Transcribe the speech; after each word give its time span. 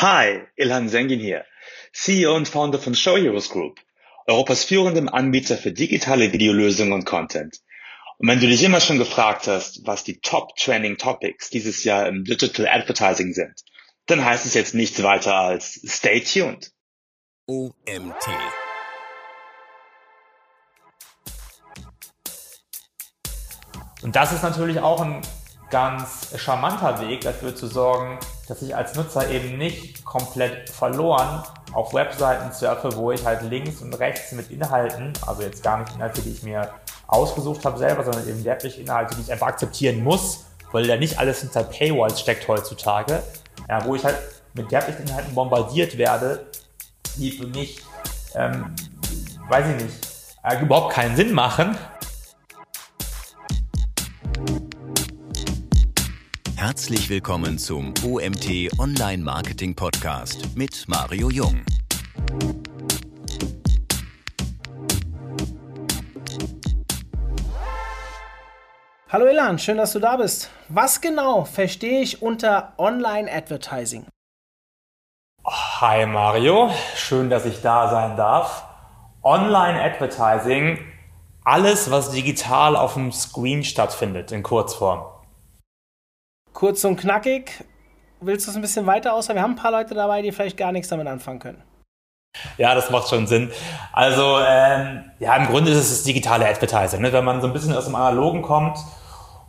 Hi, 0.00 0.46
Ilhan 0.54 0.88
Zengin 0.88 1.18
hier, 1.18 1.44
CEO 1.92 2.36
und 2.36 2.46
Founder 2.46 2.78
von 2.78 2.94
Show 2.94 3.16
Heroes 3.16 3.50
Group, 3.50 3.80
Europas 4.28 4.62
führendem 4.62 5.08
Anbieter 5.08 5.56
für 5.56 5.72
digitale 5.72 6.32
Videolösungen 6.32 6.92
und 6.92 7.04
Content. 7.04 7.58
Und 8.18 8.28
wenn 8.28 8.38
du 8.38 8.46
dich 8.46 8.62
immer 8.62 8.80
schon 8.80 8.98
gefragt 8.98 9.48
hast, 9.48 9.84
was 9.88 10.04
die 10.04 10.20
Top 10.20 10.54
Trending 10.54 10.98
Topics 10.98 11.50
dieses 11.50 11.82
Jahr 11.82 12.06
im 12.06 12.22
Digital 12.22 12.68
Advertising 12.68 13.32
sind, 13.32 13.64
dann 14.06 14.24
heißt 14.24 14.46
es 14.46 14.54
jetzt 14.54 14.72
nichts 14.72 15.02
weiter 15.02 15.34
als 15.34 15.80
Stay 15.84 16.20
tuned. 16.20 16.70
OMT. 17.48 17.74
Und 24.02 24.14
das 24.14 24.32
ist 24.32 24.44
natürlich 24.44 24.78
auch 24.78 25.00
ein 25.00 25.22
ganz 25.70 26.38
charmanter 26.38 27.00
Weg 27.00 27.22
dafür 27.22 27.56
zu 27.56 27.66
sorgen, 27.66 28.20
dass 28.48 28.62
ich 28.62 28.74
als 28.74 28.94
Nutzer 28.94 29.28
eben 29.30 29.58
nicht 29.58 30.04
komplett 30.04 30.70
verloren 30.70 31.42
auf 31.72 31.92
Webseiten 31.92 32.50
surfe, 32.52 32.96
wo 32.96 33.12
ich 33.12 33.24
halt 33.24 33.42
links 33.42 33.82
und 33.82 33.92
rechts 33.94 34.32
mit 34.32 34.50
Inhalten, 34.50 35.12
also 35.26 35.42
jetzt 35.42 35.62
gar 35.62 35.78
nicht 35.78 35.94
Inhalte, 35.94 36.22
die 36.22 36.30
ich 36.30 36.42
mir 36.42 36.70
ausgesucht 37.06 37.64
habe 37.64 37.78
selber, 37.78 38.04
sondern 38.04 38.26
eben 38.26 38.42
wirklich 38.42 38.80
Inhalte, 38.80 39.14
die 39.14 39.22
ich 39.22 39.30
einfach 39.30 39.48
akzeptieren 39.48 40.02
muss, 40.02 40.46
weil 40.72 40.86
ja 40.86 40.96
nicht 40.96 41.18
alles 41.18 41.40
hinter 41.40 41.62
Paywalls 41.64 42.20
steckt 42.20 42.48
heutzutage, 42.48 43.22
ja, 43.68 43.84
wo 43.84 43.94
ich 43.94 44.04
halt 44.04 44.16
mit 44.54 44.70
derartigen 44.70 45.06
Inhalten 45.06 45.34
bombardiert 45.34 45.98
werde, 45.98 46.46
die 47.16 47.30
für 47.32 47.46
mich, 47.46 47.82
ähm, 48.34 48.74
weiß 49.48 49.66
ich 49.66 49.84
nicht, 49.84 50.08
äh, 50.42 50.62
überhaupt 50.62 50.94
keinen 50.94 51.16
Sinn 51.16 51.32
machen 51.32 51.76
Herzlich 56.68 57.08
willkommen 57.08 57.56
zum 57.56 57.94
OMT 58.04 58.78
Online 58.78 59.22
Marketing 59.22 59.74
Podcast 59.74 60.54
mit 60.54 60.84
Mario 60.86 61.30
Jung. 61.30 61.62
Hallo 69.08 69.24
Ilan, 69.24 69.58
schön, 69.58 69.78
dass 69.78 69.94
du 69.94 69.98
da 69.98 70.18
bist. 70.18 70.50
Was 70.68 71.00
genau 71.00 71.46
verstehe 71.46 72.02
ich 72.02 72.20
unter 72.20 72.74
Online 72.76 73.32
Advertising? 73.32 74.04
Hi 75.46 76.04
Mario, 76.04 76.70
schön, 76.94 77.30
dass 77.30 77.46
ich 77.46 77.62
da 77.62 77.88
sein 77.88 78.14
darf. 78.18 78.62
Online 79.22 79.82
Advertising, 79.82 80.80
alles, 81.44 81.90
was 81.90 82.10
digital 82.10 82.76
auf 82.76 82.92
dem 82.92 83.10
Screen 83.10 83.64
stattfindet, 83.64 84.32
in 84.32 84.42
Kurzform 84.42 85.17
kurz 86.58 86.84
und 86.84 86.96
knackig. 86.96 87.64
Willst 88.20 88.46
du 88.46 88.50
es 88.50 88.56
ein 88.56 88.62
bisschen 88.62 88.84
weiter 88.84 89.14
aus? 89.14 89.28
Wir 89.28 89.40
haben 89.40 89.52
ein 89.52 89.56
paar 89.56 89.70
Leute 89.70 89.94
dabei, 89.94 90.22
die 90.22 90.32
vielleicht 90.32 90.56
gar 90.56 90.72
nichts 90.72 90.88
damit 90.88 91.06
anfangen 91.06 91.38
können. 91.38 91.62
Ja, 92.56 92.74
das 92.74 92.90
macht 92.90 93.08
schon 93.08 93.28
Sinn. 93.28 93.52
Also, 93.92 94.40
ähm, 94.44 95.04
ja, 95.20 95.36
im 95.36 95.46
Grunde 95.46 95.70
ist 95.70 95.78
es 95.78 95.90
das 95.90 96.02
digitale 96.02 96.48
Advertising. 96.48 97.00
Ne? 97.00 97.12
Wenn 97.12 97.24
man 97.24 97.40
so 97.40 97.46
ein 97.46 97.52
bisschen 97.52 97.76
aus 97.76 97.84
dem 97.84 97.94
Analogen 97.94 98.42
kommt 98.42 98.76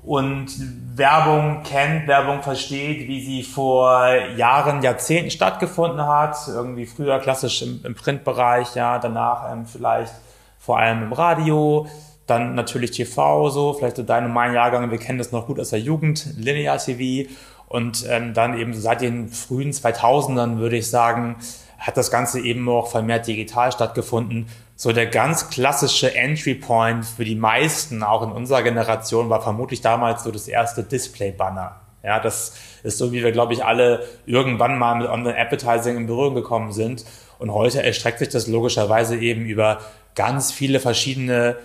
und 0.03 0.51
Werbung 0.95 1.63
kennt, 1.63 2.07
Werbung 2.07 2.43
versteht, 2.43 3.07
wie 3.07 3.25
sie 3.25 3.41
vor 3.41 4.07
Jahren, 4.37 4.83
Jahrzehnten 4.83 5.31
stattgefunden 5.31 6.05
hat. 6.05 6.37
Irgendwie 6.47 6.85
früher 6.85 7.17
klassisch 7.17 7.63
im, 7.63 7.83
im 7.85 7.95
Printbereich, 7.95 8.75
ja, 8.75 8.99
danach 8.99 9.51
ähm, 9.51 9.65
vielleicht 9.65 10.13
vor 10.59 10.77
allem 10.77 11.01
im 11.01 11.13
Radio, 11.13 11.87
dann 12.29 12.55
natürlich 12.55 12.91
TV, 12.91 13.49
so, 13.49 13.73
vielleicht 13.73 13.97
so 13.97 14.03
deine, 14.03 14.27
mein 14.27 14.53
Jahrgang, 14.53 14.91
wir 14.91 14.97
kennen 14.97 15.17
das 15.17 15.31
noch 15.31 15.47
gut 15.47 15.59
aus 15.59 15.69
der 15.69 15.79
Jugend, 15.79 16.27
Linear 16.37 16.77
TV. 16.77 17.29
Und 17.67 18.05
ähm, 18.09 18.33
dann 18.33 18.57
eben 18.57 18.73
seit 18.73 19.01
den 19.01 19.29
frühen 19.29 19.71
2000ern, 19.71 20.57
würde 20.57 20.77
ich 20.77 20.89
sagen, 20.89 21.35
hat 21.77 21.97
das 21.97 22.11
Ganze 22.11 22.39
eben 22.39 22.67
auch 22.67 22.89
vermehrt 22.89 23.27
digital 23.27 23.71
stattgefunden. 23.71 24.47
So 24.75 24.91
der 24.91 25.05
ganz 25.05 25.49
klassische 25.49 26.15
Entry 26.15 26.55
Point 26.55 27.05
für 27.05 27.25
die 27.25 27.35
meisten, 27.35 28.03
auch 28.03 28.23
in 28.23 28.31
unserer 28.31 28.63
Generation, 28.63 29.29
war 29.29 29.41
vermutlich 29.41 29.81
damals 29.81 30.23
so 30.23 30.31
das 30.31 30.47
erste 30.47 30.83
Display-Banner. 30.83 31.75
Ja, 32.03 32.19
das 32.19 32.55
ist 32.83 32.97
so, 32.97 33.11
wie 33.11 33.23
wir, 33.23 33.31
glaube 33.31 33.53
ich, 33.53 33.63
alle 33.63 34.05
irgendwann 34.25 34.77
mal 34.77 34.95
mit 34.95 35.07
Online-Advertising 35.07 35.97
in 35.97 36.07
Berührung 36.07 36.35
gekommen 36.35 36.71
sind. 36.71 37.05
Und 37.39 37.53
heute 37.53 37.83
erstreckt 37.83 38.19
sich 38.19 38.29
das 38.29 38.47
logischerweise 38.47 39.17
eben 39.17 39.45
über 39.45 39.79
ganz 40.15 40.51
viele 40.51 40.79
verschiedene 40.79 41.57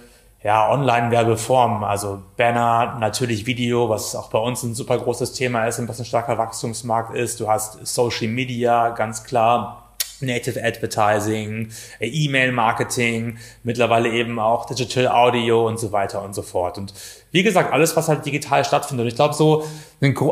ja, 0.45 0.71
Online-Werbeformen, 0.71 1.85
also 1.85 2.23
Banner, 2.37 2.99
natürlich 3.01 3.47
Video, 3.47 3.89
was 3.89 4.15
auch 4.15 4.29
bei 4.29 4.39
uns 4.39 4.63
ein 4.63 4.75
super 4.75 4.99
großes 4.99 5.33
Thema 5.33 5.65
ist 5.65 5.79
und 5.79 5.89
was 5.89 5.99
ein 5.99 6.05
starker 6.05 6.37
Wachstumsmarkt 6.37 7.17
ist. 7.17 7.41
Du 7.41 7.49
hast 7.49 7.85
Social 7.87 8.29
Media, 8.29 8.91
ganz 8.91 9.25
klar. 9.25 9.81
Native 10.21 10.63
Advertising, 10.63 11.71
E-Mail-Marketing, 12.01 13.37
mittlerweile 13.63 14.11
eben 14.11 14.39
auch 14.39 14.65
Digital 14.65 15.09
Audio 15.09 15.67
und 15.67 15.79
so 15.79 15.93
weiter 15.93 16.23
und 16.23 16.35
so 16.35 16.43
fort. 16.43 16.79
Und 16.79 16.95
wie 17.31 17.43
gesagt, 17.43 17.73
alles, 17.73 17.97
was 17.97 18.09
halt 18.09 18.25
digital 18.25 18.65
stattfindet. 18.65 19.05
Und 19.05 19.09
ich 19.09 19.17
glaube, 19.17 19.35
so, 19.35 19.65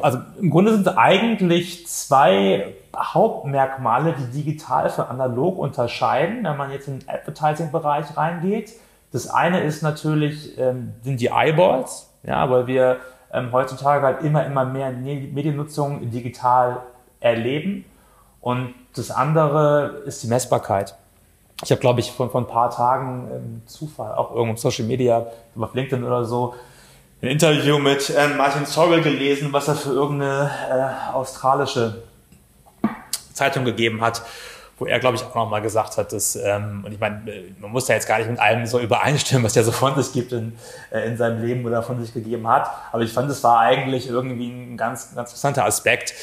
also 0.02 0.18
im 0.40 0.50
Grunde 0.50 0.72
sind 0.72 0.88
eigentlich 0.88 1.86
zwei 1.88 2.74
Hauptmerkmale, 2.96 4.14
die 4.14 4.42
digital 4.42 4.88
von 4.88 5.06
analog 5.06 5.58
unterscheiden, 5.58 6.44
wenn 6.44 6.56
man 6.56 6.70
jetzt 6.70 6.88
in 6.88 7.00
den 7.00 7.08
Advertising-Bereich 7.08 8.16
reingeht. 8.16 8.72
Das 9.12 9.28
eine 9.28 9.62
ist 9.62 9.82
natürlich, 9.82 10.58
ähm, 10.58 10.94
sind 11.02 11.20
die 11.20 11.26
Eyeballs, 11.26 12.08
ja, 12.22 12.48
weil 12.50 12.66
wir 12.66 12.98
ähm, 13.32 13.52
heutzutage 13.52 14.04
halt 14.04 14.22
immer, 14.22 14.44
immer 14.46 14.64
mehr 14.64 14.90
Mediennutzung 14.90 16.10
digital 16.10 16.82
erleben. 17.20 17.84
Und 18.40 18.74
das 18.96 19.10
andere 19.10 20.02
ist 20.06 20.22
die 20.22 20.26
Messbarkeit. 20.26 20.96
Ich 21.62 21.70
habe, 21.70 21.80
glaube 21.80 22.00
ich, 22.00 22.10
vor, 22.10 22.30
vor 22.30 22.40
ein 22.40 22.46
paar 22.46 22.70
Tagen 22.70 23.28
ähm, 23.32 23.62
Zufall, 23.66 24.14
auch 24.14 24.30
irgendwo 24.30 24.52
im 24.52 24.56
Social 24.56 24.86
Media, 24.86 25.26
auf 25.58 25.74
LinkedIn 25.74 26.04
oder 26.04 26.24
so, 26.24 26.54
ein 27.20 27.28
Interview 27.28 27.78
mit 27.78 28.12
ähm, 28.16 28.36
Martin 28.36 28.66
Sorrell 28.66 29.00
gelesen, 29.00 29.52
was 29.52 29.68
er 29.68 29.76
für 29.76 29.90
irgendeine 29.90 30.50
äh, 30.70 31.14
australische 31.14 32.02
Zeitung 33.32 33.64
gegeben 33.64 34.00
hat 34.00 34.22
wo 34.82 34.86
er, 34.86 34.98
glaube 34.98 35.16
ich, 35.16 35.22
auch 35.22 35.34
nochmal 35.36 35.62
gesagt 35.62 35.96
hat, 35.96 36.12
dass, 36.12 36.34
ähm, 36.34 36.82
und 36.84 36.92
ich 36.92 36.98
meine, 36.98 37.22
man 37.60 37.70
muss 37.70 37.86
ja 37.86 37.94
jetzt 37.94 38.08
gar 38.08 38.18
nicht 38.18 38.28
mit 38.28 38.40
allem 38.40 38.66
so 38.66 38.80
übereinstimmen, 38.80 39.44
was 39.44 39.56
er 39.56 39.62
so 39.62 39.70
von 39.70 39.94
sich 39.94 40.12
gibt 40.12 40.32
in, 40.32 40.54
äh, 40.90 41.06
in 41.06 41.16
seinem 41.16 41.40
Leben 41.40 41.64
oder 41.64 41.84
von 41.84 42.04
sich 42.04 42.12
gegeben 42.12 42.48
hat, 42.48 42.68
aber 42.90 43.04
ich 43.04 43.12
fand, 43.12 43.30
es 43.30 43.44
war 43.44 43.60
eigentlich 43.60 44.08
irgendwie 44.08 44.48
ein 44.50 44.76
ganz, 44.76 45.14
ganz 45.14 45.30
interessanter 45.30 45.64
Aspekt. 45.66 46.14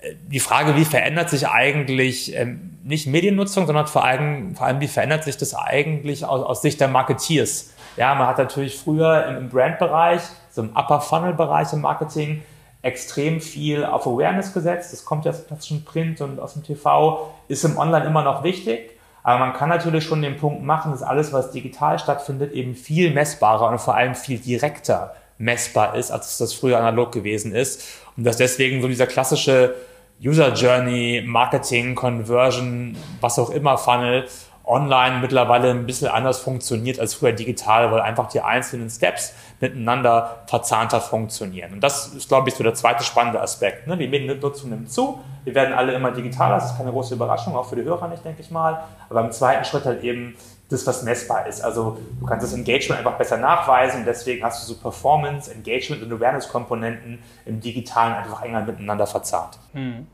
Äh, 0.00 0.14
die 0.26 0.40
Frage, 0.40 0.74
wie 0.74 0.84
verändert 0.84 1.30
sich 1.30 1.46
eigentlich 1.46 2.34
ähm, 2.34 2.76
nicht 2.82 3.06
Mediennutzung, 3.06 3.66
sondern 3.66 3.86
vor 3.86 4.04
allem, 4.04 4.56
vor 4.56 4.66
allem, 4.66 4.80
wie 4.80 4.88
verändert 4.88 5.22
sich 5.22 5.36
das 5.36 5.54
eigentlich 5.54 6.24
aus, 6.24 6.44
aus 6.44 6.60
Sicht 6.60 6.80
der 6.80 6.88
Marketeers? 6.88 7.70
Ja, 7.96 8.16
man 8.16 8.26
hat 8.26 8.38
natürlich 8.38 8.76
früher 8.76 9.26
im, 9.26 9.36
im 9.36 9.48
Brandbereich, 9.48 10.22
so 10.50 10.62
im 10.62 10.70
Upper-Funnel-Bereich 10.70 11.72
im 11.72 11.82
Marketing, 11.82 12.42
extrem 12.82 13.40
viel 13.40 13.84
auf 13.84 14.06
Awareness 14.06 14.52
gesetzt. 14.52 14.92
Das 14.92 15.04
kommt 15.04 15.24
ja 15.24 15.32
aus 15.32 15.38
dem 15.38 15.46
klassischen 15.46 15.84
Print 15.84 16.20
und 16.20 16.38
aus 16.40 16.54
dem 16.54 16.62
TV, 16.62 17.34
ist 17.48 17.64
im 17.64 17.76
Online 17.76 18.06
immer 18.06 18.22
noch 18.22 18.44
wichtig. 18.44 18.98
Aber 19.22 19.38
man 19.40 19.52
kann 19.52 19.68
natürlich 19.68 20.04
schon 20.04 20.22
den 20.22 20.36
Punkt 20.36 20.62
machen, 20.62 20.92
dass 20.92 21.02
alles, 21.02 21.32
was 21.32 21.50
digital 21.50 21.98
stattfindet, 21.98 22.52
eben 22.52 22.74
viel 22.74 23.12
messbarer 23.12 23.68
und 23.68 23.80
vor 23.80 23.94
allem 23.94 24.14
viel 24.14 24.38
direkter 24.38 25.14
messbar 25.38 25.96
ist, 25.96 26.10
als 26.10 26.38
das 26.38 26.54
früher 26.54 26.78
analog 26.78 27.12
gewesen 27.12 27.52
ist. 27.54 27.82
Und 28.16 28.24
dass 28.24 28.36
deswegen 28.36 28.80
so 28.80 28.88
dieser 28.88 29.06
klassische 29.06 29.74
User 30.22 30.52
Journey, 30.54 31.22
Marketing, 31.26 31.94
Conversion, 31.94 32.96
was 33.20 33.38
auch 33.38 33.50
immer 33.50 33.78
Funnel 33.78 34.26
online 34.64 35.20
mittlerweile 35.20 35.70
ein 35.70 35.86
bisschen 35.86 36.08
anders 36.08 36.38
funktioniert 36.40 37.00
als 37.00 37.14
früher 37.14 37.32
digital, 37.32 37.90
weil 37.90 38.00
einfach 38.00 38.28
die 38.28 38.40
einzelnen 38.40 38.90
Steps 38.90 39.34
miteinander 39.60 40.42
verzahnter 40.46 41.00
funktionieren. 41.00 41.72
Und 41.74 41.80
das 41.80 42.08
ist, 42.14 42.28
glaube 42.28 42.48
ich, 42.48 42.54
so 42.54 42.62
der 42.62 42.74
zweite 42.74 43.02
spannende 43.02 43.40
Aspekt. 43.40 43.86
Ne? 43.86 43.96
Die 43.96 44.06
Mediennutzung 44.06 44.70
nimmt 44.70 44.90
zu, 44.90 45.20
wir 45.44 45.54
werden 45.54 45.74
alle 45.74 45.92
immer 45.92 46.12
digitaler, 46.12 46.56
das 46.56 46.72
ist 46.72 46.76
keine 46.76 46.90
große 46.90 47.14
Überraschung, 47.14 47.56
auch 47.56 47.68
für 47.68 47.76
die 47.76 47.82
Hörer 47.82 48.08
nicht, 48.08 48.24
denke 48.24 48.40
ich 48.40 48.50
mal. 48.50 48.84
Aber 49.08 49.20
im 49.22 49.32
zweiten 49.32 49.64
Schritt 49.64 49.84
halt 49.84 50.04
eben 50.04 50.36
das, 50.68 50.86
was 50.86 51.02
messbar 51.02 51.46
ist. 51.46 51.62
Also 51.62 51.98
du 52.20 52.26
kannst 52.26 52.44
das 52.44 52.52
Engagement 52.52 52.98
einfach 52.98 53.16
besser 53.16 53.38
nachweisen, 53.38 54.04
deswegen 54.04 54.44
hast 54.44 54.62
du 54.62 54.74
so 54.74 54.80
Performance, 54.80 55.52
Engagement 55.52 56.02
und 56.02 56.12
Awareness-Komponenten 56.12 57.18
im 57.46 57.60
Digitalen 57.60 58.14
einfach 58.14 58.42
enger 58.42 58.62
miteinander 58.62 59.06
verzahnt. 59.06 59.58
Hm. 59.72 60.06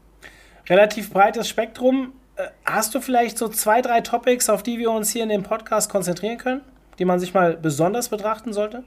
Relativ 0.69 1.13
breites 1.13 1.49
Spektrum 1.49 2.13
äh, 2.37 2.47
hast 2.65 2.95
du 2.95 3.01
vielleicht 3.01 3.37
so 3.37 3.49
zwei, 3.49 3.83
drei 3.83 4.01
Topics, 4.01 4.49
auf 4.49 4.63
die 4.63 4.79
wir 4.79 4.91
uns 4.91 5.11
hier 5.11 5.25
in 5.25 5.29
dem 5.29 5.43
Podcast 5.43 5.91
konzentrieren 5.91 6.39
können, 6.39 6.63
die 6.99 7.05
man 7.05 7.19
sich 7.19 7.35
mal 7.35 7.57
besonders 7.57 8.09
betrachten 8.09 8.53
sollte? 8.53 8.85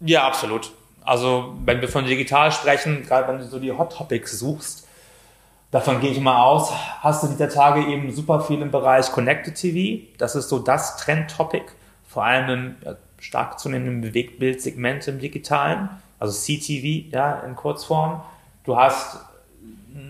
Ja, 0.00 0.26
absolut. 0.26 0.72
Also, 1.04 1.54
wenn 1.64 1.80
wir 1.80 1.88
von 1.88 2.04
digital 2.04 2.50
sprechen, 2.52 3.04
gerade 3.06 3.28
wenn 3.28 3.38
du 3.38 3.44
so 3.44 3.58
die 3.58 3.72
Hot 3.72 3.96
Topics 3.96 4.38
suchst, 4.38 4.86
davon 5.70 6.00
gehe 6.00 6.10
ich 6.10 6.20
mal 6.20 6.42
aus, 6.42 6.72
hast 7.00 7.22
du 7.22 7.28
dieser 7.28 7.48
Tage 7.48 7.86
eben 7.86 8.12
super 8.12 8.40
viel 8.40 8.60
im 8.60 8.70
Bereich 8.70 9.10
Connected 9.12 9.54
TV. 9.54 10.04
Das 10.18 10.34
ist 10.34 10.48
so 10.48 10.58
das 10.58 10.96
Trend-Topic, 10.96 11.64
vor 12.08 12.24
allem 12.24 12.76
im 12.84 12.96
stark 13.18 13.58
zunehmenden 13.58 14.00
Bewegtbildsegment 14.00 15.06
im 15.08 15.18
Digitalen, 15.18 15.88
also 16.18 16.32
CTV, 16.32 17.12
ja, 17.12 17.40
in 17.40 17.56
Kurzform. 17.56 18.20
Du 18.64 18.76
hast 18.76 19.18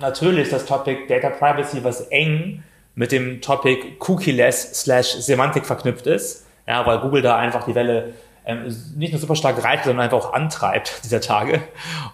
natürlich 0.00 0.49
das 0.49 0.67
Topic 0.67 1.06
Data 1.09 1.31
Privacy, 1.31 1.85
was 1.85 2.00
eng 2.09 2.62
mit 2.94 3.12
dem 3.12 3.41
Topic 3.41 3.97
Cookie-less 4.00 4.81
slash 4.81 5.12
Semantik 5.12 5.67
verknüpft 5.67 6.06
ist. 6.06 6.47
Ja, 6.67 6.85
weil 6.87 6.99
Google 6.99 7.23
da 7.23 7.37
einfach 7.37 7.65
die 7.65 7.75
Welle 7.75 8.15
ähm, 8.46 8.75
nicht 8.96 9.12
nur 9.12 9.20
super 9.20 9.37
stark 9.37 9.62
reitet, 9.62 9.87
sondern 9.87 10.04
einfach 10.04 10.19
auch 10.19 10.32
antreibt 10.32 11.00
dieser 11.04 11.20
Tage. 11.20 11.60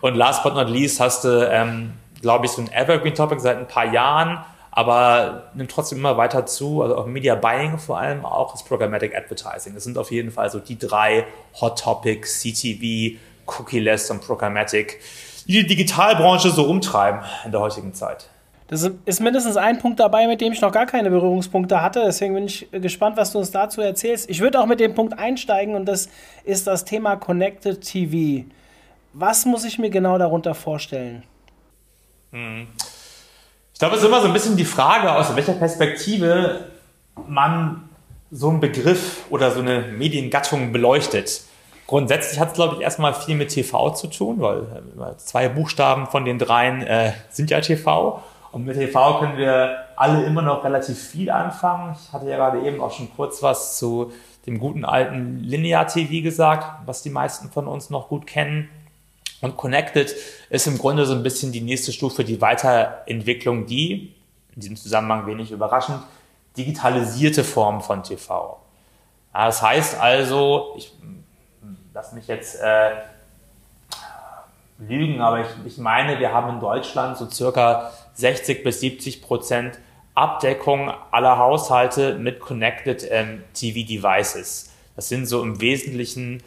Und 0.00 0.14
last 0.14 0.42
but 0.42 0.54
not 0.54 0.68
least 0.68 0.98
hast 0.98 1.24
du, 1.24 1.48
ähm, 1.48 1.92
glaube 2.20 2.46
ich, 2.46 2.52
so 2.52 2.62
ein 2.62 2.72
Evergreen-Topic 2.72 3.40
seit 3.40 3.58
ein 3.58 3.68
paar 3.68 3.92
Jahren, 3.92 4.42
aber 4.70 5.50
nimmt 5.54 5.70
trotzdem 5.70 5.98
immer 5.98 6.16
weiter 6.16 6.46
zu, 6.46 6.82
also 6.82 6.96
auch 6.96 7.06
Media 7.06 7.34
Buying 7.34 7.78
vor 7.78 7.98
allem, 7.98 8.24
auch 8.24 8.52
das 8.52 8.64
Programmatic 8.64 9.14
Advertising. 9.14 9.74
Das 9.74 9.84
sind 9.84 9.98
auf 9.98 10.10
jeden 10.10 10.30
Fall 10.30 10.50
so 10.50 10.58
die 10.58 10.78
drei 10.78 11.26
Hot 11.60 11.78
Topics, 11.78 12.40
CTV, 12.40 13.18
Cookie-less 13.44 14.10
und 14.10 14.22
Programmatic, 14.22 15.00
die 15.46 15.52
die 15.52 15.66
Digitalbranche 15.66 16.50
so 16.50 16.64
umtreiben 16.64 17.20
in 17.44 17.52
der 17.52 17.60
heutigen 17.60 17.92
Zeit. 17.92 18.30
Das 18.68 18.90
ist 19.04 19.20
mindestens 19.20 19.56
ein 19.56 19.78
Punkt 19.78 20.00
dabei, 20.00 20.26
mit 20.26 20.40
dem 20.40 20.52
ich 20.52 20.60
noch 20.60 20.72
gar 20.72 20.86
keine 20.86 21.10
Berührungspunkte 21.10 21.82
hatte. 21.82 22.02
Deswegen 22.06 22.34
bin 22.34 22.44
ich 22.44 22.68
gespannt, 22.70 23.16
was 23.16 23.32
du 23.32 23.38
uns 23.38 23.50
dazu 23.50 23.80
erzählst. 23.80 24.30
Ich 24.30 24.40
würde 24.40 24.60
auch 24.60 24.66
mit 24.66 24.80
dem 24.80 24.94
Punkt 24.94 25.18
einsteigen 25.18 25.74
und 25.74 25.86
das 25.86 26.08
ist 26.44 26.66
das 26.66 26.84
Thema 26.84 27.16
Connected 27.16 27.80
TV. 27.82 28.46
Was 29.12 29.44
muss 29.44 29.64
ich 29.64 29.78
mir 29.78 29.90
genau 29.90 30.16
darunter 30.16 30.54
vorstellen? 30.54 31.22
Hm. 32.30 32.66
Ich 33.74 33.78
glaube, 33.78 33.96
es 33.96 34.02
ist 34.02 34.08
immer 34.08 34.20
so 34.20 34.28
ein 34.28 34.32
bisschen 34.32 34.56
die 34.56 34.64
Frage, 34.64 35.12
aus 35.12 35.34
welcher 35.36 35.54
Perspektive 35.54 36.66
man 37.26 37.88
so 38.30 38.48
einen 38.48 38.60
Begriff 38.60 39.26
oder 39.28 39.50
so 39.50 39.60
eine 39.60 39.82
Mediengattung 39.82 40.72
beleuchtet. 40.72 41.42
Grundsätzlich 41.86 42.40
hat 42.40 42.48
es, 42.48 42.54
glaube 42.54 42.76
ich, 42.76 42.80
erstmal 42.80 43.12
viel 43.12 43.34
mit 43.34 43.50
TV 43.50 43.90
zu 43.90 44.06
tun, 44.06 44.40
weil 44.40 44.62
äh, 44.62 45.16
zwei 45.18 45.48
Buchstaben 45.50 46.06
von 46.06 46.24
den 46.24 46.38
dreien 46.38 46.82
äh, 46.82 47.12
sind 47.28 47.50
ja 47.50 47.60
TV. 47.60 48.22
Und 48.52 48.66
mit 48.66 48.76
TV 48.76 49.18
können 49.18 49.38
wir 49.38 49.86
alle 49.96 50.24
immer 50.24 50.42
noch 50.42 50.62
relativ 50.62 50.98
viel 50.98 51.30
anfangen. 51.30 51.96
Ich 51.98 52.12
hatte 52.12 52.28
ja 52.28 52.36
gerade 52.36 52.60
eben 52.66 52.80
auch 52.82 52.92
schon 52.92 53.10
kurz 53.16 53.42
was 53.42 53.78
zu 53.78 54.12
dem 54.46 54.58
guten 54.58 54.84
alten 54.84 55.38
Linear 55.38 55.86
TV 55.86 56.22
gesagt, 56.22 56.66
was 56.84 57.02
die 57.02 57.10
meisten 57.10 57.50
von 57.50 57.66
uns 57.66 57.88
noch 57.88 58.08
gut 58.08 58.26
kennen. 58.26 58.68
Und 59.40 59.56
Connected 59.56 60.14
ist 60.50 60.66
im 60.66 60.78
Grunde 60.78 61.06
so 61.06 61.14
ein 61.14 61.22
bisschen 61.22 61.50
die 61.50 61.62
nächste 61.62 61.92
Stufe, 61.92 62.24
die 62.24 62.40
Weiterentwicklung, 62.40 63.66
die, 63.66 64.14
in 64.54 64.60
diesem 64.60 64.76
Zusammenhang 64.76 65.26
wenig 65.26 65.50
überraschend, 65.50 66.00
digitalisierte 66.56 67.44
Form 67.44 67.80
von 67.80 68.02
TV. 68.02 68.60
Das 69.32 69.62
heißt 69.62 69.98
also, 69.98 70.74
ich 70.76 70.92
lass 71.94 72.12
mich 72.12 72.26
jetzt 72.26 72.60
äh, 72.60 72.90
lügen, 74.78 75.20
aber 75.22 75.40
ich, 75.40 75.48
ich 75.64 75.78
meine, 75.78 76.18
wir 76.18 76.32
haben 76.32 76.50
in 76.50 76.60
Deutschland 76.60 77.16
so 77.16 77.28
circa 77.30 77.90
60 78.14 78.62
bis 78.62 78.80
70 78.80 79.22
Prozent 79.22 79.78
Abdeckung 80.14 80.90
aller 81.10 81.38
Haushalte 81.38 82.18
mit 82.18 82.40
Connected 82.40 83.06
ähm, 83.10 83.44
TV 83.54 83.86
Devices. 83.86 84.70
Das 84.94 85.08
sind 85.08 85.26
so 85.26 85.42
im 85.42 85.60
Wesentlichen 85.60 86.42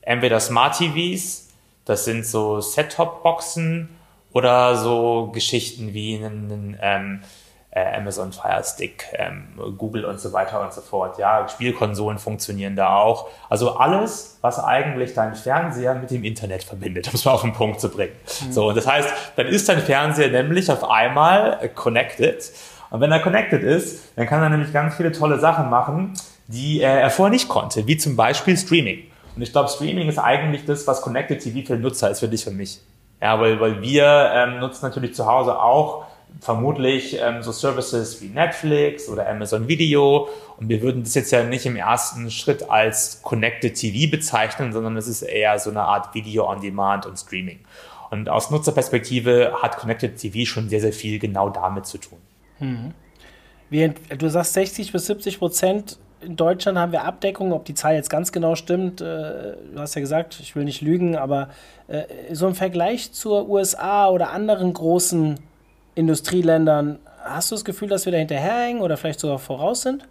entweder 0.00 0.40
Smart 0.40 0.78
TVs, 0.78 1.48
das 1.84 2.04
sind 2.04 2.24
so 2.24 2.60
Set-Top-Boxen 2.60 3.90
oder 4.32 4.76
so 4.76 5.30
Geschichten 5.32 5.92
wie 5.92 6.16
einen, 6.16 6.78
ähm, 6.80 7.20
äh, 7.22 7.26
Amazon 7.80 8.32
Fire 8.32 8.62
Stick, 8.62 9.06
ähm, 9.14 9.48
Google 9.76 10.04
und 10.04 10.20
so 10.20 10.32
weiter 10.32 10.62
und 10.62 10.72
so 10.72 10.80
fort. 10.80 11.18
Ja, 11.18 11.48
Spielkonsolen 11.48 12.18
funktionieren 12.18 12.76
da 12.76 12.96
auch. 12.96 13.28
Also 13.48 13.76
alles, 13.76 14.38
was 14.42 14.62
eigentlich 14.62 15.14
dein 15.14 15.34
Fernseher 15.34 15.94
mit 15.94 16.10
dem 16.10 16.22
Internet 16.22 16.62
verbindet, 16.62 17.08
um 17.08 17.14
es 17.14 17.24
mal 17.24 17.32
auf 17.32 17.42
den 17.42 17.52
Punkt 17.52 17.80
zu 17.80 17.88
bringen. 17.88 18.12
Mhm. 18.46 18.52
So, 18.52 18.68
und 18.68 18.76
das 18.76 18.86
heißt, 18.86 19.08
dann 19.36 19.46
ist 19.46 19.68
dein 19.68 19.80
Fernseher 19.80 20.30
nämlich 20.30 20.70
auf 20.70 20.88
einmal 20.88 21.68
connected. 21.74 22.52
Und 22.90 23.00
wenn 23.00 23.10
er 23.10 23.20
connected 23.20 23.62
ist, 23.62 24.16
dann 24.16 24.26
kann 24.26 24.40
er 24.40 24.50
nämlich 24.50 24.72
ganz 24.72 24.94
viele 24.94 25.10
tolle 25.10 25.40
Sachen 25.40 25.68
machen, 25.68 26.14
die 26.46 26.80
er 26.80 27.10
vorher 27.10 27.32
nicht 27.32 27.48
konnte, 27.48 27.86
wie 27.88 27.96
zum 27.96 28.14
Beispiel 28.14 28.56
Streaming. 28.56 29.04
Und 29.34 29.42
ich 29.42 29.50
glaube, 29.50 29.68
Streaming 29.68 30.08
ist 30.08 30.18
eigentlich 30.18 30.64
das, 30.64 30.86
was 30.86 31.02
Connected 31.02 31.40
TV 31.40 31.66
für 31.66 31.74
den 31.74 31.82
Nutzer 31.82 32.10
ist, 32.10 32.20
für 32.20 32.28
dich, 32.28 32.44
für 32.44 32.52
mich. 32.52 32.80
Ja, 33.20 33.40
weil, 33.40 33.58
weil 33.58 33.82
wir 33.82 34.30
ähm, 34.32 34.60
nutzen 34.60 34.84
natürlich 34.84 35.14
zu 35.14 35.26
Hause 35.26 35.58
auch 35.58 36.04
vermutlich 36.40 37.18
ähm, 37.20 37.42
so 37.42 37.52
Services 37.52 38.20
wie 38.20 38.28
Netflix 38.28 39.08
oder 39.08 39.28
Amazon 39.28 39.68
Video. 39.68 40.28
Und 40.56 40.68
wir 40.68 40.82
würden 40.82 41.02
das 41.02 41.14
jetzt 41.14 41.30
ja 41.30 41.42
nicht 41.44 41.66
im 41.66 41.76
ersten 41.76 42.30
Schritt 42.30 42.70
als 42.70 43.22
Connected 43.22 43.74
TV 43.74 44.10
bezeichnen, 44.10 44.72
sondern 44.72 44.96
es 44.96 45.08
ist 45.08 45.22
eher 45.22 45.58
so 45.58 45.70
eine 45.70 45.82
Art 45.82 46.14
Video 46.14 46.48
on 46.48 46.60
Demand 46.60 47.06
und 47.06 47.18
Streaming. 47.18 47.60
Und 48.10 48.28
aus 48.28 48.50
Nutzerperspektive 48.50 49.54
hat 49.62 49.76
Connected 49.76 50.16
TV 50.16 50.48
schon 50.48 50.68
sehr, 50.68 50.80
sehr 50.80 50.92
viel 50.92 51.18
genau 51.18 51.48
damit 51.50 51.86
zu 51.86 51.98
tun. 51.98 52.18
Mhm. 52.60 52.94
Wie, 53.70 53.92
du 54.16 54.30
sagst 54.30 54.52
60 54.52 54.92
bis 54.92 55.06
70 55.06 55.38
Prozent. 55.38 55.98
In 56.20 56.36
Deutschland 56.36 56.78
haben 56.78 56.92
wir 56.92 57.04
Abdeckung, 57.04 57.52
ob 57.52 57.64
die 57.64 57.74
Zahl 57.74 57.94
jetzt 57.94 58.08
ganz 58.08 58.32
genau 58.32 58.54
stimmt. 58.54 59.00
Äh, 59.00 59.56
du 59.74 59.78
hast 59.78 59.94
ja 59.94 60.00
gesagt, 60.00 60.38
ich 60.40 60.56
will 60.56 60.64
nicht 60.64 60.80
lügen, 60.80 61.16
aber 61.16 61.48
äh, 61.88 62.04
so 62.32 62.46
im 62.46 62.54
Vergleich 62.54 63.12
zur 63.12 63.48
USA 63.48 64.08
oder 64.08 64.30
anderen 64.30 64.72
großen 64.72 65.40
Industrieländern, 65.94 66.98
hast 67.24 67.50
du 67.50 67.54
das 67.54 67.64
Gefühl, 67.64 67.88
dass 67.88 68.04
wir 68.04 68.12
da 68.12 68.18
hinterherhängen 68.18 68.82
oder 68.82 68.96
vielleicht 68.96 69.20
sogar 69.20 69.38
voraus 69.38 69.82
sind? 69.82 70.06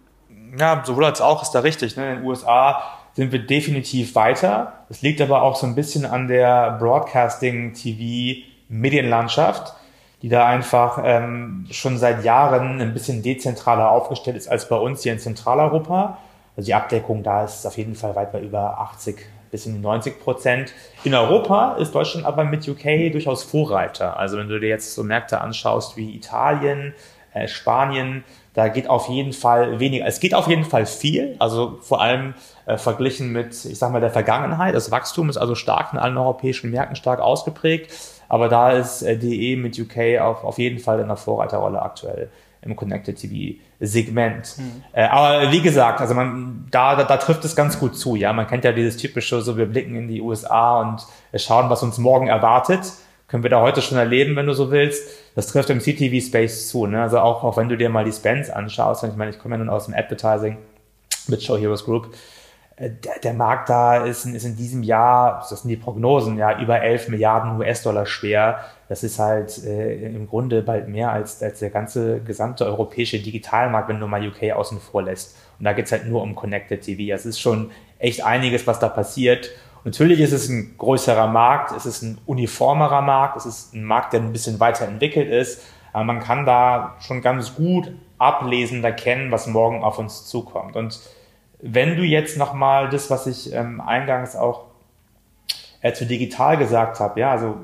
Ja, 0.58 0.82
sowohl 0.84 1.04
als 1.04 1.20
auch 1.20 1.42
ist 1.42 1.50
da 1.52 1.60
richtig. 1.60 1.96
Ne? 1.96 2.12
In 2.12 2.18
den 2.18 2.26
USA 2.26 2.82
sind 3.14 3.30
wir 3.32 3.44
definitiv 3.44 4.14
weiter. 4.14 4.84
Das 4.88 5.02
liegt 5.02 5.20
aber 5.20 5.42
auch 5.42 5.56
so 5.56 5.66
ein 5.66 5.74
bisschen 5.74 6.06
an 6.06 6.28
der 6.28 6.76
Broadcasting-TV-Medienlandschaft, 6.78 9.74
die 10.22 10.28
da 10.28 10.46
einfach 10.46 11.00
ähm, 11.04 11.66
schon 11.70 11.98
seit 11.98 12.22
Jahren 12.24 12.80
ein 12.80 12.92
bisschen 12.92 13.22
dezentraler 13.22 13.90
aufgestellt 13.90 14.36
ist 14.36 14.48
als 14.48 14.68
bei 14.68 14.76
uns 14.76 15.02
hier 15.02 15.12
in 15.12 15.18
Zentraleuropa. 15.18 16.18
Also 16.56 16.66
die 16.66 16.74
Abdeckung 16.74 17.22
da 17.22 17.44
ist 17.44 17.66
auf 17.66 17.76
jeden 17.76 17.94
Fall 17.94 18.16
weit 18.16 18.32
bei 18.32 18.40
über 18.40 18.78
80 18.78 19.18
bis 19.54 19.62
die 19.62 19.70
90 19.70 20.18
Prozent. 20.18 20.72
In 21.04 21.14
Europa 21.14 21.74
ist 21.74 21.94
Deutschland 21.94 22.26
aber 22.26 22.42
mit 22.42 22.66
UK 22.68 23.12
durchaus 23.12 23.44
Vorreiter. 23.44 24.18
Also 24.18 24.36
wenn 24.36 24.48
du 24.48 24.58
dir 24.58 24.68
jetzt 24.68 24.96
so 24.96 25.04
Märkte 25.04 25.40
anschaust 25.40 25.96
wie 25.96 26.12
Italien, 26.16 26.92
äh, 27.34 27.46
Spanien, 27.46 28.24
da 28.54 28.66
geht 28.66 28.90
auf 28.90 29.08
jeden 29.08 29.32
Fall 29.32 29.78
weniger. 29.78 30.06
Es 30.06 30.18
geht 30.18 30.34
auf 30.34 30.48
jeden 30.48 30.64
Fall 30.64 30.86
viel, 30.86 31.36
also 31.38 31.78
vor 31.82 32.00
allem 32.00 32.34
äh, 32.66 32.76
verglichen 32.78 33.30
mit, 33.30 33.64
ich 33.64 33.78
sag 33.78 33.92
mal, 33.92 34.00
der 34.00 34.10
Vergangenheit. 34.10 34.74
Das 34.74 34.90
Wachstum 34.90 35.30
ist 35.30 35.36
also 35.36 35.54
stark 35.54 35.92
in 35.92 36.00
allen 36.00 36.18
europäischen 36.18 36.72
Märkten 36.72 36.96
stark 36.96 37.20
ausgeprägt. 37.20 37.92
Aber 38.28 38.48
da 38.48 38.72
ist 38.72 39.02
äh, 39.02 39.16
DE 39.16 39.54
mit 39.54 39.78
UK 39.78 40.20
auf, 40.20 40.42
auf 40.42 40.58
jeden 40.58 40.80
Fall 40.80 40.98
in 40.98 41.06
der 41.06 41.16
Vorreiterrolle 41.16 41.80
aktuell 41.80 42.28
im 42.64 42.76
Connected 42.76 43.16
TV 43.16 43.60
Segment. 43.80 44.54
Mhm. 44.58 44.82
Äh, 44.92 45.04
aber 45.04 45.52
wie 45.52 45.60
gesagt, 45.60 46.00
also 46.00 46.14
man, 46.14 46.66
da, 46.70 46.96
da, 46.96 47.04
da 47.04 47.16
trifft 47.16 47.44
es 47.44 47.54
ganz 47.54 47.78
gut 47.78 47.96
zu. 47.96 48.16
Ja, 48.16 48.32
man 48.32 48.46
kennt 48.46 48.64
ja 48.64 48.72
dieses 48.72 48.96
typische, 48.96 49.40
so 49.42 49.56
wir 49.56 49.66
blicken 49.66 49.94
in 49.96 50.08
die 50.08 50.20
USA 50.20 50.80
und 50.80 51.06
schauen, 51.38 51.70
was 51.70 51.82
uns 51.82 51.98
morgen 51.98 52.28
erwartet. 52.28 52.80
Können 53.28 53.42
wir 53.42 53.50
da 53.50 53.60
heute 53.60 53.82
schon 53.82 53.98
erleben, 53.98 54.36
wenn 54.36 54.46
du 54.46 54.54
so 54.54 54.70
willst. 54.70 55.08
Das 55.34 55.48
trifft 55.48 55.70
im 55.70 55.80
CTV 55.80 56.24
Space 56.24 56.68
zu. 56.68 56.86
Ne? 56.86 57.02
Also 57.02 57.18
auch, 57.18 57.42
auch 57.42 57.56
wenn 57.56 57.68
du 57.68 57.76
dir 57.76 57.88
mal 57.88 58.04
die 58.04 58.12
Spends 58.12 58.50
anschaust, 58.50 59.04
ich 59.04 59.16
meine, 59.16 59.30
ich 59.30 59.38
komme 59.38 59.54
ja 59.54 59.58
nun 59.58 59.68
aus 59.68 59.86
dem 59.86 59.94
Advertising 59.94 60.56
mit 61.28 61.42
Show 61.42 61.56
Heroes 61.56 61.84
Group, 61.84 62.14
der, 62.78 63.18
der 63.22 63.34
Markt 63.34 63.68
da 63.68 64.04
ist, 64.04 64.26
ist 64.26 64.44
in 64.44 64.56
diesem 64.56 64.82
Jahr, 64.82 65.46
das 65.48 65.60
sind 65.60 65.68
die 65.68 65.76
Prognosen, 65.76 66.36
ja, 66.38 66.58
über 66.60 66.82
11 66.82 67.08
Milliarden 67.08 67.56
US-Dollar 67.58 68.04
schwer. 68.04 68.60
Das 68.88 69.04
ist 69.04 69.20
halt 69.20 69.62
äh, 69.64 70.06
im 70.06 70.26
Grunde 70.26 70.60
bald 70.62 70.88
mehr 70.88 71.12
als, 71.12 71.40
als 71.40 71.60
der 71.60 71.70
ganze 71.70 72.20
gesamte 72.20 72.66
europäische 72.66 73.20
Digitalmarkt, 73.20 73.88
wenn 73.88 74.00
du 74.00 74.08
mal 74.08 74.26
UK 74.26 74.52
außen 74.52 74.80
vor 74.80 75.04
lässt. 75.04 75.36
Und 75.58 75.66
da 75.66 75.72
geht's 75.72 75.92
halt 75.92 76.08
nur 76.08 76.22
um 76.22 76.34
Connected 76.34 76.82
TV. 76.82 77.14
Es 77.14 77.24
ist 77.24 77.40
schon 77.40 77.70
echt 78.00 78.24
einiges, 78.24 78.66
was 78.66 78.80
da 78.80 78.88
passiert. 78.88 79.50
natürlich 79.84 80.18
ist 80.18 80.32
es 80.32 80.48
ein 80.48 80.74
größerer 80.76 81.28
Markt, 81.28 81.76
es 81.76 81.86
ist 81.86 82.02
ein 82.02 82.18
uniformerer 82.26 83.02
Markt, 83.02 83.36
es 83.36 83.46
ist 83.46 83.74
ein 83.74 83.84
Markt, 83.84 84.14
der 84.14 84.20
ein 84.20 84.32
bisschen 84.32 84.58
weiterentwickelt 84.58 85.30
ist. 85.30 85.62
Aber 85.92 86.04
man 86.04 86.18
kann 86.18 86.44
da 86.44 86.96
schon 86.98 87.22
ganz 87.22 87.54
gut 87.54 87.92
ablesen, 88.18 88.82
erkennen, 88.82 89.30
was 89.30 89.46
morgen 89.46 89.84
auf 89.84 90.00
uns 90.00 90.26
zukommt. 90.26 90.74
Und 90.74 90.98
wenn 91.66 91.96
du 91.96 92.02
jetzt 92.02 92.36
nochmal 92.36 92.90
das, 92.90 93.10
was 93.10 93.26
ich 93.26 93.52
ähm, 93.52 93.80
eingangs 93.80 94.36
auch 94.36 94.66
äh, 95.80 95.94
zu 95.94 96.04
digital 96.04 96.58
gesagt 96.58 97.00
habe, 97.00 97.18
ja, 97.18 97.30
also 97.30 97.56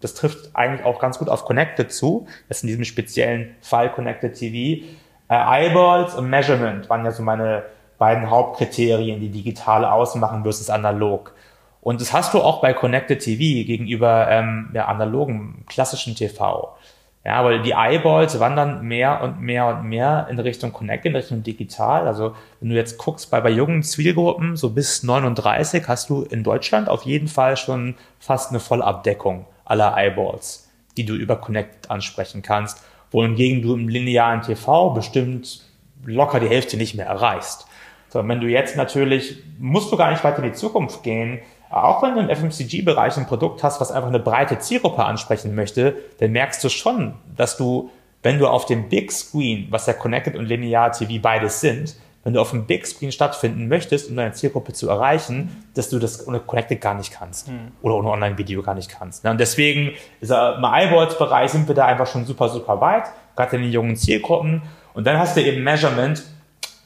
das 0.00 0.14
trifft 0.14 0.50
eigentlich 0.54 0.84
auch 0.84 0.98
ganz 0.98 1.18
gut 1.18 1.28
auf 1.28 1.44
Connected 1.44 1.92
zu, 1.92 2.26
das 2.48 2.58
ist 2.58 2.64
in 2.64 2.66
diesem 2.68 2.84
speziellen 2.84 3.54
Fall 3.60 3.92
Connected 3.92 4.34
TV. 4.34 4.84
Äh, 5.28 5.34
Eyeballs 5.34 6.14
und 6.16 6.28
Measurement 6.28 6.90
waren 6.90 7.04
ja 7.04 7.12
so 7.12 7.22
meine 7.22 7.62
beiden 7.96 8.28
Hauptkriterien, 8.28 9.20
die 9.20 9.30
digitale 9.30 9.90
ausmachen 9.90 10.42
versus 10.42 10.68
analog. 10.68 11.32
Und 11.80 12.00
das 12.00 12.12
hast 12.12 12.34
du 12.34 12.40
auch 12.40 12.60
bei 12.60 12.74
Connected 12.74 13.20
TV 13.20 13.66
gegenüber 13.66 14.26
ähm, 14.30 14.70
ja, 14.74 14.86
analogen, 14.86 15.64
klassischen 15.68 16.16
TV. 16.16 16.76
Ja, 17.24 17.42
weil 17.42 17.62
die 17.62 17.70
Eyeballs 17.70 18.38
wandern 18.38 18.86
mehr 18.86 19.22
und 19.22 19.40
mehr 19.40 19.66
und 19.66 19.88
mehr 19.88 20.26
in 20.30 20.38
Richtung 20.38 20.74
Connect, 20.74 21.06
in 21.06 21.16
Richtung 21.16 21.42
digital. 21.42 22.06
Also 22.06 22.34
wenn 22.60 22.68
du 22.68 22.74
jetzt 22.74 22.98
guckst, 22.98 23.30
bei, 23.30 23.40
bei 23.40 23.48
jungen 23.48 23.82
Zielgruppen, 23.82 24.56
so 24.56 24.70
bis 24.70 25.02
39, 25.02 25.88
hast 25.88 26.10
du 26.10 26.22
in 26.22 26.42
Deutschland 26.42 26.88
auf 26.88 27.04
jeden 27.04 27.28
Fall 27.28 27.56
schon 27.56 27.94
fast 28.18 28.50
eine 28.50 28.60
Vollabdeckung 28.60 29.46
aller 29.64 29.96
Eyeballs. 29.96 30.70
die 30.96 31.06
du 31.06 31.14
über 31.14 31.36
Connect 31.36 31.90
ansprechen 31.90 32.42
kannst, 32.42 32.84
wohingegen 33.10 33.62
du 33.62 33.74
im 33.74 33.88
linearen 33.88 34.42
TV 34.42 34.90
bestimmt 34.90 35.62
locker 36.04 36.38
die 36.38 36.48
Hälfte 36.48 36.76
nicht 36.76 36.94
mehr 36.94 37.06
erreichst. 37.06 37.66
So, 38.10 38.28
wenn 38.28 38.40
du 38.40 38.46
jetzt 38.46 38.76
natürlich, 38.76 39.42
musst 39.58 39.90
du 39.90 39.96
gar 39.96 40.10
nicht 40.10 40.22
weiter 40.22 40.38
in 40.38 40.50
die 40.50 40.52
Zukunft 40.52 41.02
gehen, 41.02 41.40
auch 41.74 42.02
wenn 42.02 42.14
du 42.14 42.20
im 42.20 42.30
FMCG-Bereich 42.30 43.16
ein 43.16 43.26
Produkt 43.26 43.64
hast, 43.64 43.80
was 43.80 43.90
einfach 43.90 44.08
eine 44.08 44.20
breite 44.20 44.58
Zielgruppe 44.60 45.04
ansprechen 45.04 45.54
möchte, 45.54 45.96
dann 46.20 46.30
merkst 46.30 46.62
du 46.62 46.68
schon, 46.68 47.14
dass 47.36 47.56
du, 47.56 47.90
wenn 48.22 48.38
du 48.38 48.46
auf 48.46 48.66
dem 48.66 48.88
Big 48.88 49.10
Screen, 49.10 49.66
was 49.70 49.86
ja 49.86 49.92
Connected 49.92 50.36
und 50.36 50.46
Linear 50.46 50.92
TV 50.92 51.20
beides 51.20 51.60
sind, 51.60 51.96
wenn 52.22 52.32
du 52.32 52.40
auf 52.40 52.50
dem 52.50 52.66
Big 52.66 52.86
Screen 52.86 53.12
stattfinden 53.12 53.68
möchtest, 53.68 54.08
um 54.08 54.16
deine 54.16 54.32
Zielgruppe 54.32 54.72
zu 54.72 54.88
erreichen, 54.88 55.66
dass 55.74 55.90
du 55.90 55.98
das 55.98 56.26
ohne 56.26 56.40
Connected 56.40 56.80
gar 56.80 56.94
nicht 56.94 57.12
kannst 57.12 57.48
mhm. 57.48 57.72
oder 57.82 57.96
ohne 57.96 58.08
Online-Video 58.08 58.62
gar 58.62 58.74
nicht 58.74 58.88
kannst. 58.88 59.24
Und 59.26 59.38
deswegen 59.38 59.92
ist 60.20 60.30
im 60.30 60.64
iWords-Bereich 60.64 61.50
sind 61.50 61.66
wir 61.68 61.74
da 61.74 61.86
einfach 61.86 62.06
schon 62.06 62.24
super, 62.24 62.48
super 62.48 62.80
weit, 62.80 63.04
gerade 63.36 63.56
in 63.56 63.62
den 63.62 63.72
jungen 63.72 63.96
Zielgruppen. 63.96 64.62
Und 64.94 65.06
dann 65.06 65.18
hast 65.18 65.36
du 65.36 65.42
eben 65.42 65.62
Measurement. 65.62 66.22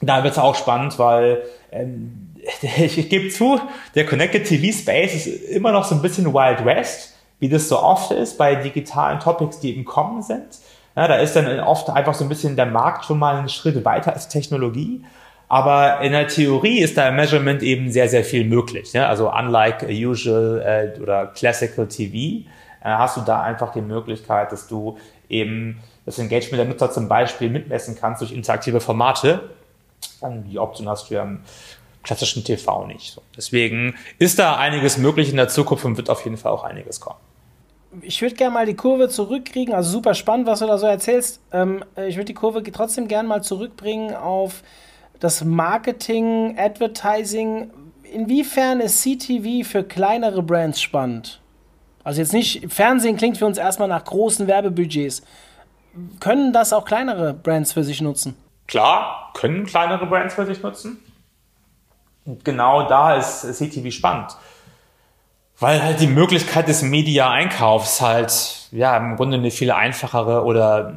Da 0.01 0.23
wird 0.23 0.33
es 0.33 0.39
auch 0.39 0.55
spannend, 0.55 0.97
weil 0.97 1.43
ähm, 1.71 2.28
ich, 2.61 2.97
ich 2.97 3.09
gebe 3.09 3.29
zu, 3.29 3.59
der 3.95 4.05
Connected 4.05 4.45
TV 4.45 4.77
Space 4.77 5.25
ist 5.25 5.49
immer 5.49 5.71
noch 5.71 5.85
so 5.85 5.95
ein 5.95 6.01
bisschen 6.01 6.33
Wild 6.33 6.65
West, 6.65 7.15
wie 7.39 7.49
das 7.49 7.69
so 7.69 7.79
oft 7.79 8.11
ist 8.11 8.37
bei 8.37 8.55
digitalen 8.55 9.19
Topics, 9.19 9.59
die 9.59 9.71
eben 9.71 9.85
kommen 9.85 10.21
sind. 10.21 10.47
Ja, 10.95 11.07
da 11.07 11.15
ist 11.15 11.35
dann 11.35 11.59
oft 11.61 11.89
einfach 11.89 12.13
so 12.13 12.25
ein 12.25 12.29
bisschen 12.29 12.55
der 12.55 12.65
Markt 12.65 13.05
schon 13.05 13.19
mal 13.19 13.37
einen 13.37 13.49
Schritt 13.49 13.85
weiter 13.85 14.13
als 14.13 14.27
Technologie. 14.27 15.03
Aber 15.47 16.01
in 16.01 16.11
der 16.11 16.27
Theorie 16.27 16.79
ist 16.79 16.97
da 16.97 17.09
im 17.09 17.15
Measurement 17.15 17.63
eben 17.63 17.91
sehr, 17.91 18.07
sehr 18.07 18.23
viel 18.23 18.45
möglich. 18.45 18.93
Ne? 18.93 19.07
Also 19.07 19.31
unlike 19.33 19.87
usual 19.89 20.61
äh, 20.63 20.99
oder 21.01 21.27
classical 21.27 21.87
TV 21.87 22.15
äh, 22.15 22.43
hast 22.83 23.17
du 23.17 23.21
da 23.21 23.41
einfach 23.41 23.71
die 23.71 23.81
Möglichkeit, 23.81 24.51
dass 24.51 24.67
du 24.67 24.97
eben 25.27 25.79
das 26.05 26.19
Engagement 26.19 26.59
der 26.59 26.65
Nutzer 26.65 26.91
zum 26.91 27.07
Beispiel 27.07 27.49
mitmessen 27.49 27.97
kannst 27.99 28.21
durch 28.21 28.31
interaktive 28.31 28.79
Formate. 28.79 29.49
Und 30.21 30.43
die 30.45 30.59
Option 30.59 30.87
hast 30.87 31.09
du 31.09 31.15
ja 31.15 31.23
im 31.23 31.41
klassischen 32.03 32.43
TV 32.43 32.87
nicht. 32.87 33.13
So. 33.13 33.21
Deswegen 33.35 33.95
ist 34.17 34.39
da 34.39 34.57
einiges 34.57 34.97
möglich 34.97 35.29
in 35.29 35.37
der 35.37 35.49
Zukunft 35.49 35.85
und 35.85 35.97
wird 35.97 36.09
auf 36.09 36.23
jeden 36.23 36.37
Fall 36.37 36.51
auch 36.51 36.63
einiges 36.63 36.99
kommen 36.99 37.19
ich 38.01 38.21
würde 38.21 38.35
gerne 38.35 38.53
mal 38.53 38.65
die 38.65 38.75
Kurve 38.75 39.09
zurückkriegen. 39.09 39.73
Also 39.73 39.91
super 39.91 40.13
spannend, 40.13 40.47
was 40.47 40.59
du 40.59 40.67
da 40.67 40.77
so 40.77 40.85
erzählst. 40.85 41.41
Ähm, 41.51 41.83
ich 41.95 42.15
würde 42.15 42.25
die 42.25 42.33
Kurve 42.33 42.63
trotzdem 42.63 43.07
gerne 43.07 43.27
mal 43.27 43.41
zurückbringen 43.41 44.15
auf 44.15 44.63
das 45.19 45.43
Marketing, 45.43 46.57
Advertising, 46.57 47.71
inwiefern 48.03 48.79
ist 48.79 49.01
CTV 49.01 49.67
für 49.67 49.83
kleinere 49.83 50.41
Brands 50.41 50.81
spannend? 50.81 51.41
Also 52.03 52.21
jetzt 52.21 52.31
nicht, 52.31 52.71
Fernsehen 52.71 53.17
klingt 53.17 53.37
für 53.37 53.45
uns 53.45 53.57
erstmal 53.57 53.89
nach 53.89 54.05
großen 54.05 54.47
Werbebudgets. 54.47 55.21
Können 56.19 56.53
das 56.53 56.71
auch 56.71 56.85
kleinere 56.85 57.33
Brands 57.33 57.73
für 57.73 57.83
sich 57.83 58.01
nutzen? 58.01 58.35
Klar, 58.67 59.31
können 59.33 59.65
kleinere 59.65 60.05
Brands 60.05 60.35
für 60.35 60.45
sich 60.45 60.61
nutzen. 60.61 60.99
Und 62.25 62.45
genau 62.45 62.87
da 62.87 63.15
ist 63.15 63.41
CTV 63.41 63.91
spannend. 63.91 64.35
Weil 65.59 65.83
halt 65.83 65.99
die 65.99 66.07
Möglichkeit 66.07 66.67
des 66.67 66.83
Media-Einkaufs 66.83 68.01
halt, 68.01 68.69
ja, 68.71 68.95
im 68.95 69.17
Grunde 69.17 69.37
eine 69.37 69.51
viel 69.51 69.71
einfachere 69.71 70.43
oder 70.45 70.93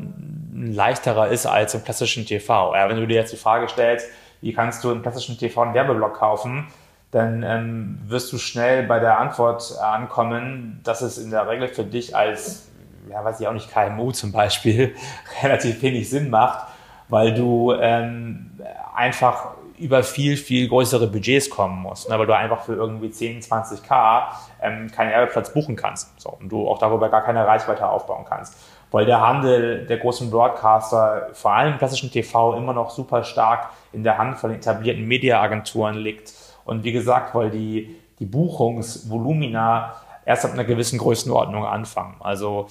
leichterer 0.55 1.29
ist 1.29 1.47
als 1.47 1.75
im 1.75 1.83
klassischen 1.83 2.26
TV. 2.26 2.75
Ja, 2.75 2.88
wenn 2.88 2.97
du 2.97 3.07
dir 3.07 3.17
jetzt 3.17 3.33
die 3.33 3.37
Frage 3.37 3.69
stellst, 3.69 4.07
wie 4.41 4.52
kannst 4.52 4.85
du 4.85 4.91
im 4.91 5.02
klassischen 5.02 5.37
TV 5.37 5.62
einen 5.62 5.75
Werbeblock 5.75 6.14
kaufen, 6.14 6.69
dann 7.11 7.43
ähm, 7.43 7.99
wirst 8.07 8.33
du 8.33 8.38
schnell 8.38 8.85
bei 8.85 8.99
der 8.99 9.19
Antwort 9.19 9.79
ankommen, 9.81 10.81
dass 10.83 11.02
es 11.02 11.19
in 11.19 11.31
der 11.31 11.49
Regel 11.49 11.69
für 11.69 11.85
dich 11.85 12.17
als, 12.17 12.69
ja, 13.11 13.25
weiß 13.25 13.41
ich 13.41 13.49
auch 13.49 13.52
nicht, 13.52 13.71
KMU 13.71 14.12
zum 14.12 14.33
Beispiel, 14.33 14.95
relativ 15.43 15.83
wenig 15.83 16.09
Sinn 16.09 16.31
macht, 16.31 16.67
weil 17.09 17.35
du 17.35 17.73
ähm, 17.73 18.52
einfach 18.95 19.55
über 19.83 20.03
viel, 20.03 20.37
viel 20.37 20.69
größere 20.69 21.07
Budgets 21.07 21.51
kommen 21.51 21.83
musst, 21.83 22.09
ne, 22.09 22.19
weil 22.19 22.27
du 22.27 22.37
einfach 22.37 22.62
für 22.62 22.75
irgendwie 22.75 23.11
10, 23.11 23.43
20k 23.43 24.23
ähm, 24.62 24.91
keinen 24.91 25.11
Werbeplatz 25.11 25.53
buchen 25.53 25.77
kannst 25.77 26.09
so, 26.21 26.31
und 26.41 26.51
du 26.51 26.69
auch 26.69 26.79
darüber 26.79 27.09
gar 27.09 27.23
keine 27.23 27.47
Reichweite 27.47 27.89
aufbauen 27.89 28.25
kannst 28.29 28.57
weil 28.93 29.07
der 29.07 29.21
Handel 29.21 29.87
der 29.87 29.97
großen 29.97 30.31
Broadcaster, 30.31 31.31
vor 31.33 31.53
allem 31.55 31.73
im 31.73 31.79
klassischen 31.79 32.11
TV, 32.11 32.55
immer 32.57 32.75
noch 32.75 32.91
super 32.91 33.25
stark 33.25 33.71
in 33.93 34.05
der 34.05 34.19
Hand 34.19 34.39
von 34.39 34.53
etablierten 34.53 35.09
Mediaagenturen 35.09 35.97
liegt. 35.97 36.33
Und 36.65 36.85
wie 36.85 36.93
gesagt, 36.93 37.35
weil 37.35 37.51
die, 37.51 37.97
die 38.19 38.27
Buchungsvolumina 38.27 39.95
erst 40.25 40.45
ab 40.45 40.53
einer 40.53 40.65
gewissen 40.65 40.99
Größenordnung 40.99 41.65
anfangen. 41.65 42.17
Also 42.21 42.69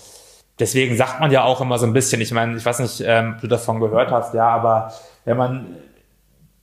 deswegen 0.60 0.96
sagt 0.96 1.20
man 1.20 1.32
ja 1.32 1.44
auch 1.44 1.60
immer 1.60 1.80
so 1.80 1.88
ein 1.88 1.94
bisschen, 1.94 2.22
ich 2.22 2.32
meine, 2.32 2.56
ich 2.56 2.65
weiß 2.65 2.80
nicht, 2.80 3.01
ähm, 3.06 3.34
ob 3.36 3.41
du 3.41 3.48
davon 3.48 3.80
gehört 3.80 4.12
hast, 4.12 4.34
ja, 4.36 4.48
aber 4.48 4.94
wenn 5.25 5.38
man, 5.38 5.75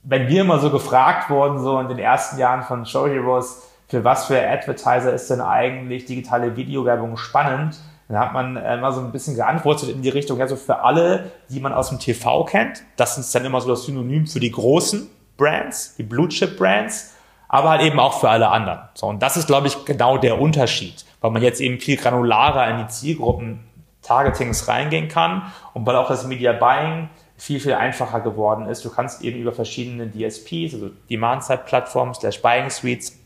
wenn 0.03 0.27
wir 0.27 0.41
immer 0.41 0.59
so 0.59 0.69
gefragt 0.69 1.29
wurden, 1.29 1.59
so 1.59 1.79
in 1.79 1.87
den 1.87 1.99
ersten 1.99 2.37
Jahren 2.37 2.63
von 2.63 2.85
Show 2.85 3.07
Heroes, 3.07 3.63
für 3.87 4.03
was 4.03 4.25
für 4.25 4.39
Advertiser 4.47 5.13
ist 5.13 5.29
denn 5.29 5.41
eigentlich 5.41 6.05
digitale 6.05 6.55
Videowerbung 6.55 7.17
spannend, 7.17 7.79
dann 8.07 8.19
hat 8.19 8.33
man 8.33 8.55
äh, 8.55 8.75
immer 8.75 8.91
so 8.91 9.01
ein 9.01 9.11
bisschen 9.11 9.35
geantwortet 9.35 9.89
in 9.89 10.01
die 10.01 10.09
Richtung, 10.09 10.39
ja, 10.39 10.47
so 10.47 10.55
für 10.55 10.79
alle, 10.83 11.31
die 11.49 11.59
man 11.59 11.73
aus 11.73 11.89
dem 11.89 11.99
TV 11.99 12.43
kennt. 12.45 12.83
Das 12.97 13.17
ist 13.17 13.33
dann 13.33 13.45
immer 13.45 13.61
so 13.61 13.69
das 13.69 13.85
Synonym 13.85 14.25
für 14.25 14.39
die 14.39 14.51
großen 14.51 15.07
Brands, 15.37 15.95
die 15.95 16.03
Blue 16.03 16.27
Chip 16.27 16.57
Brands, 16.57 17.13
aber 17.47 17.69
halt 17.69 17.81
eben 17.81 17.99
auch 17.99 18.19
für 18.19 18.29
alle 18.29 18.49
anderen. 18.49 18.79
So, 18.95 19.07
und 19.07 19.21
das 19.21 19.37
ist, 19.37 19.47
glaube 19.47 19.67
ich, 19.67 19.85
genau 19.85 20.17
der 20.17 20.39
Unterschied, 20.39 21.05
weil 21.21 21.31
man 21.31 21.41
jetzt 21.41 21.61
eben 21.61 21.79
viel 21.79 21.97
granularer 21.97 22.69
in 22.69 22.77
die 22.79 22.87
Zielgruppen 22.87 23.63
Targetings 24.01 24.67
reingehen 24.67 25.07
kann 25.07 25.51
und 25.73 25.85
weil 25.85 25.95
auch 25.95 26.07
das 26.07 26.25
Media 26.25 26.53
Buying 26.53 27.09
viel, 27.39 27.59
viel 27.59 27.73
einfacher 27.73 28.19
geworden 28.19 28.67
ist. 28.67 28.83
Du 28.83 28.89
kannst 28.89 29.23
eben 29.23 29.39
über 29.39 29.53
verschiedene 29.53 30.07
DSPs, 30.07 30.73
also 30.73 30.89
Demand-Side-Plattformen, 31.09 32.13
slash 32.13 32.41
Buying 32.41 32.69
Suites, 32.69 33.17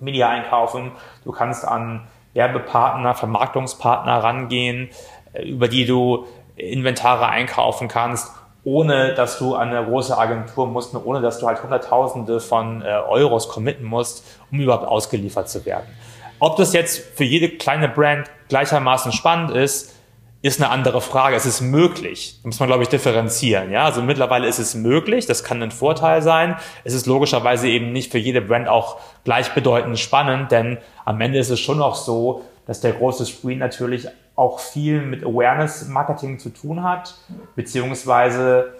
Media 0.00 0.28
einkaufen. 0.28 0.92
Du 1.24 1.32
kannst 1.32 1.64
an 1.66 2.06
Werbepartner, 2.34 3.14
Vermarktungspartner 3.14 4.22
rangehen, 4.22 4.90
äh, 5.32 5.48
über 5.48 5.68
die 5.68 5.86
du 5.86 6.26
Inventare 6.56 7.28
einkaufen 7.28 7.88
kannst, 7.88 8.30
ohne 8.64 9.14
dass 9.14 9.38
du 9.38 9.54
an 9.54 9.70
eine 9.70 9.84
große 9.84 10.16
Agentur 10.16 10.66
musst, 10.66 10.94
ohne 10.94 11.22
dass 11.22 11.38
du 11.38 11.46
halt 11.46 11.62
Hunderttausende 11.62 12.40
von 12.40 12.82
äh, 12.82 12.84
Euros 13.08 13.48
committen 13.48 13.84
musst, 13.84 14.24
um 14.52 14.60
überhaupt 14.60 14.86
ausgeliefert 14.86 15.48
zu 15.48 15.64
werden. 15.64 15.86
Ob 16.38 16.56
das 16.56 16.74
jetzt 16.74 16.98
für 17.16 17.24
jede 17.24 17.48
kleine 17.48 17.88
Brand 17.88 18.30
gleichermaßen 18.48 19.12
spannend 19.12 19.52
ist, 19.52 19.93
ist 20.44 20.60
eine 20.60 20.70
andere 20.70 21.00
Frage. 21.00 21.36
Es 21.36 21.46
ist 21.46 21.62
möglich. 21.62 22.38
Da 22.42 22.48
muss 22.48 22.60
man, 22.60 22.66
glaube 22.66 22.82
ich, 22.82 22.90
differenzieren. 22.90 23.70
Ja, 23.70 23.86
also 23.86 24.02
mittlerweile 24.02 24.46
ist 24.46 24.58
es 24.58 24.74
möglich. 24.74 25.24
Das 25.24 25.42
kann 25.42 25.62
ein 25.62 25.70
Vorteil 25.70 26.20
sein. 26.20 26.56
Es 26.84 26.92
ist 26.92 27.06
logischerweise 27.06 27.66
eben 27.66 27.92
nicht 27.92 28.12
für 28.12 28.18
jede 28.18 28.42
Brand 28.42 28.68
auch 28.68 28.98
gleichbedeutend 29.24 29.98
spannend, 29.98 30.52
denn 30.52 30.76
am 31.06 31.18
Ende 31.22 31.38
ist 31.38 31.48
es 31.48 31.60
schon 31.60 31.78
noch 31.78 31.94
so, 31.94 32.42
dass 32.66 32.82
der 32.82 32.92
große 32.92 33.24
Screen 33.24 33.58
natürlich 33.58 34.06
auch 34.36 34.58
viel 34.58 35.00
mit 35.00 35.24
Awareness-Marketing 35.24 36.38
zu 36.38 36.50
tun 36.50 36.82
hat, 36.82 37.14
beziehungsweise 37.56 38.74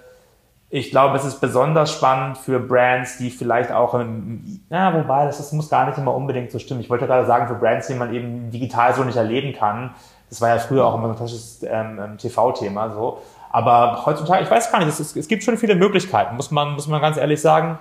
ich 0.68 0.90
glaube, 0.90 1.16
es 1.16 1.24
ist 1.24 1.40
besonders 1.40 1.92
spannend 1.92 2.36
für 2.36 2.58
Brands, 2.58 3.16
die 3.16 3.30
vielleicht 3.30 3.70
auch, 3.70 3.94
im, 3.94 4.60
ja, 4.68 4.92
wobei, 4.92 5.24
das, 5.24 5.38
das 5.38 5.52
muss 5.52 5.70
gar 5.70 5.86
nicht 5.86 5.96
immer 5.96 6.14
unbedingt 6.14 6.50
so 6.50 6.58
stimmen. 6.58 6.80
Ich 6.80 6.90
wollte 6.90 7.06
gerade 7.06 7.26
sagen, 7.26 7.46
für 7.46 7.54
Brands, 7.54 7.86
die 7.86 7.94
man 7.94 8.12
eben 8.12 8.50
digital 8.50 8.92
so 8.92 9.04
nicht 9.04 9.16
erleben 9.16 9.54
kann, 9.54 9.94
das 10.30 10.40
war 10.40 10.48
ja 10.48 10.58
früher 10.58 10.84
auch 10.86 10.94
immer 10.94 11.08
ein 11.08 11.16
klassisches 11.16 11.62
ähm, 11.62 12.00
ähm 12.02 12.18
TV-Thema 12.18 12.90
so. 12.92 13.22
Aber 13.50 14.04
heutzutage, 14.04 14.42
ich 14.42 14.50
weiß 14.50 14.72
gar 14.72 14.80
nicht, 14.80 14.88
es, 14.88 14.98
ist, 14.98 15.16
es, 15.16 15.28
gibt 15.28 15.44
schon 15.44 15.56
viele 15.56 15.76
Möglichkeiten, 15.76 16.34
muss 16.34 16.50
man, 16.50 16.72
muss 16.72 16.88
man 16.88 17.00
ganz 17.00 17.16
ehrlich 17.16 17.40
sagen. 17.40 17.78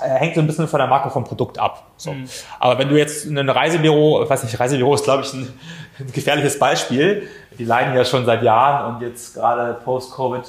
Äh, 0.00 0.10
hängt 0.10 0.34
so 0.34 0.40
ein 0.40 0.46
bisschen 0.46 0.68
von 0.68 0.78
der 0.78 0.86
Marke 0.86 1.10
vom 1.10 1.24
Produkt 1.24 1.58
ab. 1.58 1.84
So. 1.96 2.12
Mhm. 2.12 2.28
Aber 2.60 2.78
wenn 2.78 2.88
du 2.88 2.96
jetzt 2.96 3.26
ein 3.26 3.48
Reisebüro, 3.48 4.22
ich 4.22 4.30
weiß 4.30 4.44
nicht, 4.44 4.58
Reisebüro 4.58 4.94
ist, 4.94 5.04
glaube 5.04 5.24
ich, 5.24 5.32
ein, 5.32 5.52
ein 5.98 6.12
gefährliches 6.12 6.58
Beispiel. 6.58 7.28
Die 7.58 7.64
leiden 7.64 7.94
ja 7.94 8.04
schon 8.04 8.24
seit 8.24 8.42
Jahren 8.42 8.94
und 8.94 9.02
jetzt 9.02 9.34
gerade 9.34 9.74
post-Covid 9.84 10.44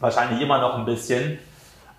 wahrscheinlich 0.00 0.40
immer 0.40 0.58
noch 0.58 0.76
ein 0.76 0.84
bisschen. 0.84 1.38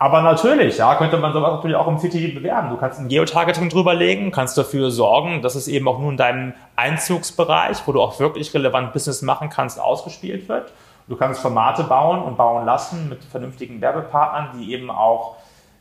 Aber 0.02 0.24
natürlich, 0.24 0.80
ja, 0.80 0.96
könnte 0.96 1.18
man 1.18 1.32
sowas 1.32 1.54
natürlich 1.54 1.78
auch 1.78 1.88
im 1.88 2.00
CTV 2.00 2.34
bewerben. 2.34 2.72
Du 2.72 2.78
kannst 2.78 3.00
ein 3.00 3.08
Geotargeting 3.08 3.70
drüberlegen, 3.70 4.32
kannst 4.32 4.58
dafür 4.58 4.90
sorgen, 4.90 5.44
dass 5.44 5.54
es 5.54 5.68
eben 5.68 5.88
auch 5.88 6.00
nur 6.00 6.10
in 6.10 6.18
deinem 6.18 6.54
Einzugsbereich, 6.76 7.78
wo 7.86 7.92
du 7.92 8.02
auch 8.02 8.20
wirklich 8.20 8.52
relevant 8.56 8.94
Business 8.94 9.22
machen 9.22 9.52
kannst, 9.52 9.80
ausgespielt 9.80 10.50
wird. 10.50 10.74
Du 11.08 11.16
kannst 11.16 11.40
Formate 11.40 11.84
bauen 11.84 12.24
und 12.24 12.36
bauen 12.36 12.66
lassen 12.66 13.10
mit 13.10 13.24
vernünftigen 13.24 13.80
Werbepartnern, 13.80 14.58
die 14.58 14.74
eben 14.74 14.90
auch 14.90 15.36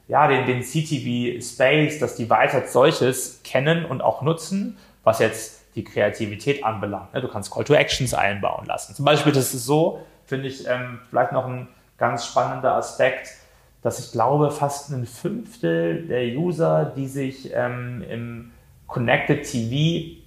ja, 0.06 0.28
den, 0.28 0.44
den 0.44 0.60
CTV-Space, 0.60 1.98
das 1.98 2.16
Device 2.16 2.54
als 2.54 2.74
solches 2.74 3.40
kennen 3.42 3.86
und 3.86 4.02
auch 4.02 4.20
nutzen, 4.20 4.76
was 5.02 5.20
jetzt 5.20 5.64
die 5.76 5.84
Kreativität 5.84 6.62
anbelangt. 6.62 7.08
Du 7.14 7.28
kannst 7.28 7.50
Call 7.50 7.64
to 7.64 7.72
Actions 7.72 8.12
einbauen 8.12 8.66
lassen. 8.66 8.94
Zum 8.94 9.06
Beispiel, 9.06 9.32
das 9.32 9.54
ist 9.54 9.64
so, 9.64 10.02
finde 10.26 10.48
ich, 10.48 10.68
ähm, 10.68 10.98
vielleicht 11.08 11.32
noch 11.32 11.46
ein 11.46 11.68
ganz 11.96 12.26
spannender 12.26 12.74
Aspekt, 12.74 13.39
dass 13.82 13.98
ich 13.98 14.12
glaube, 14.12 14.50
fast 14.50 14.90
ein 14.90 15.06
Fünftel 15.06 16.06
der 16.06 16.24
User, 16.36 16.92
die 16.96 17.08
sich 17.08 17.50
ähm, 17.54 18.04
im 18.08 18.52
Connected 18.86 19.44
TV 19.44 20.20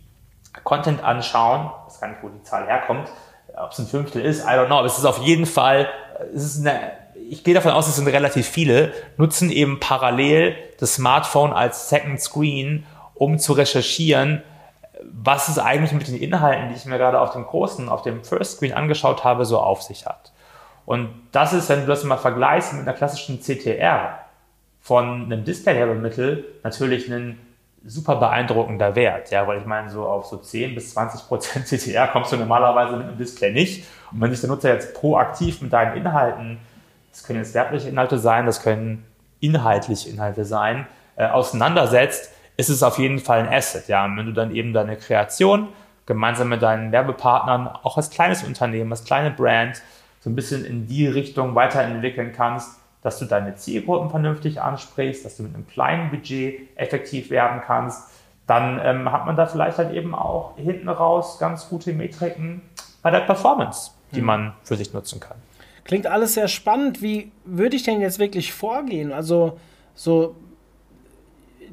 Content 0.64 1.04
anschauen, 1.04 1.72
ich 1.88 1.94
weiß 1.94 2.02
gar 2.02 2.08
nicht, 2.10 2.24
wo 2.24 2.30
die 2.30 2.44
Zahl 2.44 2.68
herkommt, 2.68 3.10
ob 3.56 3.72
es 3.72 3.80
ein 3.80 3.88
Fünftel 3.88 4.22
ist, 4.24 4.44
I 4.44 4.50
don't 4.50 4.68
know, 4.68 4.78
aber 4.78 4.88
es 4.88 4.98
ist 4.98 5.06
auf 5.06 5.20
jeden 5.20 5.46
Fall, 5.46 5.88
ist 6.34 6.60
eine, 6.60 6.92
ich 7.30 7.44
gehe 7.44 7.54
davon 7.54 7.72
aus, 7.72 7.88
es 7.88 7.96
sind 7.96 8.08
relativ 8.08 8.48
viele, 8.48 8.94
nutzen 9.18 9.52
eben 9.52 9.80
parallel 9.80 10.56
das 10.80 10.96
Smartphone 10.96 11.54
als 11.54 11.90
Second 11.90 12.22
Screen, 12.22 12.86
um 13.16 13.40
zu 13.40 13.54
recherchieren, 13.54 14.44
was 15.12 15.50
es 15.50 15.60
eigentlich 15.60 15.92
mit 15.92 16.08
den 16.08 16.18
Inhalten, 16.18 16.70
die 16.70 16.76
ich 16.76 16.86
mir 16.86 16.98
gerade 16.98 17.20
auf 17.20 17.32
dem 17.32 17.46
großen, 17.46 17.90
auf 17.90 18.04
dem 18.04 18.24
First 18.24 18.58
Screen 18.58 18.74
angeschaut 18.74 19.24
habe, 19.24 19.46
so 19.46 19.60
auf 19.60 19.82
sich 19.82 20.06
hat. 20.06 20.32
Und 20.86 21.10
das 21.32 21.54
ist, 21.54 21.70
wenn 21.70 21.82
du 21.82 21.88
das 21.88 22.04
mal 22.04 22.18
vergleichst 22.18 22.74
mit 22.74 22.82
einer 22.82 22.94
klassischen 22.94 23.40
CTR 23.40 24.20
von 24.82 25.26
einem 25.26 25.46
Display-Werbemittel, 25.46 26.46
natürlich 26.64 27.12
ein 27.12 27.40
super 27.86 28.16
beeindruckender 28.16 28.96
Wert, 28.96 29.32
ja, 29.32 29.46
weil 29.46 29.60
ich 29.60 29.66
meine, 29.66 29.90
so 29.90 30.06
auf 30.06 30.26
so 30.26 30.38
10 30.38 30.76
bis 30.76 30.94
20 30.94 31.28
Prozent 31.28 31.68
CTR 31.68 32.08
kommst 32.08 32.32
du 32.32 32.38
normalerweise 32.38 32.96
mit 32.98 33.08
einem 33.08 33.18
Display 33.18 33.52
nicht. 33.52 33.86
Und 34.12 34.22
wenn 34.22 34.32
sich 34.32 34.42
der 34.42 34.50
Nutzer 34.50 34.74
jetzt 34.74 34.94
proaktiv 34.94 35.62
mit 35.62 35.74
deinen 35.74 35.98
Inhalten, 35.98 36.60
das 37.12 37.24
können 37.24 37.40
jetzt 37.40 37.54
werbliche 37.54 37.90
Inhalte 37.90 38.18
sein, 38.18 38.46
das 38.46 38.62
können 38.62 39.06
inhaltliche 39.40 40.10
Inhalte 40.10 40.46
sein, 40.46 40.88
äh, 41.16 41.28
auseinandersetzt, 41.28 42.32
ist 42.56 42.70
es 42.70 42.84
auf 42.84 42.98
jeden 43.00 43.20
Fall 43.20 43.40
ein 43.40 43.54
Asset, 43.54 43.88
ja. 43.88 44.06
Und 44.06 44.18
wenn 44.18 44.26
du 44.26 44.34
dann 44.34 44.56
eben 44.56 44.74
deine 44.74 44.96
Kreation 44.96 45.70
gemeinsam 46.06 46.50
mit 46.50 46.62
deinen 46.62 46.92
Werbepartnern, 46.92 47.68
auch 47.68 47.98
als 47.98 48.10
kleines 48.10 48.44
Unternehmen, 48.44 48.92
als 48.92 49.04
kleine 49.04 49.32
Brand, 49.32 49.82
so 50.24 50.30
ein 50.30 50.36
bisschen 50.36 50.64
in 50.64 50.88
die 50.88 51.06
Richtung 51.06 51.54
weiterentwickeln 51.54 52.32
kannst, 52.32 52.80
dass 53.02 53.20
du 53.20 53.26
deine 53.26 53.56
Zielgruppen 53.56 54.10
vernünftig 54.10 54.62
ansprichst, 54.62 55.26
dass 55.26 55.36
du 55.36 55.44
mit 55.44 55.54
einem 55.54 55.68
kleinen 55.68 56.10
Budget 56.12 56.70
effektiv 56.78 57.30
werden 57.30 57.62
kannst, 57.66 58.10
dann 58.48 58.80
ähm, 58.82 59.12
hat 59.12 59.26
man 59.26 59.36
da 59.36 59.46
vielleicht 59.46 59.78
halt 59.78 59.94
eben 59.94 60.16
auch 60.16 60.56
hinten 60.56 60.88
raus 60.88 61.40
ganz 61.40 61.68
gute 61.68 61.92
Metriken 61.92 62.62
bei 63.02 63.12
der 63.12 63.20
Performance, 63.20 63.92
die 64.14 64.22
mhm. 64.22 64.28
man 64.28 64.54
für 64.64 64.78
sich 64.78 64.94
nutzen 64.94 65.20
kann. 65.20 65.36
Klingt 65.84 66.08
alles 66.08 66.36
sehr 66.36 66.48
spannend. 66.48 67.02
Wie 67.02 67.30
würde 67.44 67.76
ich 67.76 67.84
denn 67.84 68.00
jetzt 68.00 68.18
wirklich 68.18 68.54
vorgehen? 68.54 69.12
Also 69.12 69.60
so 69.94 70.36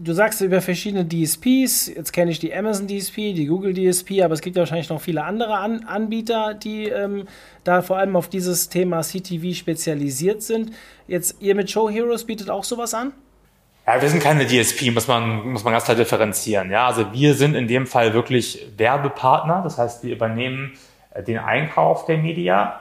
du 0.02 0.12
sagst 0.14 0.40
über 0.40 0.60
verschiedene 0.60 1.06
DSPs, 1.06 1.88
jetzt 1.88 2.12
kenne 2.12 2.30
ich 2.30 2.38
die 2.38 2.54
Amazon 2.54 2.88
DSP, 2.88 3.34
die 3.34 3.46
Google 3.46 3.74
DSP, 3.74 4.22
aber 4.22 4.34
es 4.34 4.40
gibt 4.40 4.56
ja 4.56 4.60
wahrscheinlich 4.60 4.88
noch 4.88 5.00
viele 5.00 5.24
andere 5.24 5.58
An 5.58 5.84
Anbieter, 5.86 6.54
die 6.54 6.88
ähm, 6.88 7.26
da 7.64 7.82
vor 7.82 7.98
allem 7.98 8.16
auf 8.16 8.28
dieses 8.28 8.68
Thema 8.70 9.02
CTV 9.02 9.54
spezialisiert 9.54 10.42
sind. 10.42 10.72
Jetzt 11.06 11.36
ihr 11.40 11.54
mit 11.54 11.70
Show 11.70 11.90
Heroes 11.90 12.24
bietet 12.24 12.50
auch 12.50 12.64
sowas 12.64 12.94
an? 12.94 13.12
Ja, 13.86 14.00
wir 14.00 14.08
sind 14.08 14.22
keine 14.22 14.46
DSP, 14.46 14.90
muss 14.90 15.06
man, 15.06 15.50
muss 15.50 15.64
man 15.64 15.72
ganz 15.72 15.84
klar 15.84 15.96
differenzieren. 15.96 16.70
Ja, 16.70 16.86
also 16.86 17.12
wir 17.12 17.34
sind 17.34 17.54
in 17.54 17.68
dem 17.68 17.86
Fall 17.86 18.14
wirklich 18.14 18.66
Werbepartner, 18.76 19.60
das 19.62 19.78
heißt, 19.78 20.02
wir 20.02 20.14
übernehmen 20.14 20.72
äh, 21.12 21.22
den 21.22 21.38
Einkauf 21.38 22.06
der 22.06 22.18
Media, 22.18 22.80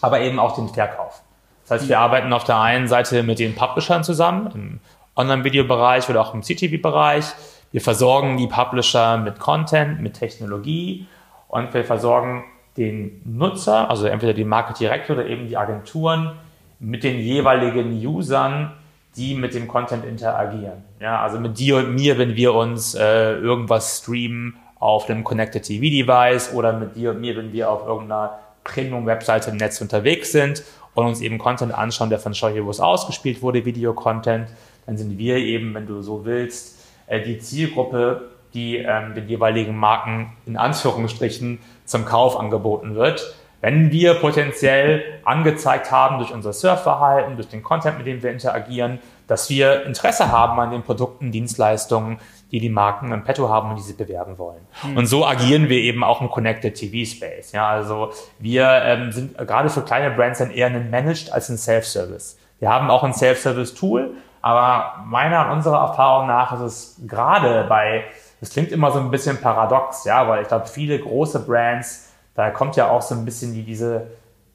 aber 0.00 0.20
eben 0.20 0.38
auch 0.38 0.54
den 0.54 0.68
Verkauf. 0.68 1.22
Das 1.68 1.80
heißt, 1.80 1.88
wir 1.88 1.98
arbeiten 1.98 2.32
auf 2.32 2.44
der 2.44 2.60
einen 2.60 2.86
Seite 2.86 3.24
mit 3.24 3.40
den 3.40 3.56
Publishern 3.56 4.04
zusammen, 4.04 4.80
Online-Video-Bereich 5.16 6.08
oder 6.08 6.20
auch 6.20 6.34
im 6.34 6.42
CTV-Bereich. 6.42 7.24
Wir 7.72 7.80
versorgen 7.80 8.36
die 8.36 8.46
Publisher 8.46 9.18
mit 9.18 9.38
Content, 9.38 10.00
mit 10.00 10.14
Technologie 10.14 11.06
und 11.48 11.72
wir 11.74 11.84
versorgen 11.84 12.44
den 12.76 13.22
Nutzer, 13.24 13.88
also 13.90 14.06
entweder 14.06 14.34
die 14.34 14.44
Market 14.44 14.80
Direct 14.80 15.10
oder 15.10 15.26
eben 15.26 15.48
die 15.48 15.56
Agenturen, 15.56 16.32
mit 16.78 17.04
den 17.04 17.18
jeweiligen 17.18 17.92
Usern, 18.06 18.72
die 19.16 19.34
mit 19.34 19.54
dem 19.54 19.66
Content 19.66 20.04
interagieren. 20.04 20.84
Ja, 21.00 21.22
also 21.22 21.40
mit 21.40 21.58
dir 21.58 21.78
und 21.78 21.94
mir, 21.94 22.18
wenn 22.18 22.36
wir 22.36 22.54
uns 22.54 22.94
äh, 22.94 23.32
irgendwas 23.32 23.98
streamen 23.98 24.56
auf 24.78 25.08
einem 25.08 25.24
Connected 25.24 25.62
TV 25.62 25.80
Device 25.80 26.52
oder 26.52 26.74
mit 26.74 26.96
dir 26.96 27.12
und 27.12 27.20
mir, 27.20 27.34
wenn 27.36 27.52
wir 27.52 27.70
auf 27.70 27.86
irgendeiner 27.86 28.38
Premium-Webseite 28.64 29.50
im 29.50 29.56
Netz 29.56 29.80
unterwegs 29.80 30.32
sind 30.32 30.62
und 30.94 31.06
uns 31.06 31.20
eben 31.22 31.38
Content 31.38 31.72
anschauen, 31.72 32.10
der 32.10 32.18
von 32.18 32.34
Show 32.34 32.48
Heroes 32.48 32.80
ausgespielt 32.80 33.40
wurde, 33.40 33.64
Video-Content 33.64 34.48
dann 34.86 34.96
sind 34.96 35.18
wir 35.18 35.36
eben, 35.36 35.74
wenn 35.74 35.86
du 35.86 36.00
so 36.02 36.24
willst, 36.24 36.80
äh, 37.06 37.20
die 37.20 37.38
Zielgruppe, 37.38 38.30
die 38.54 38.78
ähm, 38.78 39.14
den 39.14 39.28
jeweiligen 39.28 39.76
Marken 39.76 40.32
in 40.46 40.56
Anführungsstrichen 40.56 41.58
zum 41.84 42.04
Kauf 42.04 42.38
angeboten 42.38 42.94
wird. 42.94 43.34
Wenn 43.60 43.90
wir 43.90 44.14
potenziell 44.14 45.02
angezeigt 45.24 45.90
haben 45.90 46.18
durch 46.18 46.32
unser 46.32 46.52
Surfverhalten, 46.52 47.36
durch 47.36 47.48
den 47.48 47.62
Content, 47.62 47.98
mit 47.98 48.06
dem 48.06 48.22
wir 48.22 48.30
interagieren, 48.30 48.98
dass 49.26 49.50
wir 49.50 49.84
Interesse 49.86 50.30
haben 50.30 50.60
an 50.60 50.70
den 50.70 50.82
Produkten, 50.82 51.32
Dienstleistungen, 51.32 52.18
die 52.52 52.60
die 52.60 52.68
Marken 52.68 53.12
im 53.12 53.24
Petto 53.24 53.48
haben 53.48 53.70
und 53.70 53.76
die 53.76 53.82
sie 53.82 53.94
bewerben 53.94 54.38
wollen. 54.38 54.60
Mhm. 54.84 54.98
Und 54.98 55.06
so 55.06 55.26
agieren 55.26 55.68
wir 55.68 55.78
eben 55.78 56.04
auch 56.04 56.20
im 56.20 56.30
Connected 56.30 56.74
TV 56.74 57.10
Space. 57.10 57.52
Ja, 57.52 57.68
also 57.68 58.12
wir 58.38 58.68
ähm, 58.84 59.10
sind 59.10 59.36
gerade 59.36 59.68
für 59.68 59.82
kleine 59.82 60.14
Brands 60.14 60.38
dann 60.38 60.50
eher 60.50 60.68
ein 60.68 60.90
Managed 60.90 61.32
als 61.32 61.48
ein 61.48 61.58
Self-Service. 61.58 62.38
Wir 62.60 62.68
haben 62.68 62.88
auch 62.88 63.02
ein 63.02 63.12
Self-Service 63.12 63.74
Tool, 63.74 64.14
aber 64.46 65.02
meiner 65.06 65.46
und 65.46 65.56
unserer 65.56 65.80
Erfahrung 65.88 66.28
nach 66.28 66.52
ist 66.52 66.60
es 66.60 67.00
gerade 67.04 67.66
bei, 67.68 68.04
das 68.38 68.50
klingt 68.50 68.70
immer 68.70 68.92
so 68.92 69.00
ein 69.00 69.10
bisschen 69.10 69.40
paradox, 69.40 70.04
ja, 70.04 70.28
weil 70.28 70.42
ich 70.42 70.46
glaube, 70.46 70.68
viele 70.68 71.00
große 71.00 71.40
Brands, 71.40 72.12
da 72.36 72.50
kommt 72.50 72.76
ja 72.76 72.88
auch 72.88 73.02
so 73.02 73.16
ein 73.16 73.24
bisschen 73.24 73.54
die, 73.54 73.64
diese 73.64 74.06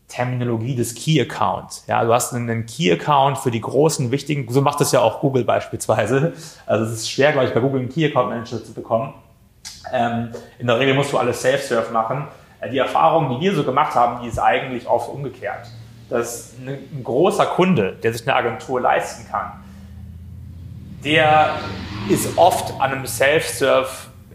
Terminologie 0.07 0.77
des 0.77 0.95
Key 0.95 1.19
Account. 1.19 1.81
Ja, 1.87 2.05
du 2.05 2.13
hast 2.13 2.33
einen 2.33 2.65
Key 2.65 2.89
Account 2.89 3.39
für 3.39 3.51
die 3.51 3.59
großen, 3.59 4.11
wichtigen, 4.11 4.49
so 4.49 4.61
macht 4.61 4.79
das 4.79 4.93
ja 4.93 5.01
auch 5.01 5.19
Google 5.19 5.43
beispielsweise. 5.43 6.31
Also 6.65 6.85
es 6.85 6.93
ist 6.93 7.11
schwer, 7.11 7.33
glaube 7.33 7.49
ich, 7.49 7.53
bei 7.53 7.59
Google 7.59 7.81
einen 7.81 7.89
Key 7.89 8.05
Account 8.05 8.29
Manager 8.29 8.63
zu 8.63 8.73
bekommen. 8.73 9.13
Ähm, 9.91 10.31
in 10.57 10.67
der 10.67 10.79
Regel 10.79 10.93
musst 10.93 11.11
du 11.11 11.17
alles 11.17 11.41
Self-Serve 11.41 11.91
machen. 11.91 12.29
Äh, 12.61 12.69
die 12.69 12.77
Erfahrung, 12.77 13.27
die 13.27 13.41
wir 13.41 13.53
so 13.53 13.65
gemacht 13.65 13.93
haben, 13.93 14.21
die 14.23 14.29
ist 14.29 14.39
eigentlich 14.39 14.87
oft 14.87 15.09
umgekehrt. 15.09 15.67
Dass 16.09 16.53
ein 16.65 17.03
großer 17.03 17.45
Kunde, 17.45 17.97
der 18.01 18.13
sich 18.13 18.25
eine 18.25 18.37
Agentur 18.37 18.79
leisten 18.79 19.29
kann, 19.29 19.60
der 21.03 21.55
ist 22.09 22.37
oft 22.37 22.73
an 22.79 22.91
einem 22.91 23.05
Self-Serve 23.05 23.89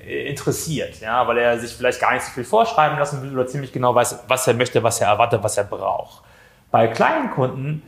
äh, 0.04 0.28
interessiert, 0.28 1.00
ja, 1.00 1.26
weil 1.26 1.38
er 1.38 1.58
sich 1.58 1.72
vielleicht 1.72 2.00
gar 2.00 2.14
nicht 2.14 2.24
so 2.24 2.32
viel 2.32 2.44
vorschreiben 2.44 2.98
lassen 2.98 3.22
will 3.22 3.32
oder 3.32 3.46
ziemlich 3.46 3.72
genau 3.72 3.94
weiß, 3.94 4.24
was 4.28 4.46
er 4.46 4.54
möchte, 4.54 4.82
was 4.82 5.00
er 5.00 5.08
erwartet, 5.08 5.42
was 5.42 5.56
er 5.56 5.64
braucht. 5.64 6.22
Bei 6.70 6.88
kleinen 6.88 7.30
Kunden 7.30 7.82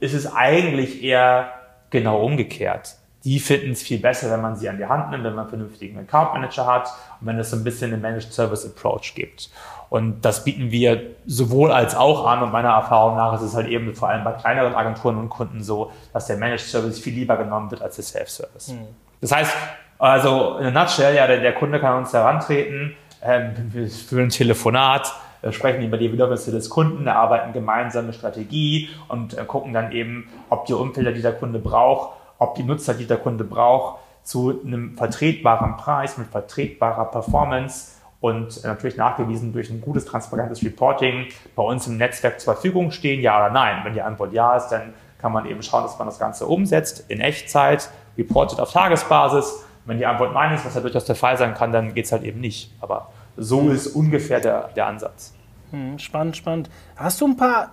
ist 0.00 0.14
es 0.14 0.32
eigentlich 0.32 1.02
eher 1.02 1.52
genau 1.90 2.22
umgekehrt. 2.22 2.96
Die 3.24 3.38
finden 3.38 3.72
es 3.72 3.82
viel 3.82 3.98
besser, 3.98 4.30
wenn 4.30 4.40
man 4.40 4.56
sie 4.56 4.68
an 4.68 4.78
die 4.78 4.86
Hand 4.86 5.10
nimmt, 5.10 5.24
wenn 5.24 5.34
man 5.34 5.40
einen 5.40 5.50
vernünftigen 5.50 5.98
Account 5.98 6.32
Manager 6.32 6.66
hat 6.66 6.88
und 7.20 7.26
wenn 7.26 7.38
es 7.38 7.50
so 7.50 7.56
ein 7.56 7.64
bisschen 7.64 7.92
einen 7.92 8.00
Managed 8.00 8.32
Service 8.32 8.64
Approach 8.64 9.14
gibt. 9.14 9.50
Und 9.90 10.24
das 10.24 10.44
bieten 10.44 10.70
wir 10.70 11.02
sowohl 11.26 11.72
als 11.72 11.96
auch 11.96 12.26
an. 12.26 12.42
Und 12.42 12.52
meiner 12.52 12.70
Erfahrung 12.70 13.16
nach 13.16 13.34
ist 13.34 13.42
es 13.42 13.54
halt 13.54 13.66
eben 13.68 13.94
vor 13.94 14.08
allem 14.08 14.24
bei 14.24 14.32
kleineren 14.32 14.74
Agenturen 14.74 15.18
und 15.18 15.28
Kunden 15.28 15.62
so, 15.62 15.90
dass 16.12 16.28
der 16.28 16.36
Managed 16.36 16.60
Service 16.60 16.98
viel 17.00 17.12
lieber 17.12 17.36
genommen 17.36 17.70
wird 17.70 17.82
als 17.82 17.96
der 17.96 18.04
Self-Service. 18.04 18.68
Mhm. 18.68 18.86
Das 19.20 19.32
heißt, 19.32 19.52
also 19.98 20.56
in 20.58 20.66
a 20.66 20.70
nutshell, 20.70 21.14
ja, 21.14 21.26
der, 21.26 21.40
der 21.40 21.52
Kunde 21.54 21.80
kann 21.80 21.98
uns 21.98 22.12
herantreten, 22.12 22.96
ähm, 23.22 23.52
wir 23.70 23.88
führen 23.88 24.26
ein 24.26 24.30
Telefonat, 24.30 25.12
sprechen 25.50 25.82
über 25.82 25.98
die 25.98 26.08
Bedürfnisse 26.08 26.52
des 26.52 26.70
Kunden, 26.70 27.06
erarbeiten 27.06 27.52
gemeinsame 27.52 28.12
Strategie 28.12 28.88
und 29.08 29.36
äh, 29.36 29.44
gucken 29.44 29.72
dann 29.72 29.92
eben, 29.92 30.28
ob 30.48 30.66
die 30.66 30.72
Umfelder, 30.72 31.12
die 31.12 31.22
der 31.22 31.32
Kunde 31.32 31.58
braucht, 31.58 32.16
ob 32.40 32.56
die 32.56 32.64
Nutzer, 32.64 32.94
die 32.94 33.06
der 33.06 33.18
Kunde 33.18 33.44
braucht, 33.44 34.00
zu 34.24 34.60
einem 34.64 34.96
vertretbaren 34.96 35.76
Preis 35.76 36.18
mit 36.18 36.26
vertretbarer 36.28 37.04
Performance 37.06 37.92
und 38.20 38.62
natürlich 38.64 38.96
nachgewiesen 38.96 39.52
durch 39.52 39.70
ein 39.70 39.80
gutes, 39.80 40.04
transparentes 40.04 40.62
Reporting 40.64 41.26
bei 41.54 41.62
uns 41.62 41.86
im 41.86 41.96
Netzwerk 41.96 42.40
zur 42.40 42.54
Verfügung 42.54 42.90
stehen, 42.90 43.20
ja 43.20 43.38
oder 43.38 43.50
nein. 43.50 43.84
Wenn 43.84 43.94
die 43.94 44.02
Antwort 44.02 44.32
ja 44.32 44.56
ist, 44.56 44.68
dann 44.68 44.92
kann 45.18 45.32
man 45.32 45.46
eben 45.46 45.62
schauen, 45.62 45.84
dass 45.84 45.98
man 45.98 46.06
das 46.06 46.18
Ganze 46.18 46.46
umsetzt 46.46 47.04
in 47.08 47.20
Echtzeit, 47.20 47.90
reportet 48.18 48.60
auf 48.60 48.72
Tagesbasis. 48.72 49.64
Wenn 49.86 49.98
die 49.98 50.06
Antwort 50.06 50.34
nein 50.34 50.54
ist, 50.54 50.64
was 50.66 50.74
ja 50.74 50.80
durchaus 50.80 51.04
der 51.04 51.16
Fall 51.16 51.36
sein 51.38 51.54
kann, 51.54 51.72
dann 51.72 51.94
geht 51.94 52.04
es 52.06 52.12
halt 52.12 52.22
eben 52.22 52.40
nicht. 52.40 52.72
Aber 52.80 53.10
so 53.36 53.70
ist 53.70 53.88
ungefähr 53.88 54.40
der, 54.40 54.68
der 54.68 54.86
Ansatz. 54.86 55.34
Hm, 55.70 55.98
spannend, 55.98 56.36
spannend. 56.36 56.70
Hast 56.96 57.20
du 57.20 57.26
ein 57.26 57.36
paar 57.36 57.70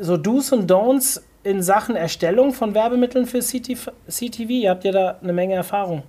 so 0.00 0.16
Do's 0.16 0.52
und 0.52 0.70
Don'ts 0.70 1.20
in 1.44 1.62
Sachen 1.62 1.94
Erstellung 1.94 2.52
von 2.52 2.74
Werbemitteln 2.74 3.26
für 3.26 3.40
CTV? 3.40 4.50
Ihr 4.50 4.70
habt 4.70 4.84
ja 4.84 4.92
da 4.92 5.18
eine 5.22 5.32
Menge 5.32 5.54
Erfahrung. 5.54 6.02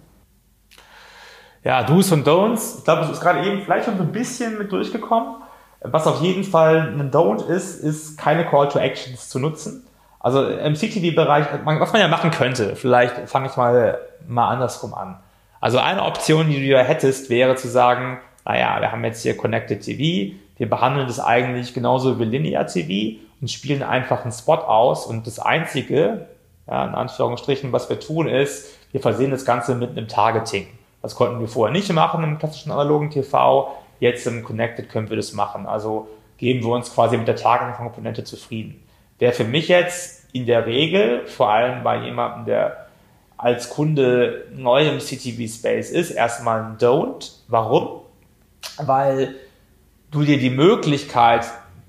Ja, 1.63 1.83
Do's 1.83 2.11
und 2.11 2.27
Don'ts. 2.27 2.79
Ich 2.79 2.83
glaube, 2.83 3.03
es 3.03 3.09
ist 3.09 3.21
gerade 3.21 3.45
eben 3.45 3.61
vielleicht 3.63 3.85
schon 3.85 3.97
so 3.97 4.03
ein 4.03 4.11
bisschen 4.11 4.57
mit 4.57 4.71
durchgekommen. 4.71 5.35
Was 5.81 6.07
auf 6.07 6.21
jeden 6.21 6.43
Fall 6.43 6.93
ein 6.97 7.11
Don't 7.11 7.45
ist, 7.45 7.83
ist 7.83 8.17
keine 8.17 8.45
Call 8.45 8.69
to 8.69 8.79
Actions 8.79 9.29
zu 9.29 9.39
nutzen. 9.39 9.85
Also 10.19 10.43
im 10.47 10.73
CTV-Bereich, 10.73 11.45
was 11.63 11.91
man 11.91 12.01
ja 12.01 12.07
machen 12.07 12.31
könnte, 12.31 12.75
vielleicht 12.75 13.29
fange 13.29 13.47
ich 13.47 13.55
mal, 13.57 13.99
mal 14.27 14.49
andersrum 14.49 14.95
an. 14.95 15.19
Also 15.61 15.77
eine 15.79 16.03
Option, 16.03 16.49
die 16.49 16.59
du 16.59 16.65
ja 16.65 16.79
hättest, 16.79 17.29
wäre 17.29 17.55
zu 17.55 17.67
sagen, 17.67 18.19
naja, 18.45 18.79
wir 18.79 18.91
haben 18.91 19.03
jetzt 19.03 19.21
hier 19.21 19.37
Connected 19.37 19.81
TV, 19.81 20.35
wir 20.57 20.69
behandeln 20.69 21.07
das 21.07 21.19
eigentlich 21.19 21.73
genauso 21.73 22.19
wie 22.19 22.25
Linear 22.25 22.65
TV 22.65 23.19
und 23.45 23.51
spielen 23.51 23.83
einfach 23.83 24.23
einen 24.23 24.31
Spot 24.31 24.55
aus 24.55 25.05
und 25.05 25.27
das 25.27 25.37
Einzige, 25.37 26.25
ja, 26.67 26.83
in 26.83 26.95
Anführungsstrichen, 26.95 27.71
was 27.71 27.91
wir 27.91 27.99
tun 27.99 28.27
ist, 28.27 28.75
wir 28.91 28.99
versehen 28.99 29.29
das 29.29 29.45
Ganze 29.45 29.75
mit 29.75 29.91
einem 29.91 30.07
Targeting 30.07 30.65
Das 31.03 31.13
konnten 31.13 31.39
wir 31.39 31.47
vorher 31.47 31.71
nicht 31.71 31.93
machen 31.93 32.23
im 32.23 32.39
klassischen 32.39 32.71
analogen 32.71 33.11
TV. 33.11 33.71
Jetzt 33.99 34.25
im 34.25 34.43
Connected 34.43 34.89
können 34.89 35.11
wir 35.11 35.15
das 35.15 35.33
machen. 35.33 35.67
Also 35.67 36.07
geben 36.39 36.63
wir 36.63 36.71
uns 36.71 36.91
quasi 36.91 37.19
mit 37.19 37.27
der 37.27 37.35
Targeting-Komponente 37.35 38.23
zufrieden. 38.23 38.83
Wäre 39.19 39.31
für 39.31 39.43
mich 39.43 39.67
jetzt 39.67 40.33
in 40.33 40.47
der 40.47 40.65
Regel, 40.65 41.27
vor 41.27 41.51
allem 41.51 41.83
bei 41.83 42.03
jemandem, 42.03 42.45
der 42.45 42.87
als 43.37 43.69
Kunde 43.69 44.45
neu 44.55 44.89
im 44.89 44.97
CTV-Space 44.97 45.91
ist, 45.91 46.09
erstmal 46.09 46.63
ein 46.63 46.77
Don't. 46.79 47.31
Warum? 47.47 48.01
Weil 48.79 49.35
du 50.09 50.23
dir 50.23 50.39
die 50.39 50.49
Möglichkeit, 50.49 51.45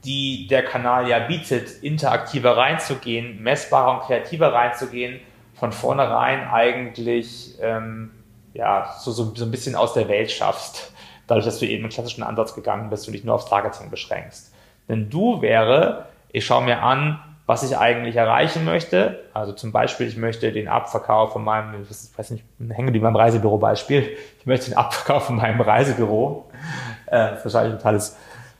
die 0.06 0.46
der 0.46 0.64
Kanal 0.64 1.08
ja 1.08 1.18
bietet, 1.18 1.82
interaktiver 1.82 2.56
reinzugehen, 2.56 3.42
messbarer 3.42 3.94
und 3.94 4.06
kreativer 4.06 4.52
reinzugehen, 4.52 5.20
von 5.54 5.72
vornherein 5.72 6.48
eigentlich 6.48 7.56
ähm, 7.60 8.12
ja, 8.54 8.94
so, 8.98 9.10
so, 9.12 9.34
so 9.34 9.44
ein 9.44 9.50
bisschen 9.50 9.74
aus 9.74 9.92
der 9.92 10.08
Welt 10.08 10.30
schaffst. 10.30 10.92
Dadurch, 11.26 11.44
dass 11.44 11.58
du 11.58 11.66
eben 11.66 11.84
einen 11.84 11.92
klassischen 11.92 12.22
Ansatz 12.22 12.54
gegangen 12.54 12.88
bist 12.88 13.06
und 13.06 13.12
dich 13.12 13.24
nur 13.24 13.34
aufs 13.34 13.46
Targeting 13.46 13.90
beschränkst. 13.90 14.54
Denn 14.88 15.10
du 15.10 15.42
wäre, 15.42 16.06
ich 16.30 16.46
schaue 16.46 16.64
mir 16.64 16.82
an, 16.82 17.20
was 17.46 17.62
ich 17.62 17.78
eigentlich 17.78 18.16
erreichen 18.16 18.64
möchte. 18.64 19.24
Also 19.32 19.52
zum 19.52 19.72
Beispiel, 19.72 20.06
ich 20.08 20.16
möchte 20.16 20.52
den 20.52 20.68
Abverkauf 20.68 21.32
von 21.32 21.44
meinem, 21.44 21.82
ich 21.82 22.18
weiß 22.18 22.30
nicht, 22.30 22.44
hängen 22.70 22.92
die 22.92 22.98
beim 22.98 23.14
Reisebüro-Beispiel. 23.14 24.16
Ich 24.40 24.46
möchte 24.46 24.70
den 24.70 24.76
Abverkauf 24.76 25.26
von 25.26 25.36
meinem 25.36 25.60
Reisebüro. 25.60 26.50
Äh, 27.06 27.30
das 27.30 27.38
ist 27.38 27.44
wahrscheinlich 27.44 27.74
ein 27.74 27.78
totales, 27.78 28.16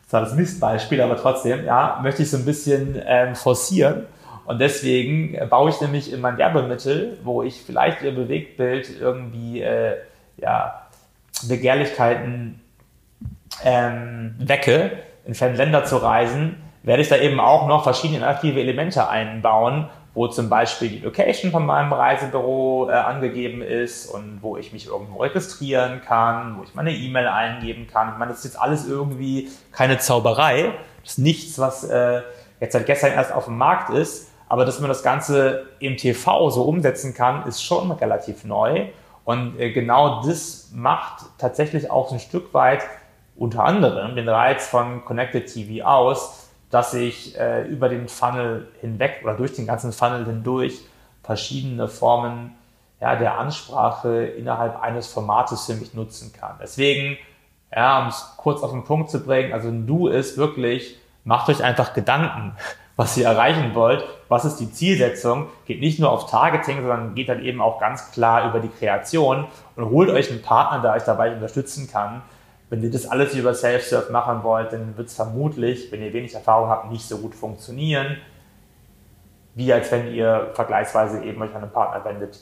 totales 0.07 0.35
Mistbeispiel, 0.35 1.01
aber 1.01 1.16
trotzdem, 1.16 1.64
ja, 1.64 2.01
möchte 2.03 2.23
ich 2.23 2.31
so 2.31 2.37
ein 2.37 2.45
bisschen 2.45 3.01
ähm, 3.07 3.35
forcieren. 3.35 4.07
Und 4.47 4.61
deswegen 4.61 5.37
baue 5.51 5.71
ich 5.71 5.81
nämlich 5.81 6.12
in 6.12 6.21
mein 6.21 6.38
Werbemittel, 6.38 7.19
wo 7.25 7.42
ich 7.42 7.62
vielleicht 7.62 8.03
ihr 8.03 8.14
Bewegtbild 8.14 9.01
irgendwie, 9.01 9.61
äh, 9.61 9.97
ja, 10.37 10.83
Begehrlichkeiten 11.49 12.61
ähm, 13.64 14.37
wecke, 14.38 14.92
in 15.25 15.35
ferne 15.35 15.57
Länder 15.57 15.85
zu 15.85 15.97
reisen, 15.97 16.57
werde 16.83 17.03
ich 17.03 17.09
da 17.09 17.16
eben 17.16 17.40
auch 17.40 17.66
noch 17.66 17.83
verschiedene 17.83 18.19
interaktive 18.19 18.61
Elemente 18.61 19.09
einbauen, 19.09 19.88
wo 20.17 20.27
zum 20.29 20.49
Beispiel 20.49 20.89
die 20.89 20.99
Location 21.01 21.51
von 21.53 21.67
meinem 21.67 21.93
Reisebüro 21.93 22.89
äh, 22.89 22.95
angegeben 22.95 23.61
ist 23.61 24.07
und 24.07 24.39
wo 24.41 24.57
ich 24.57 24.73
mich 24.73 24.87
irgendwo 24.87 25.19
registrieren 25.19 26.01
kann, 26.01 26.57
wo 26.59 26.63
ich 26.63 26.75
meine 26.75 26.91
E-Mail 26.91 27.29
eingeben 27.29 27.87
kann. 27.87 28.13
Ich 28.13 28.19
meine, 28.19 28.31
das 28.31 28.39
ist 28.39 28.47
jetzt 28.47 28.61
alles 28.61 28.89
irgendwie 28.89 29.51
keine 29.73 29.99
Zauberei. 29.99 30.73
Das 31.03 31.13
ist 31.13 31.19
nichts, 31.19 31.59
was 31.59 31.85
äh, 31.85 32.23
jetzt 32.61 32.73
seit 32.73 32.87
gestern 32.87 33.13
erst 33.13 33.31
auf 33.31 33.45
dem 33.45 33.59
Markt 33.59 33.91
ist. 33.91 34.33
Aber 34.49 34.65
dass 34.65 34.81
man 34.81 34.89
das 34.89 35.03
Ganze 35.03 35.67
im 35.81 35.99
TV 35.99 36.49
so 36.49 36.63
umsetzen 36.63 37.13
kann, 37.13 37.47
ist 37.47 37.63
schon 37.63 37.91
relativ 37.93 38.45
neu. 38.45 38.87
Und 39.27 39.61
äh, 39.61 39.71
genau 39.71 40.23
das 40.23 40.71
macht 40.73 41.27
tatsächlich 41.37 41.91
auch 41.91 42.11
ein 42.11 42.21
Stück 42.21 42.55
weit 42.55 42.87
unter 43.37 43.65
anderem 43.65 44.17
den 44.17 44.31
Reiz 44.31 44.67
von 44.67 45.05
Connected 45.05 45.53
TV 45.53 45.85
aus, 45.85 46.46
dass 46.77 46.93
ich 46.93 47.35
äh, 47.39 47.62
über 47.62 47.89
den 47.89 48.07
Funnel 48.07 48.69
hinweg 48.83 49.21
oder 49.23 49.33
durch 49.33 49.55
den 49.55 49.67
ganzen 49.67 49.95
Funnel 49.95 50.27
hindurch 50.27 50.83
verschiedene 51.23 51.89
Formen 51.89 52.55
ja, 53.01 53.17
der 53.17 53.39
Ansprache 53.39 54.27
innerhalb 54.27 54.83
eines 54.83 55.07
Formates 55.07 55.65
für 55.65 55.73
mich 55.73 55.95
nutzen 55.95 56.35
kann. 56.39 56.57
Deswegen, 56.61 57.17
ja, 57.75 58.03
um 58.03 58.09
es 58.09 58.35
kurz 58.37 58.62
auf 58.62 58.73
den 58.73 58.85
Punkt 58.85 59.09
zu 59.11 59.25
bringen, 59.25 59.55
also 59.55 59.69
ein 59.69 59.87
Du 59.87 60.09
ist 60.09 60.37
wirklich, 60.37 60.99
macht 61.25 61.49
euch 61.49 61.65
einfach 61.65 61.95
Gedanken, 61.95 62.55
was 62.97 63.17
ihr 63.17 63.25
erreichen 63.25 63.75
wollt, 63.75 64.05
was 64.29 64.45
ist 64.45 64.57
die 64.57 64.71
Zielsetzung, 64.71 65.47
geht 65.65 65.81
nicht 65.81 65.99
nur 65.99 66.11
auf 66.11 66.31
Targeting, 66.31 66.83
sondern 66.83 67.15
geht 67.15 67.31
dann 67.31 67.43
eben 67.43 67.62
auch 67.62 67.81
ganz 67.81 68.12
klar 68.12 68.51
über 68.51 68.61
die 68.61 68.69
Kreation 68.69 69.47
und 69.77 69.89
holt 69.89 70.11
euch 70.11 70.31
einen 70.31 70.43
Partner, 70.43 70.83
der 70.83 70.93
euch 70.93 71.05
dabei 71.05 71.33
unterstützen 71.33 71.89
kann. 71.91 72.21
Wenn 72.69 72.83
ihr 72.83 72.91
das 72.91 73.07
alles 73.07 73.35
über 73.35 73.55
Self-Serve 73.55 74.11
machen 74.11 74.43
wollt, 74.43 74.73
dann 74.73 74.97
wird 74.97 75.09
es 75.09 75.15
vermutlich, 75.15 75.91
wenn 75.93 76.03
ihr 76.03 76.13
wenig 76.13 76.35
Erfahrung 76.35 76.69
habt, 76.69 76.91
nicht 76.91 77.07
so 77.07 77.19
gut 77.19 77.35
funktionieren, 77.35 78.17
wie 79.55 79.73
als 79.73 79.91
wenn 79.93 80.13
ihr 80.13 80.51
vergleichsweise 80.55 81.23
eben 81.23 81.41
euch 81.43 81.55
an 81.55 81.63
einen 81.63 81.73
Partner 81.73 82.05
wendet, 82.05 82.41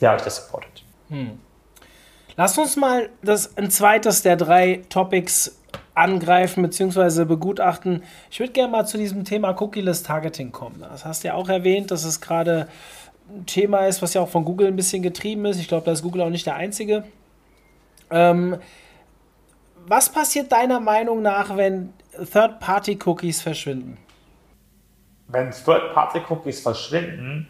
der 0.00 0.14
euch 0.14 0.22
das 0.22 0.36
supportet. 0.36 0.82
Hm. 1.08 1.38
Lasst 2.36 2.58
uns 2.58 2.76
mal 2.76 3.08
das 3.22 3.56
ein 3.56 3.70
zweites 3.70 4.22
der 4.22 4.36
drei 4.36 4.82
Topics 4.88 5.58
angreifen 5.94 6.62
bzw. 6.62 7.24
begutachten. 7.24 8.02
Ich 8.30 8.40
würde 8.40 8.52
gerne 8.52 8.70
mal 8.70 8.86
zu 8.86 8.98
diesem 8.98 9.24
Thema 9.24 9.58
Cookie-less 9.58 10.02
Targeting 10.02 10.52
kommen. 10.52 10.80
Das 10.80 11.04
hast 11.04 11.24
du 11.24 11.28
ja 11.28 11.34
auch 11.34 11.48
erwähnt, 11.48 11.90
dass 11.90 12.04
es 12.04 12.20
gerade 12.20 12.68
ein 13.30 13.46
Thema 13.46 13.86
ist, 13.86 14.02
was 14.02 14.12
ja 14.12 14.20
auch 14.20 14.28
von 14.28 14.44
Google 14.44 14.66
ein 14.66 14.76
bisschen 14.76 15.02
getrieben 15.02 15.46
ist. 15.46 15.58
Ich 15.58 15.68
glaube, 15.68 15.86
da 15.86 15.92
ist 15.92 16.02
Google 16.02 16.22
auch 16.22 16.30
nicht 16.30 16.46
der 16.46 16.56
Einzige. 16.56 17.04
Ähm, 18.10 18.58
was 19.88 20.10
passiert 20.10 20.52
deiner 20.52 20.80
Meinung 20.80 21.22
nach, 21.22 21.56
wenn 21.56 21.92
Third-Party-Cookies 22.32 23.42
verschwinden? 23.42 23.98
Wenn 25.28 25.50
Third-Party-Cookies 25.50 26.60
verschwinden 26.60 27.48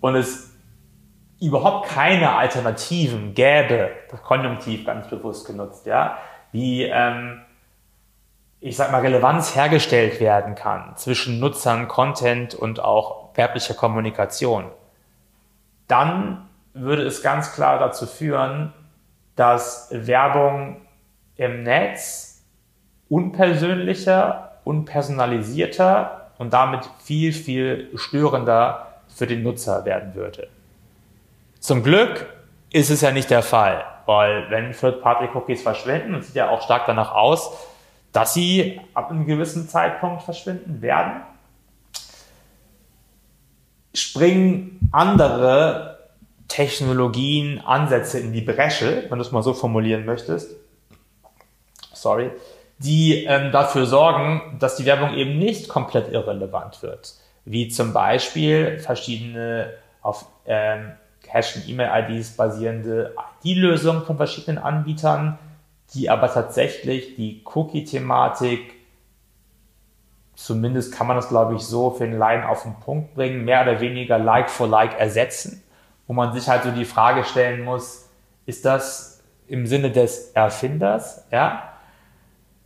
und 0.00 0.16
es 0.16 0.52
überhaupt 1.40 1.88
keine 1.88 2.34
Alternativen 2.34 3.34
gäbe, 3.34 3.90
das 4.10 4.22
Konjunktiv 4.22 4.84
ganz 4.84 5.08
bewusst 5.08 5.46
genutzt, 5.46 5.86
ja, 5.86 6.18
wie 6.52 6.84
ähm, 6.84 7.42
ich 8.60 8.76
sag 8.76 8.90
mal, 8.90 9.00
Relevanz 9.00 9.54
hergestellt 9.54 10.20
werden 10.20 10.54
kann 10.54 10.96
zwischen 10.96 11.38
Nutzern, 11.38 11.88
Content 11.88 12.54
und 12.54 12.80
auch 12.80 13.36
werblicher 13.36 13.74
Kommunikation, 13.74 14.70
dann 15.88 16.48
würde 16.72 17.02
es 17.02 17.22
ganz 17.22 17.54
klar 17.54 17.78
dazu 17.78 18.06
führen, 18.06 18.72
dass 19.34 19.88
Werbung 19.92 20.85
im 21.36 21.62
Netz 21.62 22.44
unpersönlicher, 23.08 24.58
unpersonalisierter 24.64 26.30
und 26.38 26.52
damit 26.52 26.88
viel, 26.98 27.32
viel 27.32 27.90
störender 27.94 29.00
für 29.08 29.26
den 29.26 29.42
Nutzer 29.42 29.84
werden 29.84 30.14
würde. 30.14 30.48
Zum 31.60 31.82
Glück 31.82 32.26
ist 32.72 32.90
es 32.90 33.00
ja 33.00 33.10
nicht 33.10 33.30
der 33.30 33.42
Fall, 33.42 33.84
weil 34.06 34.50
wenn 34.50 34.72
Third-Party-Cookies 34.72 35.62
verschwinden, 35.62 36.14
und 36.14 36.24
sieht 36.24 36.34
ja 36.34 36.50
auch 36.50 36.62
stark 36.62 36.86
danach 36.86 37.12
aus, 37.12 37.52
dass 38.12 38.34
sie 38.34 38.80
ab 38.94 39.10
einem 39.10 39.26
gewissen 39.26 39.68
Zeitpunkt 39.68 40.22
verschwinden 40.22 40.80
werden, 40.82 41.22
springen 43.94 44.90
andere 44.92 45.98
Technologien, 46.48 47.60
Ansätze 47.64 48.20
in 48.20 48.32
die 48.32 48.40
Bresche, 48.40 49.06
wenn 49.08 49.18
du 49.18 49.24
es 49.24 49.32
mal 49.32 49.42
so 49.42 49.52
formulieren 49.52 50.04
möchtest, 50.04 50.54
sorry, 51.96 52.30
die 52.78 53.24
ähm, 53.24 53.52
dafür 53.52 53.86
sorgen, 53.86 54.56
dass 54.58 54.76
die 54.76 54.84
Werbung 54.84 55.14
eben 55.14 55.38
nicht 55.38 55.68
komplett 55.68 56.12
irrelevant 56.12 56.82
wird. 56.82 57.14
Wie 57.44 57.68
zum 57.68 57.92
Beispiel 57.92 58.78
verschiedene 58.78 59.72
auf 60.02 60.26
ähm, 60.46 60.92
Cache- 61.22 61.58
und 61.58 61.68
E-Mail-IDs 61.68 62.36
basierende 62.36 63.14
ID-Lösungen 63.44 64.04
von 64.04 64.16
verschiedenen 64.16 64.58
Anbietern, 64.58 65.38
die 65.94 66.10
aber 66.10 66.32
tatsächlich 66.32 67.16
die 67.16 67.42
Cookie-Thematik, 67.44 68.74
zumindest 70.34 70.92
kann 70.94 71.06
man 71.06 71.16
das 71.16 71.28
glaube 71.28 71.54
ich 71.54 71.62
so 71.62 71.90
für 71.90 72.04
den 72.04 72.18
Laien 72.18 72.44
auf 72.44 72.62
den 72.62 72.74
Punkt 72.74 73.14
bringen, 73.14 73.44
mehr 73.44 73.62
oder 73.62 73.80
weniger 73.80 74.18
Like 74.18 74.50
for 74.50 74.68
Like 74.68 74.98
ersetzen, 74.98 75.62
wo 76.06 76.12
man 76.12 76.32
sich 76.32 76.48
halt 76.48 76.64
so 76.64 76.70
die 76.70 76.84
Frage 76.84 77.24
stellen 77.24 77.64
muss, 77.64 78.08
ist 78.44 78.64
das 78.64 79.22
im 79.48 79.66
Sinne 79.66 79.90
des 79.90 80.32
Erfinders, 80.32 81.24
ja? 81.30 81.72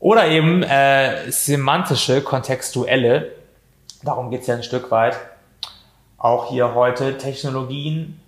Oder 0.00 0.28
eben 0.28 0.62
äh, 0.62 1.30
semantische, 1.30 2.22
kontextuelle, 2.22 3.32
darum 4.02 4.30
geht 4.30 4.40
es 4.40 4.46
ja 4.46 4.54
ein 4.54 4.62
Stück 4.62 4.90
weit, 4.90 5.18
auch 6.16 6.48
hier 6.48 6.74
heute 6.74 7.18
Technologien, 7.18 8.18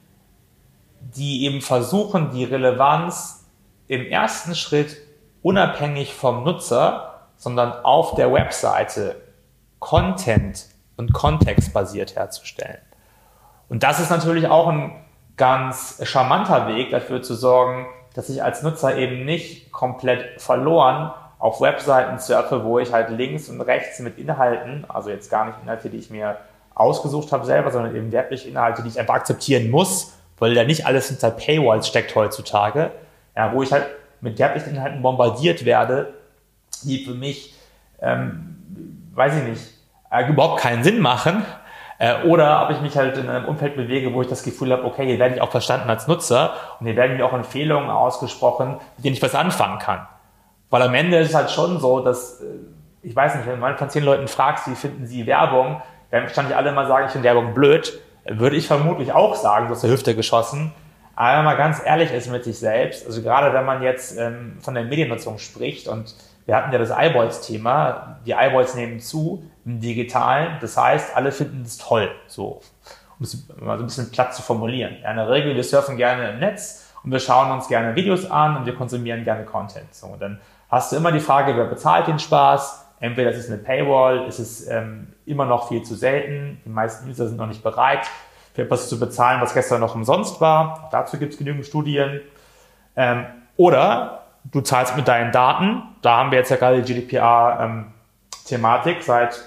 die 1.00 1.44
eben 1.46 1.62
versuchen, 1.62 2.30
die 2.30 2.44
Relevanz 2.44 3.46
im 3.88 4.04
ersten 4.04 4.54
Schritt 4.54 4.98
unabhängig 5.42 6.14
vom 6.14 6.44
Nutzer, 6.44 7.28
sondern 7.36 7.72
auf 7.84 8.14
der 8.14 8.32
Webseite 8.32 9.16
Content 9.78 10.66
und 10.96 11.14
Kontext 11.14 11.72
basiert 11.72 12.16
herzustellen. 12.16 12.78
Und 13.70 13.82
das 13.82 13.98
ist 13.98 14.10
natürlich 14.10 14.46
auch 14.46 14.68
ein 14.68 14.92
ganz 15.38 16.00
charmanter 16.04 16.68
Weg 16.68 16.90
dafür 16.90 17.22
zu 17.22 17.34
sorgen, 17.34 17.86
dass 18.14 18.28
ich 18.28 18.42
als 18.42 18.62
Nutzer 18.62 18.96
eben 18.96 19.24
nicht 19.24 19.72
komplett 19.72 20.40
verloren 20.40 21.12
auf 21.42 21.60
Webseiten 21.60 22.20
surfe, 22.20 22.62
wo 22.62 22.78
ich 22.78 22.92
halt 22.92 23.10
links 23.10 23.48
und 23.48 23.60
rechts 23.60 23.98
mit 23.98 24.16
Inhalten, 24.16 24.84
also 24.86 25.10
jetzt 25.10 25.28
gar 25.28 25.46
nicht 25.46 25.56
Inhalte, 25.60 25.90
die 25.90 25.96
ich 25.96 26.08
mir 26.08 26.36
ausgesucht 26.72 27.32
habe 27.32 27.44
selber, 27.44 27.72
sondern 27.72 27.96
eben 27.96 28.12
werbliche 28.12 28.48
Inhalte, 28.48 28.82
die 28.82 28.90
ich 28.90 29.00
einfach 29.00 29.14
akzeptieren 29.14 29.68
muss, 29.68 30.16
weil 30.38 30.52
ja 30.52 30.62
nicht 30.62 30.86
alles 30.86 31.08
hinter 31.08 31.32
Paywalls 31.32 31.88
steckt 31.88 32.14
heutzutage, 32.14 32.92
ja, 33.36 33.52
wo 33.52 33.60
ich 33.64 33.72
halt 33.72 33.86
mit 34.20 34.38
werblichen 34.38 34.76
Inhalten 34.76 35.02
bombardiert 35.02 35.64
werde, 35.64 36.14
die 36.84 37.04
für 37.04 37.14
mich, 37.14 37.56
ähm, 38.00 38.56
weiß 39.12 39.38
ich 39.38 39.42
nicht, 39.42 39.62
äh, 40.12 40.28
überhaupt 40.28 40.60
keinen 40.60 40.84
Sinn 40.84 41.00
machen, 41.00 41.44
Äh, 41.98 42.24
oder 42.26 42.64
ob 42.64 42.70
ich 42.70 42.80
mich 42.80 42.96
halt 42.96 43.16
in 43.16 43.28
einem 43.28 43.44
Umfeld 43.44 43.76
bewege, 43.76 44.12
wo 44.12 44.22
ich 44.22 44.28
das 44.28 44.42
Gefühl 44.42 44.72
habe, 44.72 44.84
okay, 44.84 45.06
hier 45.06 45.20
werde 45.20 45.36
ich 45.36 45.40
auch 45.40 45.52
verstanden 45.52 45.88
als 45.88 46.08
Nutzer 46.08 46.54
und 46.80 46.86
hier 46.86 46.96
werden 46.96 47.16
mir 47.16 47.24
auch 47.24 47.32
Empfehlungen 47.32 47.90
ausgesprochen, 47.90 48.80
mit 48.96 49.04
denen 49.04 49.14
ich 49.14 49.22
was 49.22 49.36
anfangen 49.36 49.78
kann. 49.78 50.08
Weil 50.72 50.80
am 50.80 50.94
Ende 50.94 51.18
ist 51.18 51.28
es 51.28 51.34
halt 51.34 51.50
schon 51.50 51.78
so, 51.80 52.00
dass, 52.00 52.40
äh, 52.40 52.46
ich 53.02 53.14
weiß 53.14 53.34
nicht, 53.34 53.46
wenn 53.46 53.60
man 53.60 53.76
von 53.76 53.90
zehn 53.90 54.04
Leuten 54.04 54.26
fragst, 54.26 54.66
wie 54.68 54.74
finden 54.74 55.06
sie 55.06 55.26
Werbung, 55.26 55.82
werden 56.10 56.24
wahrscheinlich 56.24 56.56
alle 56.56 56.72
mal 56.72 56.86
sagen, 56.86 57.04
ich 57.06 57.12
finde 57.12 57.28
Werbung 57.28 57.52
blöd, 57.52 58.00
würde 58.24 58.56
ich 58.56 58.66
vermutlich 58.66 59.12
auch 59.12 59.34
sagen, 59.34 59.66
so 59.68 59.74
aus 59.74 59.82
der 59.82 59.90
Hüfte 59.90 60.16
geschossen. 60.16 60.72
Aber 61.14 61.36
wenn 61.36 61.44
man 61.44 61.58
ganz 61.58 61.82
ehrlich 61.84 62.10
ist 62.10 62.30
mit 62.30 62.44
sich 62.44 62.58
selbst, 62.58 63.04
also 63.04 63.20
gerade 63.20 63.52
wenn 63.52 63.66
man 63.66 63.82
jetzt 63.82 64.18
ähm, 64.18 64.56
von 64.62 64.72
der 64.72 64.84
Mediennutzung 64.84 65.38
spricht 65.38 65.88
und 65.88 66.14
wir 66.46 66.56
hatten 66.56 66.72
ja 66.72 66.78
das 66.78 66.88
Eyeballs-Thema, 66.88 68.20
die 68.24 68.32
Eyeballs 68.32 68.74
nehmen 68.74 68.98
zu 68.98 69.44
im 69.66 69.78
Digitalen, 69.78 70.56
das 70.62 70.78
heißt, 70.78 71.14
alle 71.14 71.32
finden 71.32 71.64
es 71.66 71.76
toll, 71.76 72.10
so, 72.28 72.62
um 73.18 73.24
es 73.24 73.46
mal 73.60 73.76
so 73.76 73.84
ein 73.84 73.88
bisschen 73.88 74.10
platt 74.10 74.34
zu 74.34 74.40
formulieren. 74.40 74.96
In 75.06 75.16
der 75.16 75.28
Regel, 75.28 75.54
wir 75.54 75.64
surfen 75.64 75.98
gerne 75.98 76.30
im 76.30 76.38
Netz 76.38 76.94
und 77.04 77.12
wir 77.12 77.20
schauen 77.20 77.50
uns 77.50 77.68
gerne 77.68 77.94
Videos 77.94 78.30
an 78.30 78.56
und 78.56 78.64
wir 78.64 78.74
konsumieren 78.74 79.22
gerne 79.22 79.44
Content. 79.44 79.94
So, 79.94 80.06
und 80.06 80.22
dann 80.22 80.40
hast 80.72 80.90
du 80.90 80.96
immer 80.96 81.12
die 81.12 81.20
Frage, 81.20 81.56
wer 81.56 81.66
bezahlt 81.66 82.08
den 82.08 82.18
Spaß? 82.18 82.86
Entweder 82.98 83.30
ist 83.30 83.38
es 83.38 83.48
eine 83.48 83.58
Paywall, 83.58 84.26
ist 84.26 84.38
es 84.38 84.66
ähm, 84.68 85.12
immer 85.26 85.44
noch 85.44 85.68
viel 85.68 85.82
zu 85.82 85.94
selten, 85.94 86.60
die 86.64 86.70
meisten 86.70 87.08
User 87.08 87.28
sind 87.28 87.36
noch 87.36 87.46
nicht 87.46 87.62
bereit, 87.62 88.06
für 88.54 88.62
etwas 88.62 88.88
zu 88.88 88.98
bezahlen, 88.98 89.40
was 89.40 89.54
gestern 89.54 89.80
noch 89.80 89.94
umsonst 89.94 90.40
war. 90.40 90.84
Auch 90.84 90.90
dazu 90.90 91.18
gibt 91.18 91.34
es 91.34 91.38
genügend 91.38 91.66
Studien. 91.66 92.20
Ähm, 92.96 93.26
oder 93.56 94.22
du 94.44 94.60
zahlst 94.60 94.96
mit 94.96 95.08
deinen 95.08 95.32
Daten. 95.32 95.82
Da 96.00 96.18
haben 96.18 96.30
wir 96.30 96.38
jetzt 96.38 96.50
ja 96.50 96.56
gerade 96.56 96.82
die 96.82 96.94
GDPR-Thematik 96.94 98.96
ähm, 98.96 99.02
seit 99.02 99.40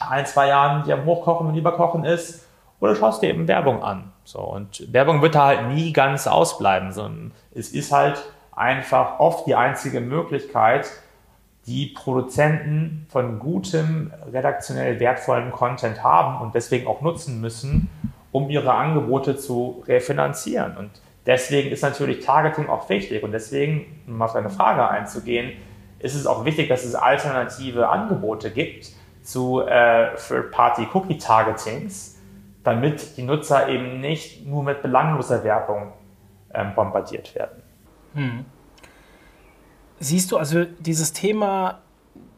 ein, 0.00 0.26
zwei 0.26 0.48
Jahren, 0.48 0.84
die 0.84 0.92
am 0.92 1.04
Hochkochen 1.04 1.46
und 1.46 1.56
Überkochen 1.56 2.04
ist. 2.04 2.46
Oder 2.80 2.96
schaust 2.96 3.22
dir 3.22 3.28
eben 3.28 3.48
Werbung 3.48 3.82
an. 3.82 4.12
So, 4.24 4.40
und 4.40 4.92
Werbung 4.92 5.22
wird 5.22 5.34
da 5.34 5.46
halt 5.46 5.68
nie 5.68 5.92
ganz 5.92 6.26
ausbleiben, 6.26 6.92
sondern 6.92 7.32
es 7.54 7.70
ist 7.70 7.92
halt 7.92 8.22
einfach 8.56 9.18
oft 9.18 9.46
die 9.46 9.54
einzige 9.54 10.00
Möglichkeit, 10.00 10.90
die 11.66 11.86
Produzenten 11.86 13.06
von 13.08 13.38
gutem, 13.38 14.12
redaktionell 14.32 15.00
wertvollem 15.00 15.50
Content 15.50 16.02
haben 16.02 16.42
und 16.42 16.54
deswegen 16.54 16.86
auch 16.86 17.00
nutzen 17.00 17.40
müssen, 17.40 17.88
um 18.32 18.50
ihre 18.50 18.74
Angebote 18.74 19.36
zu 19.36 19.82
refinanzieren. 19.86 20.76
Und 20.76 20.90
deswegen 21.24 21.70
ist 21.70 21.82
natürlich 21.82 22.24
Targeting 22.24 22.68
auch 22.68 22.88
wichtig. 22.90 23.22
Und 23.22 23.32
deswegen, 23.32 24.02
um 24.06 24.20
auf 24.20 24.34
deine 24.34 24.50
Frage 24.50 24.86
einzugehen, 24.88 25.52
ist 26.00 26.14
es 26.14 26.26
auch 26.26 26.44
wichtig, 26.44 26.68
dass 26.68 26.84
es 26.84 26.94
alternative 26.94 27.88
Angebote 27.88 28.50
gibt 28.50 28.90
zu 29.22 29.62
äh, 29.62 30.14
Third-Party-Cookie-Targetings, 30.16 32.18
damit 32.62 33.16
die 33.16 33.22
Nutzer 33.22 33.68
eben 33.68 34.00
nicht 34.00 34.46
nur 34.46 34.62
mit 34.62 34.82
belangloser 34.82 35.42
Werbung 35.44 35.92
ähm, 36.52 36.74
bombardiert 36.74 37.34
werden. 37.34 37.62
Hm. 38.14 38.44
Siehst 40.00 40.32
du 40.32 40.36
also 40.36 40.64
dieses 40.64 41.12
Thema, 41.12 41.80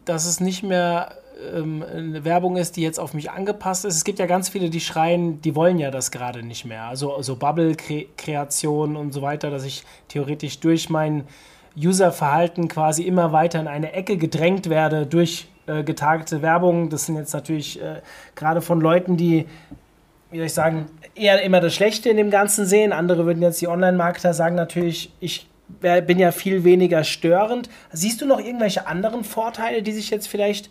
dass 0.05 0.27
es 0.27 0.41
nicht 0.41 0.62
mehr 0.62 1.17
ähm, 1.55 1.83
eine 1.83 2.25
Werbung 2.25 2.57
ist, 2.57 2.77
die 2.77 2.83
jetzt 2.83 2.99
auf 2.99 3.15
mich 3.15 3.31
angepasst 3.31 3.85
ist. 3.85 3.97
Es 3.97 4.05
gibt 4.05 4.19
ja 4.19 4.27
ganz 4.27 4.49
viele, 4.49 4.71
die 4.71 4.81
schreien, 4.81 5.41
die 5.43 5.55
wollen 5.55 5.79
ja 5.79 5.91
das 5.91 6.11
gerade 6.11 6.43
nicht 6.43 6.65
mehr. 6.65 6.85
Also 6.85 7.21
so 7.23 7.37
Bubble-Kreation 7.37 8.97
und 8.97 9.12
so 9.12 9.23
weiter, 9.23 9.51
dass 9.51 9.65
ich 9.65 9.85
theoretisch 10.09 10.61
durch 10.61 10.89
mein 10.89 11.25
User-Verhalten 11.77 12.69
quasi 12.69 13.03
immer 13.03 13.33
weiter 13.33 13.61
in 13.61 13.69
eine 13.69 13.93
Ecke 13.93 14.17
gedrängt 14.17 14.71
werde 14.71 15.07
durch 15.07 15.49
äh, 15.67 15.83
getargete 15.83 16.41
Werbung. 16.41 16.89
Das 16.89 17.07
sind 17.07 17.17
jetzt 17.17 17.35
natürlich 17.35 17.83
äh, 17.83 18.01
gerade 18.35 18.62
von 18.62 18.81
Leuten, 18.81 19.17
die, 19.17 19.47
wie 20.31 20.39
soll 20.39 20.47
ich 20.47 20.55
sagen, 20.55 20.87
eher 21.15 21.43
immer 21.43 21.61
das 21.61 21.75
Schlechte 21.75 22.09
in 22.09 22.17
dem 22.17 22.31
Ganzen 22.31 22.65
sehen. 22.65 22.93
Andere 22.93 23.27
würden 23.27 23.43
jetzt 23.43 23.61
die 23.61 23.69
Online-Marketer 23.69 24.33
sagen 24.33 24.55
natürlich, 24.55 25.12
ich 25.21 25.49
bin 25.69 26.19
ja 26.19 26.33
viel 26.33 26.65
weniger 26.65 27.05
störend. 27.05 27.69
Siehst 27.93 28.21
du 28.21 28.27
noch 28.27 28.39
irgendwelche 28.39 28.87
anderen 28.87 29.25
Vorteile, 29.25 29.83
die 29.83 29.93
sich 29.93 30.11
jetzt 30.11 30.29
vielleicht 30.29 30.71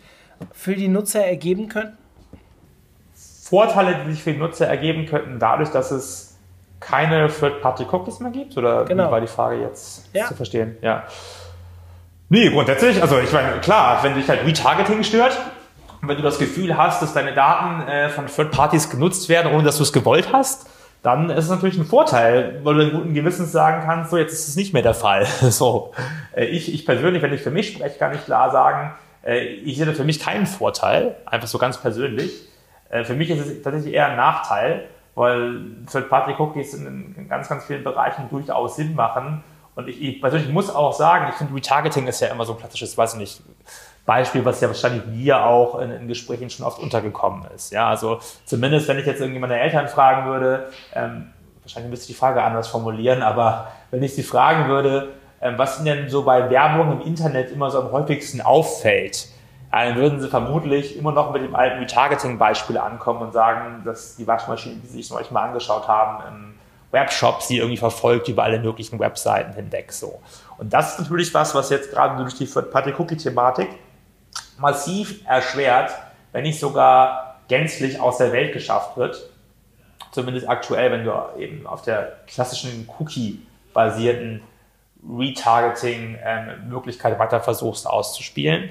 für 0.52 0.74
die 0.74 0.88
Nutzer 0.88 1.24
ergeben 1.24 1.68
könnten? 1.68 1.96
Vorteile, 3.42 4.04
die 4.04 4.12
sich 4.12 4.22
für 4.22 4.32
die 4.32 4.38
Nutzer 4.38 4.66
ergeben 4.66 5.06
könnten, 5.06 5.38
dadurch, 5.38 5.70
dass 5.70 5.90
es 5.90 6.36
keine 6.80 7.28
Third-Party-Cookies 7.28 8.20
mehr 8.20 8.32
gibt? 8.32 8.56
Oder 8.56 8.84
genau. 8.84 9.06
wie 9.06 9.12
war 9.12 9.20
die 9.20 9.26
Frage 9.26 9.60
jetzt 9.60 10.08
ja. 10.12 10.26
zu 10.26 10.34
verstehen? 10.34 10.76
Ja. 10.82 11.04
Nee, 12.28 12.50
grundsätzlich, 12.50 13.00
also 13.00 13.18
ich 13.18 13.32
meine, 13.32 13.60
klar, 13.60 14.02
wenn 14.02 14.14
dich 14.14 14.28
halt 14.28 14.44
Retargeting 14.44 15.04
stört, 15.04 15.38
wenn 16.02 16.16
du 16.16 16.22
das 16.22 16.38
Gefühl 16.38 16.76
hast, 16.76 17.00
dass 17.02 17.14
deine 17.14 17.34
Daten 17.34 17.88
äh, 17.88 18.08
von 18.08 18.26
Third 18.26 18.50
Parties 18.50 18.90
genutzt 18.90 19.28
werden, 19.28 19.52
ohne 19.52 19.62
dass 19.62 19.76
du 19.76 19.84
es 19.84 19.92
gewollt 19.92 20.32
hast, 20.32 20.68
dann 21.06 21.30
ist 21.30 21.44
es 21.44 21.50
natürlich 21.50 21.78
ein 21.78 21.84
Vorteil, 21.84 22.58
weil 22.64 22.74
du 22.74 22.80
in 22.80 22.90
guten 22.90 23.14
Gewissens 23.14 23.52
sagen 23.52 23.84
kannst, 23.86 24.10
so 24.10 24.16
jetzt 24.16 24.32
ist 24.32 24.48
es 24.48 24.56
nicht 24.56 24.72
mehr 24.72 24.82
der 24.82 24.92
Fall. 24.92 25.24
so, 25.40 25.92
äh, 26.34 26.46
ich, 26.46 26.74
ich 26.74 26.84
persönlich, 26.84 27.22
wenn 27.22 27.32
ich 27.32 27.42
für 27.42 27.52
mich 27.52 27.74
spreche, 27.74 27.96
kann 27.96 28.12
ich 28.12 28.24
klar 28.24 28.50
sagen, 28.50 28.92
äh, 29.24 29.38
ich 29.38 29.76
sehe 29.76 29.86
da 29.86 29.92
für 29.92 30.02
mich 30.02 30.18
keinen 30.18 30.46
Vorteil, 30.46 31.14
einfach 31.24 31.46
so 31.46 31.58
ganz 31.58 31.78
persönlich. 31.78 32.48
Äh, 32.90 33.04
für 33.04 33.14
mich 33.14 33.30
ist 33.30 33.38
es 33.38 33.62
tatsächlich 33.62 33.94
eher 33.94 34.08
ein 34.08 34.16
Nachteil, 34.16 34.88
weil 35.14 35.60
Third-Party-Cookies 35.92 36.74
in 36.74 37.28
ganz, 37.28 37.48
ganz 37.48 37.66
vielen 37.66 37.84
Bereichen 37.84 38.28
durchaus 38.28 38.74
Sinn 38.74 38.96
machen. 38.96 39.44
Und 39.76 39.86
ich, 39.86 40.02
ich 40.02 40.20
persönlich 40.20 40.48
muss 40.48 40.74
auch 40.74 40.92
sagen, 40.92 41.26
ich 41.28 41.36
finde 41.36 41.54
Retargeting 41.54 42.08
ist 42.08 42.20
ja 42.20 42.28
immer 42.28 42.44
so 42.44 42.54
ein 42.54 42.58
klassisches, 42.58 42.98
weiß 42.98 43.12
ich 43.12 43.20
nicht, 43.20 43.42
Beispiel, 44.06 44.44
was 44.44 44.60
ja 44.60 44.68
wahrscheinlich 44.68 45.02
dir 45.12 45.44
auch 45.44 45.80
in, 45.80 45.90
in, 45.90 46.08
Gesprächen 46.08 46.48
schon 46.48 46.64
oft 46.64 46.78
untergekommen 46.78 47.44
ist. 47.54 47.72
Ja, 47.72 47.88
also 47.88 48.20
zumindest, 48.44 48.86
wenn 48.88 48.98
ich 48.98 49.06
jetzt 49.06 49.20
irgendwie 49.20 49.40
meine 49.40 49.58
Eltern 49.58 49.88
fragen 49.88 50.30
würde, 50.30 50.68
ähm, 50.94 51.32
wahrscheinlich 51.62 51.90
müsste 51.90 52.04
ich 52.04 52.16
die 52.16 52.18
Frage 52.18 52.42
anders 52.42 52.68
formulieren, 52.68 53.22
aber 53.22 53.68
wenn 53.90 54.02
ich 54.02 54.14
sie 54.14 54.22
fragen 54.22 54.68
würde, 54.68 55.08
ähm, 55.42 55.54
was 55.58 55.78
Ihnen 55.78 55.96
denn 55.96 56.08
so 56.08 56.22
bei 56.22 56.48
Werbung 56.48 57.00
im 57.00 57.06
Internet 57.06 57.50
immer 57.50 57.70
so 57.70 57.80
am 57.80 57.90
häufigsten 57.90 58.40
auffällt, 58.40 59.28
dann 59.72 59.96
würden 59.96 60.20
Sie 60.20 60.28
vermutlich 60.28 60.96
immer 60.96 61.12
noch 61.12 61.32
mit 61.32 61.42
dem 61.42 61.54
alten 61.54 61.80
Retargeting-Beispiel 61.80 62.78
ankommen 62.78 63.20
und 63.20 63.32
sagen, 63.32 63.82
dass 63.84 64.16
die 64.16 64.26
Waschmaschine, 64.26 64.76
die 64.76 64.86
Sie 64.86 65.02
sich 65.02 65.10
neulich 65.10 65.30
mal 65.30 65.42
angeschaut 65.42 65.86
haben, 65.88 66.22
im 66.28 66.54
Webshop 66.92 67.42
sie 67.42 67.58
irgendwie 67.58 67.76
verfolgt 67.76 68.28
über 68.28 68.44
alle 68.44 68.58
möglichen 68.58 68.98
Webseiten 68.98 69.52
hinweg. 69.52 69.92
So. 69.92 70.20
Und 70.56 70.72
das 70.72 70.92
ist 70.92 71.00
natürlich 71.00 71.34
was, 71.34 71.54
was 71.54 71.68
jetzt 71.70 71.90
gerade 71.90 72.16
durch 72.22 72.34
die 72.34 72.46
Third-Party-Cookie-Thematik 72.46 73.68
massiv 74.58 75.26
erschwert, 75.26 75.90
wenn 76.32 76.42
nicht 76.42 76.60
sogar 76.60 77.36
gänzlich 77.48 78.00
aus 78.00 78.18
der 78.18 78.32
Welt 78.32 78.52
geschafft 78.52 78.96
wird. 78.96 79.30
Zumindest 80.12 80.48
aktuell, 80.48 80.92
wenn 80.92 81.04
du 81.04 81.12
eben 81.38 81.66
auf 81.66 81.82
der 81.82 82.18
klassischen 82.26 82.88
Cookie-basierten 82.98 84.42
Retargeting-Möglichkeit 85.08 87.12
ähm, 87.12 87.18
weiter 87.18 87.40
versuchst 87.40 87.86
auszuspielen. 87.86 88.70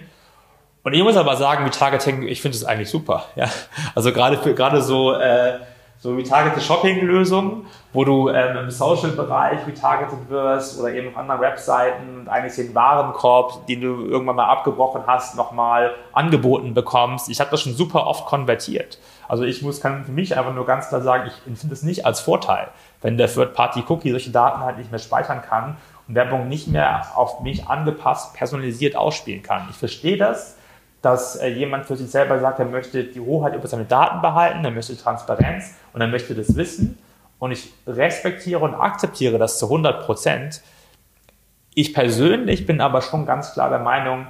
Und 0.84 0.93
ich 0.93 1.04
muss 1.04 1.17
aber 1.17 1.36
sagen, 1.38 1.63
Retargeting, 1.63 2.28
ich 2.28 2.41
finde 2.41 2.58
es 2.58 2.65
eigentlich 2.65 2.89
super. 2.89 3.26
Ja? 3.36 3.50
Also 3.95 4.12
gerade 4.12 4.38
gerade 4.54 4.82
so 4.82 5.13
äh, 5.13 5.60
so 5.98 6.15
retargeted 6.15 6.62
Shopping-Lösungen, 6.62 7.67
wo 7.95 8.03
du 8.03 8.29
ähm, 8.29 8.58
im 8.58 8.69
Social-Bereich 8.69 9.65
retargeted 9.65 10.29
wirst 10.29 10.79
oder 10.79 10.93
eben 10.93 11.08
auf 11.08 11.17
anderen 11.17 11.39
Webseiten 11.39 12.19
und 12.19 12.29
eigentlich 12.29 12.55
den 12.55 12.75
Warenkorb, 12.75 13.65
den 13.67 13.81
du 13.81 14.05
irgendwann 14.05 14.36
mal 14.36 14.49
abgebrochen 14.49 15.03
hast, 15.08 15.36
nochmal 15.36 15.95
angeboten 16.12 16.73
bekommst. 16.73 17.29
Ich 17.29 17.39
habe 17.39 17.49
das 17.51 17.62
schon 17.62 17.73
super 17.73 18.05
oft 18.05 18.25
konvertiert. 18.25 18.99
Also 19.29 19.43
ich 19.43 19.62
muss, 19.62 19.79
kann 19.79 20.03
für 20.03 20.12
mich 20.12 20.38
einfach 20.38 20.53
nur 20.53 20.65
ganz 20.65 20.89
klar 20.89 21.01
sagen, 21.01 21.27
ich 21.27 21.47
empfinde 21.47 21.73
es 21.73 21.84
nicht 21.84 22.05
als 22.05 22.19
Vorteil, 22.19 22.67
wenn 23.01 23.17
der 23.17 23.27
Third-Party-Cookie 23.27 24.12
solche 24.12 24.31
Daten 24.31 24.60
halt 24.60 24.77
nicht 24.77 24.91
mehr 24.91 24.99
speichern 24.99 25.41
kann 25.41 25.77
und 26.08 26.15
Werbung 26.15 26.49
nicht 26.49 26.67
mehr 26.67 27.05
auf 27.15 27.39
mich 27.39 27.65
angepasst, 27.67 28.34
personalisiert 28.34 28.97
ausspielen 28.97 29.41
kann. 29.41 29.67
Ich 29.71 29.77
verstehe 29.77 30.17
das, 30.17 30.58
dass 31.01 31.38
äh, 31.38 31.47
jemand 31.47 31.86
für 31.86 31.95
sich 31.95 32.12
selber 32.12 32.39
sagt, 32.39 32.60
er 32.60 32.65
möchte 32.65 33.05
die 33.05 33.21
Hoheit 33.21 33.55
über 33.55 33.67
seine 33.67 33.86
Daten 33.86 34.21
behalten, 34.21 34.65
er 34.65 34.71
möchte 34.71 34.97
Transparenz 34.97 35.75
und 35.93 36.01
er 36.01 36.08
möchte 36.08 36.36
das 36.36 36.55
wissen. 36.55 36.97
Und 37.39 37.52
ich 37.52 37.74
respektiere 37.86 38.60
und 38.60 38.76
akzeptiere 38.76 39.38
das 39.38 39.60
zu 39.60 39.65
100 39.65 40.06
Prozent. 40.06 40.62
Ich 41.74 41.93
persönlich 41.93 42.65
bin 42.65 42.80
aber 42.82 43.02
schon 43.02 43.26
ganz 43.26 43.54
klar 43.54 43.69
der 43.69 43.80
Meinung, 43.80 44.28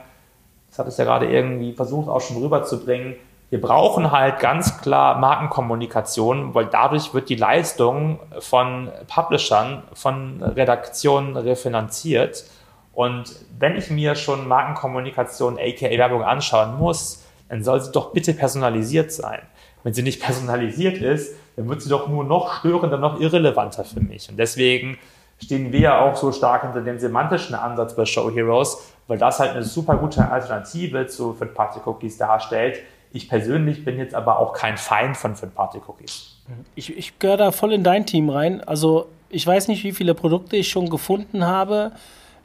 das 0.69 0.79
hat 0.79 0.87
es 0.87 0.97
ja 0.97 1.05
gerade 1.05 1.27
irgendwie 1.27 1.73
versucht 1.73 2.09
auch 2.09 2.21
schon 2.21 2.37
rüberzubringen, 2.37 3.15
wir 3.51 3.61
brauchen 3.61 4.11
halt 4.11 4.39
ganz 4.39 4.81
klar 4.81 5.19
Markenkommunikation, 5.19 6.55
weil 6.55 6.65
dadurch 6.65 7.13
wird 7.13 7.29
die 7.29 7.35
Leistung 7.35 8.19
von 8.39 8.91
Publishern, 9.07 9.83
von 9.93 10.41
Redaktionen 10.41 11.37
refinanziert. 11.37 12.45
Und 12.93 13.35
wenn 13.59 13.75
ich 13.75 13.91
mir 13.91 14.15
schon 14.15 14.47
Markenkommunikation, 14.47 15.59
aka 15.59 15.89
Werbung 15.89 16.23
anschauen 16.23 16.77
muss, 16.77 17.23
dann 17.47 17.63
soll 17.63 17.79
sie 17.81 17.91
doch 17.91 18.13
bitte 18.13 18.33
personalisiert 18.33 19.11
sein. 19.11 19.41
Wenn 19.83 19.93
sie 19.93 20.01
nicht 20.01 20.21
personalisiert 20.21 20.97
ist, 20.97 21.35
dann 21.55 21.69
wird 21.69 21.81
sie 21.81 21.89
doch 21.89 22.07
nur 22.07 22.23
noch 22.23 22.59
störender, 22.59 22.97
noch 22.97 23.19
irrelevanter 23.19 23.83
für 23.83 24.01
mich. 24.01 24.29
Und 24.29 24.37
deswegen 24.37 24.97
stehen 25.41 25.71
wir 25.71 25.79
ja 25.79 26.01
auch 26.01 26.15
so 26.15 26.31
stark 26.31 26.63
hinter 26.63 26.81
dem 26.81 26.99
semantischen 26.99 27.55
Ansatz 27.55 27.95
bei 27.95 28.05
Show 28.05 28.31
Heroes, 28.31 28.93
weil 29.07 29.17
das 29.17 29.39
halt 29.39 29.51
eine 29.51 29.63
super 29.63 29.97
gute 29.97 30.29
Alternative 30.29 31.07
zu 31.07 31.33
Third-Party-Cookies 31.33 32.17
darstellt, 32.17 32.79
Ich 33.11 33.29
persönlich 33.29 33.85
bin 33.85 33.97
jetzt 33.97 34.13
aber 34.13 34.39
auch 34.39 34.51
kein 34.51 34.77
Feind 34.77 35.15
von 35.15 35.35
Third-Party-Cookies. 35.35 36.35
Ich, 36.75 36.97
ich 36.97 37.17
gehöre 37.17 37.37
da 37.37 37.51
voll 37.51 37.71
in 37.71 37.81
dein 37.83 38.05
Team 38.05 38.29
rein. 38.29 38.61
Also 38.61 39.07
ich 39.29 39.47
weiß 39.47 39.69
nicht, 39.69 39.85
wie 39.85 39.93
viele 39.93 40.13
Produkte 40.13 40.57
ich 40.57 40.67
schon 40.67 40.89
gefunden 40.89 41.45
habe, 41.45 41.93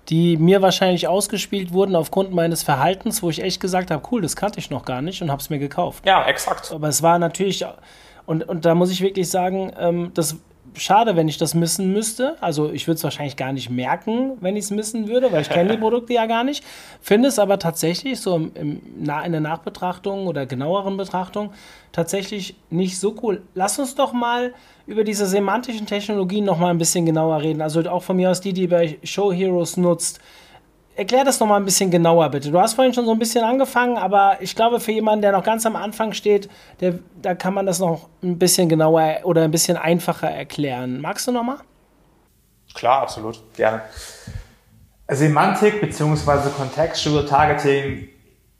die 0.08 0.36
mir 0.36 0.62
wahrscheinlich 0.62 1.08
ausgespielt 1.08 1.72
wurden 1.72 1.96
aufgrund 1.96 2.32
meines 2.32 2.62
Verhaltens, 2.62 3.22
wo 3.22 3.30
ich 3.30 3.42
echt 3.42 3.60
gesagt 3.60 3.90
habe, 3.90 4.02
cool, 4.12 4.22
das 4.22 4.36
kannte 4.36 4.60
ich 4.60 4.70
noch 4.70 4.84
gar 4.84 5.02
nicht 5.02 5.22
und 5.22 5.30
habe 5.30 5.40
es 5.40 5.50
mir 5.50 5.58
gekauft. 5.58 6.06
Ja, 6.06 6.24
exakt. 6.26 6.70
Aber 6.72 6.88
es 6.88 7.02
war 7.02 7.18
natürlich, 7.18 7.64
und, 8.30 8.48
und 8.48 8.64
da 8.64 8.76
muss 8.76 8.92
ich 8.92 9.00
wirklich 9.00 9.28
sagen, 9.28 9.72
ähm, 9.76 10.12
das 10.14 10.36
schade, 10.74 11.16
wenn 11.16 11.26
ich 11.26 11.36
das 11.36 11.52
missen 11.52 11.92
müsste. 11.92 12.36
Also 12.40 12.70
ich 12.70 12.86
würde 12.86 12.94
es 12.94 13.02
wahrscheinlich 13.02 13.34
gar 13.34 13.52
nicht 13.52 13.70
merken, 13.70 14.38
wenn 14.40 14.54
ich 14.54 14.66
es 14.66 14.70
missen 14.70 15.08
würde, 15.08 15.32
weil 15.32 15.42
ich 15.42 15.48
kenne 15.48 15.72
die 15.72 15.76
Produkte 15.80 16.12
ja 16.12 16.26
gar 16.26 16.44
nicht. 16.44 16.64
Finde 17.00 17.26
es 17.26 17.40
aber 17.40 17.58
tatsächlich 17.58 18.20
so 18.20 18.36
im, 18.36 18.52
im, 18.54 18.80
in 19.00 19.32
der 19.32 19.40
Nachbetrachtung 19.40 20.28
oder 20.28 20.46
genaueren 20.46 20.96
Betrachtung 20.96 21.50
tatsächlich 21.90 22.54
nicht 22.70 23.00
so 23.00 23.16
cool. 23.20 23.42
Lass 23.56 23.80
uns 23.80 23.96
doch 23.96 24.12
mal 24.12 24.54
über 24.86 25.02
diese 25.02 25.26
semantischen 25.26 25.86
Technologien 25.86 26.44
noch 26.44 26.56
mal 26.56 26.70
ein 26.70 26.78
bisschen 26.78 27.06
genauer 27.06 27.42
reden. 27.42 27.60
Also 27.60 27.80
auch 27.90 28.04
von 28.04 28.14
mir 28.14 28.30
aus 28.30 28.40
die, 28.40 28.52
die 28.52 28.68
bei 28.68 28.96
Show 29.02 29.32
Heroes 29.32 29.76
nutzt. 29.76 30.20
Erklär 31.00 31.24
das 31.24 31.40
noch 31.40 31.46
mal 31.46 31.56
ein 31.56 31.64
bisschen 31.64 31.90
genauer, 31.90 32.28
bitte. 32.28 32.50
Du 32.50 32.60
hast 32.60 32.74
vorhin 32.74 32.92
schon 32.92 33.06
so 33.06 33.12
ein 33.12 33.18
bisschen 33.18 33.42
angefangen, 33.42 33.96
aber 33.96 34.36
ich 34.40 34.54
glaube, 34.54 34.80
für 34.80 34.92
jemanden, 34.92 35.22
der 35.22 35.32
noch 35.32 35.42
ganz 35.42 35.64
am 35.64 35.74
Anfang 35.74 36.12
steht, 36.12 36.50
der, 36.80 36.98
da 37.22 37.34
kann 37.34 37.54
man 37.54 37.64
das 37.64 37.78
noch 37.78 38.10
ein 38.22 38.38
bisschen 38.38 38.68
genauer 38.68 39.20
oder 39.22 39.44
ein 39.44 39.50
bisschen 39.50 39.78
einfacher 39.78 40.28
erklären. 40.28 41.00
Magst 41.00 41.26
du 41.26 41.32
noch 41.32 41.42
mal? 41.42 41.56
Klar, 42.74 43.00
absolut. 43.00 43.40
Gerne. 43.56 43.80
Semantik 45.08 45.80
bzw. 45.80 46.50
Contextual 46.54 47.24
Targeting 47.24 48.10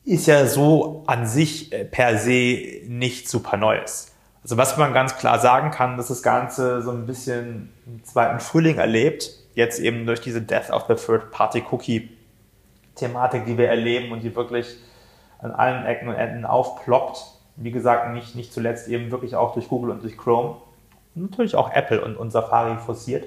ist 0.07 0.27
ja 0.27 0.47
so 0.47 1.05
an 1.07 1.27
sich 1.27 1.71
äh, 1.75 1.85
per 1.85 2.17
se 2.17 2.81
nicht 2.87 3.29
super 3.29 3.59
Neues. 3.59 4.15
Also 4.43 4.57
was 4.57 4.79
man 4.79 4.95
ganz 4.95 5.19
klar 5.19 5.41
sagen 5.41 5.73
kann, 5.73 5.99
dass 5.99 6.09
das 6.09 6.23
Ganze 6.23 6.81
so 6.81 6.91
ein 6.91 7.05
bisschen 7.05 7.71
im 7.85 8.03
zweiten 8.03 8.41
Frühling 8.41 8.79
erlebt, 8.79 9.29
jetzt 9.53 9.79
eben 9.79 10.07
durch 10.07 10.23
diese 10.23 10.41
Death 10.41 10.71
of 10.71 10.87
the 10.89 10.95
Third 10.95 11.33
Party 11.33 11.63
Cookie 11.71 12.17
Thematik, 13.01 13.47
die 13.47 13.59
wir 13.59 13.69
erleben 13.69 14.13
und 14.13 14.21
die 14.21 14.35
wirklich 14.35 14.77
an 15.41 15.53
allen 15.53 15.87
Ecken 15.87 16.09
und 16.09 16.15
Enden 16.15 16.45
aufploppt. 16.45 17.25
Wie 17.57 17.71
gesagt, 17.71 18.13
nicht, 18.15 18.37
nicht 18.37 18.53
zuletzt 18.53 18.89
eben 18.89 19.11
wirklich 19.11 19.35
auch 19.37 19.55
durch 19.55 19.69
Google 19.69 19.91
und 19.91 20.03
durch 20.03 20.17
Chrome. 20.17 20.57
Natürlich 21.15 21.57
auch 21.57 21.73
Apple 21.73 22.03
und, 22.03 22.17
und 22.17 22.31
Safari 22.31 22.77
forciert. 22.79 23.25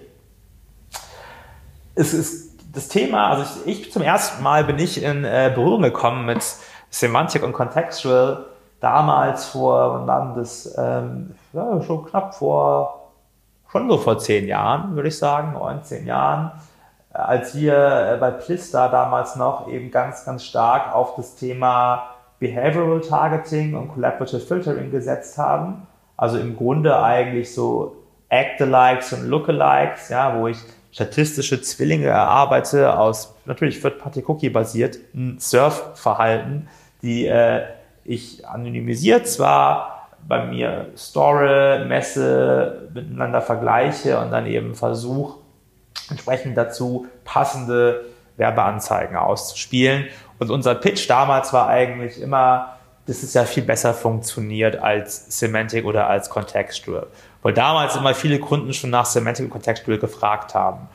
Es 1.95 2.13
ist 2.13 2.53
das 2.73 2.87
Thema, 2.87 3.27
also 3.29 3.61
ich, 3.65 3.81
ich 3.81 3.91
zum 3.91 4.01
ersten 4.01 4.41
Mal 4.41 4.63
bin 4.63 4.79
ich 4.79 5.03
in 5.03 5.25
äh, 5.25 5.51
Berührung 5.53 5.83
gekommen 5.83 6.25
mit 6.25 6.43
Semantik 6.89 7.43
und 7.43 7.53
Contextual 7.53 8.45
damals 8.79 9.45
vor, 9.45 9.93
wann 9.93 10.07
war 10.07 10.35
das, 10.35 10.73
ähm, 10.77 11.35
ja, 11.53 11.81
schon 11.83 12.05
knapp 12.05 12.33
vor, 12.33 13.11
schon 13.71 13.89
so 13.89 13.97
vor 13.97 14.17
zehn 14.17 14.47
Jahren, 14.47 14.95
würde 14.95 15.09
ich 15.09 15.17
sagen, 15.17 15.53
neun, 15.53 15.83
zehn 15.83 16.05
Jahren, 16.05 16.51
als 17.13 17.55
wir 17.55 18.13
äh, 18.13 18.17
bei 18.17 18.31
Plista 18.31 18.89
damals 18.89 19.35
noch 19.35 19.67
eben 19.69 19.91
ganz, 19.91 20.25
ganz 20.25 20.43
stark 20.43 20.93
auf 20.93 21.15
das 21.15 21.35
Thema 21.35 22.09
Behavioral 22.39 23.01
Targeting 23.01 23.75
und 23.75 23.89
Collaborative 23.89 24.41
Filtering 24.41 24.91
gesetzt 24.91 25.37
haben. 25.37 25.87
Also 26.17 26.39
im 26.39 26.57
Grunde 26.57 27.01
eigentlich 27.01 27.53
so 27.53 27.95
Act-alikes 28.29 29.13
und 29.13 29.27
Lookalikes, 29.27 30.09
ja, 30.09 30.37
wo 30.39 30.47
ich 30.47 30.57
statistische 30.91 31.61
Zwillinge 31.61 32.07
erarbeite 32.07 32.97
aus 32.97 33.35
natürlich 33.45 33.81
Third-Party-Cookie 33.81 34.49
basiert 34.49 34.97
Surf-Verhalten, 35.37 36.67
die 37.01 37.25
äh, 37.27 37.63
ich 38.03 38.47
anonymisiert 38.47 39.27
zwar 39.27 40.09
bei 40.27 40.45
mir 40.45 40.87
store, 40.95 41.85
messe, 41.87 42.89
miteinander 42.93 43.41
vergleiche 43.41 44.19
und 44.19 44.31
dann 44.31 44.45
eben 44.45 44.75
versuche, 44.75 45.42
entsprechend 46.09 46.57
dazu 46.57 47.07
passende 47.23 48.05
Werbeanzeigen 48.37 49.15
auszuspielen. 49.15 50.07
Und 50.39 50.49
unser 50.49 50.75
Pitch 50.75 51.09
damals 51.09 51.53
war 51.53 51.67
eigentlich 51.67 52.19
immer, 52.19 52.77
dass 53.05 53.23
es 53.23 53.33
ja 53.33 53.43
viel 53.43 53.63
besser 53.63 53.93
funktioniert 53.93 54.77
als 54.77 55.39
Semantic 55.39 55.85
oder 55.85 56.07
als 56.07 56.29
Contextual. 56.29 57.07
Weil 57.41 57.53
damals 57.53 57.95
immer 57.95 58.13
viele 58.15 58.39
Kunden 58.39 58.73
schon 58.73 58.89
nach 58.89 59.05
Semantic 59.05 59.45
und 59.45 59.51
Contextual 59.51 59.97
gefragt 59.97 60.55
haben. 60.55 60.87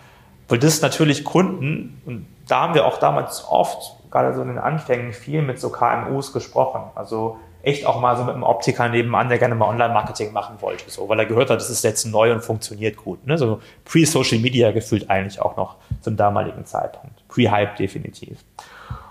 Weil 0.48 0.58
das 0.58 0.80
natürlich 0.80 1.24
Kunden, 1.24 2.00
und 2.06 2.26
da 2.48 2.60
haben 2.60 2.74
wir 2.74 2.86
auch 2.86 2.98
damals 2.98 3.44
oft, 3.46 3.96
gerade 4.10 4.34
so 4.34 4.40
in 4.40 4.48
den 4.48 4.58
Anfängen, 4.58 5.12
viel 5.12 5.42
mit 5.42 5.60
so 5.60 5.68
KMUs 5.68 6.32
gesprochen. 6.32 6.82
Also 6.94 7.38
echt 7.62 7.86
auch 7.86 8.00
mal 8.00 8.16
so 8.16 8.24
mit 8.24 8.34
einem 8.34 8.44
Optiker 8.44 8.88
nebenan, 8.88 9.28
der 9.28 9.38
gerne 9.38 9.54
mal 9.54 9.66
Online-Marketing 9.66 10.32
machen 10.32 10.56
wollte, 10.60 10.90
so, 10.90 11.08
weil 11.08 11.18
er 11.18 11.26
gehört 11.26 11.50
hat, 11.50 11.60
das 11.60 11.70
ist 11.70 11.84
jetzt 11.84 12.06
neu 12.06 12.32
und 12.32 12.42
funktioniert 12.42 12.96
gut. 12.96 13.26
Ne? 13.26 13.36
So 13.36 13.60
pre-Social 13.84 14.38
Media 14.38 14.70
gefühlt 14.70 15.10
eigentlich 15.10 15.40
auch 15.40 15.56
noch 15.56 15.76
zum 16.00 16.16
damaligen 16.16 16.64
Zeitpunkt. 16.64 17.26
Pre-Hype 17.28 17.76
definitiv. 17.76 18.38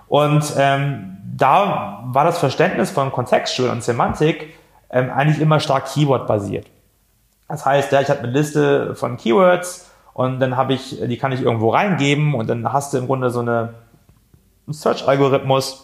Und 0.07 0.53
ähm, 0.57 1.17
da 1.35 2.03
war 2.05 2.23
das 2.23 2.37
Verständnis 2.37 2.89
von 2.91 3.11
Kontextstuhl 3.11 3.69
und 3.69 3.83
Semantik 3.83 4.53
ähm, 4.89 5.11
eigentlich 5.11 5.41
immer 5.41 5.59
stark 5.59 5.93
Keyword-basiert. 5.93 6.67
Das 7.49 7.65
heißt, 7.65 7.91
ja, 7.91 8.01
ich 8.01 8.09
habe 8.09 8.19
eine 8.19 8.31
Liste 8.31 8.95
von 8.95 9.17
Keywords 9.17 9.89
und 10.13 10.39
dann 10.39 10.57
habe 10.57 10.73
ich, 10.73 10.99
die 10.99 11.17
kann 11.17 11.31
ich 11.31 11.41
irgendwo 11.41 11.69
reingeben 11.69 12.33
und 12.33 12.47
dann 12.47 12.71
hast 12.71 12.93
du 12.93 12.97
im 12.97 13.07
Grunde 13.07 13.29
so 13.29 13.41
eine 13.41 13.75
Search-Algorithmus, 14.67 15.83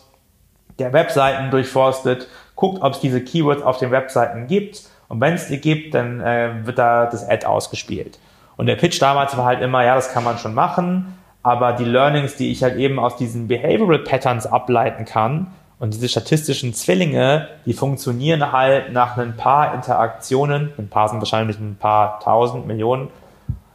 der 0.80 0.92
Webseiten 0.92 1.52
durchforstet 1.52 2.28
guckt, 2.64 2.82
ob 2.82 2.94
es 2.94 3.02
diese 3.02 3.22
Keywords 3.22 3.62
auf 3.62 3.78
den 3.78 3.92
Webseiten 3.92 4.48
gibt. 4.48 4.84
Und 5.10 5.20
wenn 5.20 5.34
es 5.34 5.48
die 5.48 5.60
gibt, 5.60 5.96
dann 5.96 6.22
äh, 6.22 6.66
wird 6.66 6.78
da 6.78 7.08
das 7.08 7.28
Ad 7.28 7.46
ausgespielt. 7.46 8.20
Und 8.56 8.68
der 8.68 8.78
Pitch 8.78 9.02
damals 9.02 9.36
war 9.36 9.44
halt 9.44 9.62
immer, 9.62 9.84
ja, 9.84 9.96
das 9.96 10.14
kann 10.14 10.24
man 10.24 10.38
schon 10.38 10.54
machen, 10.54 11.18
aber 11.42 11.74
die 11.74 11.84
Learnings, 11.84 12.38
die 12.38 12.54
ich 12.54 12.64
halt 12.64 12.78
eben 12.78 13.00
aus 13.00 13.18
diesen 13.18 13.50
Behavioral 13.50 14.00
Patterns 14.00 14.46
ableiten 14.46 15.04
kann 15.04 15.48
und 15.78 15.94
diese 15.94 16.08
statistischen 16.08 16.74
Zwillinge, 16.74 17.50
die 17.66 17.74
funktionieren 17.74 18.54
halt 18.54 18.94
nach 18.94 19.18
ein 19.18 19.36
paar 19.36 19.74
Interaktionen, 19.74 20.72
ein 20.78 20.88
paar 20.88 21.10
sind 21.10 21.20
wahrscheinlich 21.20 21.60
ein 21.60 21.76
paar 21.78 22.22
tausend 22.22 22.66
Millionen 22.66 23.10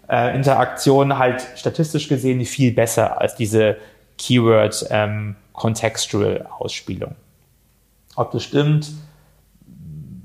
äh, 0.09 0.35
Interaktionen 0.35 1.19
halt 1.19 1.47
statistisch 1.57 2.09
gesehen 2.09 2.43
viel 2.47 2.73
besser 2.73 3.21
als 3.21 3.35
diese 3.35 3.77
Keyword 4.17 4.87
ähm, 4.89 5.37
Contextual 5.53 6.47
Ausspielung. 6.59 7.17
Ob 8.19 8.33
das 8.33 8.43
stimmt, 8.43 8.91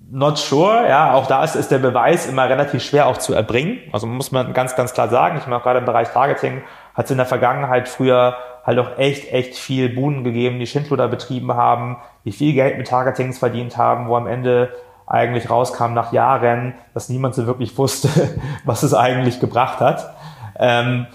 not 0.10 0.40
sure. 0.40 0.90
Ja, 0.90 1.14
auch 1.14 1.28
da 1.28 1.44
ist, 1.44 1.56
ist 1.56 1.70
der 1.70 1.78
Beweis 1.78 2.26
immer 2.26 2.50
relativ 2.50 2.84
schwer 2.84 3.06
auch 3.06 3.18
zu 3.18 3.34
erbringen. 3.36 3.82
Also 3.92 4.08
muss 4.08 4.32
man 4.32 4.52
ganz, 4.54 4.76
ganz 4.76 4.94
klar 4.94 5.10
sagen. 5.10 5.38
Ich 5.38 5.46
meine, 5.46 5.58
auch 5.58 5.64
gerade 5.64 5.78
im 5.78 5.86
Bereich 5.86 6.10
Targeting 6.10 6.64
hat 6.96 7.06
es 7.06 7.12
in 7.12 7.18
der 7.18 7.28
Vergangenheit 7.28 7.88
früher 7.88 8.36
halt 8.66 8.80
auch 8.80 8.98
echt, 8.98 9.32
echt 9.32 9.56
viel 9.56 9.90
Buhnen 9.90 10.24
gegeben, 10.24 10.58
die 10.58 10.66
Schindluder 10.66 11.08
betrieben 11.08 11.54
haben, 11.54 11.98
die 12.26 12.32
viel 12.32 12.54
Geld 12.54 12.80
mit 12.80 12.88
Targetings 12.88 13.38
verdient 13.38 13.78
haben, 13.78 14.08
wo 14.08 14.16
am 14.16 14.26
Ende 14.26 14.74
eigentlich 15.06 15.52
rauskam 15.52 15.94
nach 15.94 16.14
Jahren, 16.14 16.74
dass 16.96 17.10
niemand 17.10 17.36
so 17.36 17.46
wirklich 17.46 17.78
wusste, 17.78 18.10
was 18.66 18.82
es 18.82 18.96
eigentlich 18.96 19.40
gebracht 19.40 19.82
hat. 19.82 20.16
Ähm, 20.58 21.06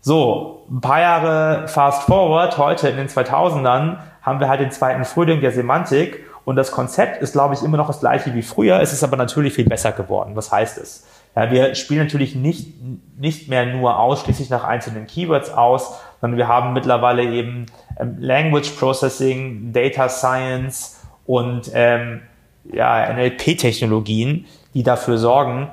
so, 0.00 0.64
ein 0.70 0.80
paar 0.80 1.00
Jahre 1.00 1.68
fast 1.68 2.04
forward, 2.04 2.56
heute 2.56 2.88
in 2.88 2.96
den 2.96 3.08
2000ern, 3.08 3.98
haben 4.22 4.40
wir 4.40 4.48
halt 4.48 4.60
den 4.60 4.70
zweiten 4.70 5.04
Frühling 5.04 5.40
der 5.40 5.52
Semantik 5.52 6.24
und 6.44 6.56
das 6.56 6.72
Konzept 6.72 7.22
ist, 7.22 7.32
glaube 7.32 7.54
ich, 7.54 7.62
immer 7.62 7.76
noch 7.76 7.86
das 7.88 8.00
gleiche 8.00 8.34
wie 8.34 8.42
früher. 8.42 8.80
Es 8.80 8.92
ist 8.92 9.04
aber 9.04 9.16
natürlich 9.16 9.52
viel 9.54 9.68
besser 9.68 9.92
geworden. 9.92 10.34
Was 10.34 10.50
heißt 10.50 10.78
es? 10.78 11.06
Ja, 11.34 11.50
wir 11.50 11.74
spielen 11.74 12.04
natürlich 12.04 12.34
nicht, 12.34 12.74
nicht 13.16 13.48
mehr 13.48 13.64
nur 13.66 13.98
ausschließlich 13.98 14.50
nach 14.50 14.64
einzelnen 14.64 15.06
Keywords 15.06 15.50
aus, 15.50 15.98
sondern 16.20 16.36
wir 16.36 16.48
haben 16.48 16.72
mittlerweile 16.72 17.24
eben 17.24 17.66
ähm, 17.98 18.16
Language 18.18 18.70
Processing, 18.78 19.72
Data 19.72 20.08
Science 20.08 21.00
und 21.26 21.70
ähm, 21.74 22.22
ja, 22.70 23.12
NLP-Technologien, 23.12 24.46
die 24.74 24.82
dafür 24.82 25.18
sorgen, 25.18 25.70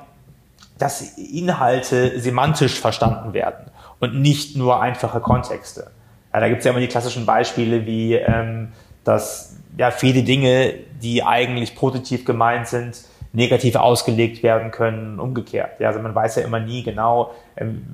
dass 0.78 1.18
Inhalte 1.18 2.18
semantisch 2.18 2.80
verstanden 2.80 3.34
werden 3.34 3.66
und 3.98 4.18
nicht 4.18 4.56
nur 4.56 4.80
einfache 4.80 5.20
Kontexte. 5.20 5.90
Ja, 6.32 6.40
da 6.40 6.48
gibt 6.48 6.60
es 6.60 6.64
ja 6.64 6.70
immer 6.70 6.80
die 6.80 6.88
klassischen 6.88 7.26
Beispiele 7.26 7.86
wie, 7.86 8.14
ähm, 8.14 8.68
dass 9.04 9.56
ja, 9.76 9.90
viele 9.90 10.22
Dinge, 10.22 10.74
die 11.02 11.22
eigentlich 11.22 11.74
positiv 11.74 12.24
gemeint 12.24 12.68
sind, 12.68 13.02
negativ 13.32 13.76
ausgelegt 13.76 14.42
werden 14.42 14.70
können, 14.70 15.20
umgekehrt. 15.20 15.80
Ja, 15.80 15.88
also 15.88 16.00
man 16.00 16.14
weiß 16.14 16.36
ja 16.36 16.42
immer 16.42 16.60
nie 16.60 16.82
genau, 16.82 17.32
ähm, 17.56 17.86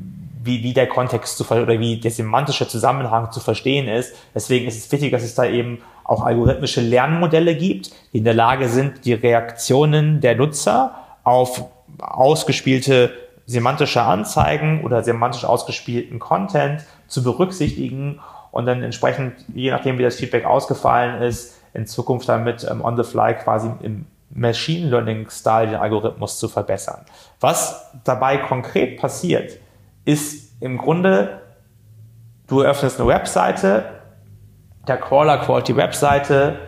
wie, 0.43 0.63
wie 0.63 0.73
der 0.73 0.87
Kontext 0.87 1.37
zu 1.37 1.45
oder 1.51 1.79
wie 1.79 1.99
der 1.99 2.11
semantische 2.11 2.69
Zusammenhang 2.69 3.33
zu 3.33 3.41
verstehen 3.41 3.89
ist. 3.89 4.15
Deswegen 4.35 4.67
ist 4.67 4.79
es 4.79 4.91
wichtig, 4.91 5.11
dass 5.11 5.23
es 5.23 5.35
da 5.35 5.45
eben 5.45 5.83
auch 6.05 6.25
algorithmische 6.25 6.81
Lernmodelle 6.81 7.57
gibt, 7.57 7.91
die 8.13 8.19
in 8.19 8.25
der 8.25 8.35
Lage 8.35 8.69
sind, 8.69 9.05
die 9.05 9.13
Reaktionen 9.13 10.21
der 10.21 10.37
Nutzer 10.37 10.95
auf 11.25 11.65
ausgespielte 11.99 13.13
semantische 13.47 14.03
Anzeigen 14.03 14.85
oder 14.85 15.03
semantisch 15.03 15.45
ausgespielten 15.45 16.19
Content 16.19 16.85
zu 17.09 17.23
berücksichtigen 17.23 18.21
und 18.51 18.67
dann 18.67 18.83
entsprechend, 18.83 19.35
je 19.55 19.71
nachdem 19.71 19.99
wie 19.99 20.03
das 20.03 20.17
Feedback 20.17 20.45
ausgefallen 20.45 21.23
ist, 21.23 21.61
in 21.75 21.87
Zukunft 21.87 22.29
damit 22.29 22.67
ähm, 22.69 22.83
on 22.83 22.97
the 22.97 23.03
fly 23.03 23.35
quasi 23.35 23.71
im 23.83 24.07
Machine 24.31 24.89
Learning 24.89 25.29
Style 25.31 25.69
den 25.69 25.77
Algorithmus 25.77 26.39
zu 26.39 26.49
verbessern. 26.49 27.05
Was 27.41 27.93
dabei 28.05 28.39
konkret 28.39 28.99
passiert, 28.99 29.59
ist 30.05 30.61
im 30.61 30.79
Grunde, 30.79 31.43
du 32.47 32.63
öffnest 32.63 32.99
eine 33.01 33.09
Webseite, 33.09 33.85
der 34.87 34.99
Crawler 34.99 35.39
crawlt 35.39 35.69
die 35.69 35.77
Webseite, 35.77 36.59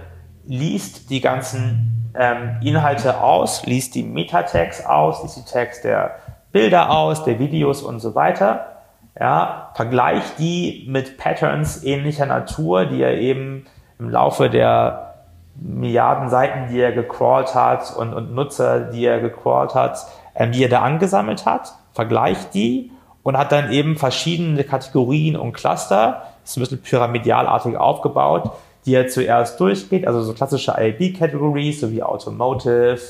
liest 0.44 1.10
die 1.10 1.20
ganzen 1.20 2.10
ähm, 2.14 2.56
Inhalte 2.62 3.20
aus, 3.20 3.64
liest 3.64 3.94
die 3.94 4.02
Metatext 4.02 4.86
aus, 4.86 5.22
liest 5.22 5.36
die 5.36 5.50
Text 5.50 5.84
der 5.84 6.16
Bilder 6.50 6.90
aus, 6.90 7.24
der 7.24 7.38
Videos 7.38 7.82
und 7.82 8.00
so 8.00 8.14
weiter. 8.14 8.77
Ja, 9.20 9.70
vergleicht 9.74 10.38
die 10.38 10.86
mit 10.88 11.18
Patterns 11.18 11.82
ähnlicher 11.82 12.26
Natur, 12.26 12.86
die 12.86 13.02
er 13.02 13.18
eben 13.18 13.66
im 13.98 14.10
Laufe 14.10 14.48
der 14.48 15.14
Milliarden 15.60 16.28
Seiten, 16.28 16.68
die 16.70 16.78
er 16.78 16.92
gecrawlt 16.92 17.54
hat 17.54 17.96
und, 17.96 18.14
und 18.14 18.32
Nutzer, 18.32 18.80
die 18.80 19.04
er 19.04 19.20
gecrawlt 19.20 19.74
hat, 19.74 20.06
ähm, 20.36 20.52
die 20.52 20.62
er 20.62 20.68
da 20.68 20.82
angesammelt 20.82 21.46
hat, 21.46 21.72
vergleicht 21.92 22.54
die 22.54 22.92
und 23.24 23.36
hat 23.36 23.50
dann 23.50 23.72
eben 23.72 23.96
verschiedene 23.96 24.62
Kategorien 24.62 25.36
und 25.36 25.52
Cluster, 25.52 26.22
ist 26.44 26.56
ein 26.56 26.60
bisschen 26.60 26.80
pyramidalartig 26.80 27.76
aufgebaut, 27.76 28.52
die 28.86 28.94
er 28.94 29.08
zuerst 29.08 29.58
durchgeht, 29.58 30.06
also 30.06 30.22
so 30.22 30.32
klassische 30.32 30.74
IAB-Categories, 30.78 31.80
so 31.80 31.90
wie 31.90 32.02
Automotive, 32.02 33.00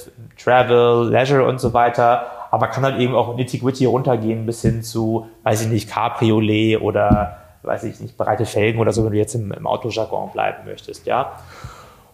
Travel, 0.42 1.10
Leisure 1.10 1.44
und 1.44 1.60
so 1.60 1.74
weiter, 1.74 2.26
aber 2.50 2.68
kann 2.68 2.84
halt 2.84 2.98
eben 2.98 3.14
auch 3.14 3.36
nitty-gritty 3.36 3.86
runtergehen 3.86 4.46
bis 4.46 4.62
hin 4.62 4.82
zu, 4.82 5.28
weiß 5.42 5.62
ich 5.62 5.68
nicht, 5.68 5.90
Cabriolet 5.90 6.80
oder, 6.80 7.38
weiß 7.62 7.84
ich 7.84 8.00
nicht, 8.00 8.16
breite 8.16 8.46
Felgen 8.46 8.80
oder 8.80 8.92
so, 8.92 9.04
wenn 9.04 9.12
du 9.12 9.18
jetzt 9.18 9.34
im, 9.34 9.52
im 9.52 9.66
Autojargon 9.66 10.30
bleiben 10.32 10.64
möchtest, 10.64 11.06
ja. 11.06 11.32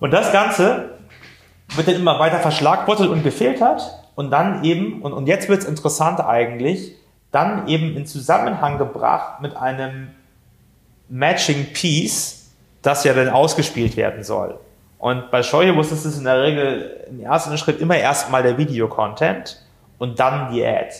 Und 0.00 0.12
das 0.12 0.32
Ganze 0.32 0.90
wird 1.74 1.88
dann 1.88 1.94
immer 1.94 2.18
weiter 2.18 2.38
verschlagwortet 2.38 3.08
und 3.08 3.22
gefiltert 3.22 3.82
und 4.14 4.30
dann 4.30 4.64
eben, 4.64 5.02
und, 5.02 5.12
und 5.12 5.26
jetzt 5.26 5.48
wird 5.48 5.62
es 5.62 5.68
interessant 5.68 6.20
eigentlich, 6.20 6.96
dann 7.30 7.66
eben 7.68 7.96
in 7.96 8.06
Zusammenhang 8.06 8.78
gebracht 8.78 9.40
mit 9.40 9.56
einem 9.56 10.10
Matching 11.08 11.72
Piece, 11.72 12.52
das 12.82 13.04
ja 13.04 13.12
dann 13.12 13.28
ausgespielt 13.28 13.96
werden 13.96 14.22
soll. 14.22 14.58
Und 14.98 15.30
bei 15.30 15.42
Shoyobus 15.42 15.92
ist 15.92 16.04
es 16.04 16.16
in 16.16 16.24
der 16.24 16.42
Regel 16.42 17.06
im 17.10 17.20
ersten 17.20 17.58
Schritt 17.58 17.80
immer 17.80 17.96
erstmal 17.96 18.42
der 18.42 18.56
Videocontent 18.56 19.63
und 20.04 20.20
dann 20.20 20.52
die 20.52 20.64
Ad. 20.64 20.90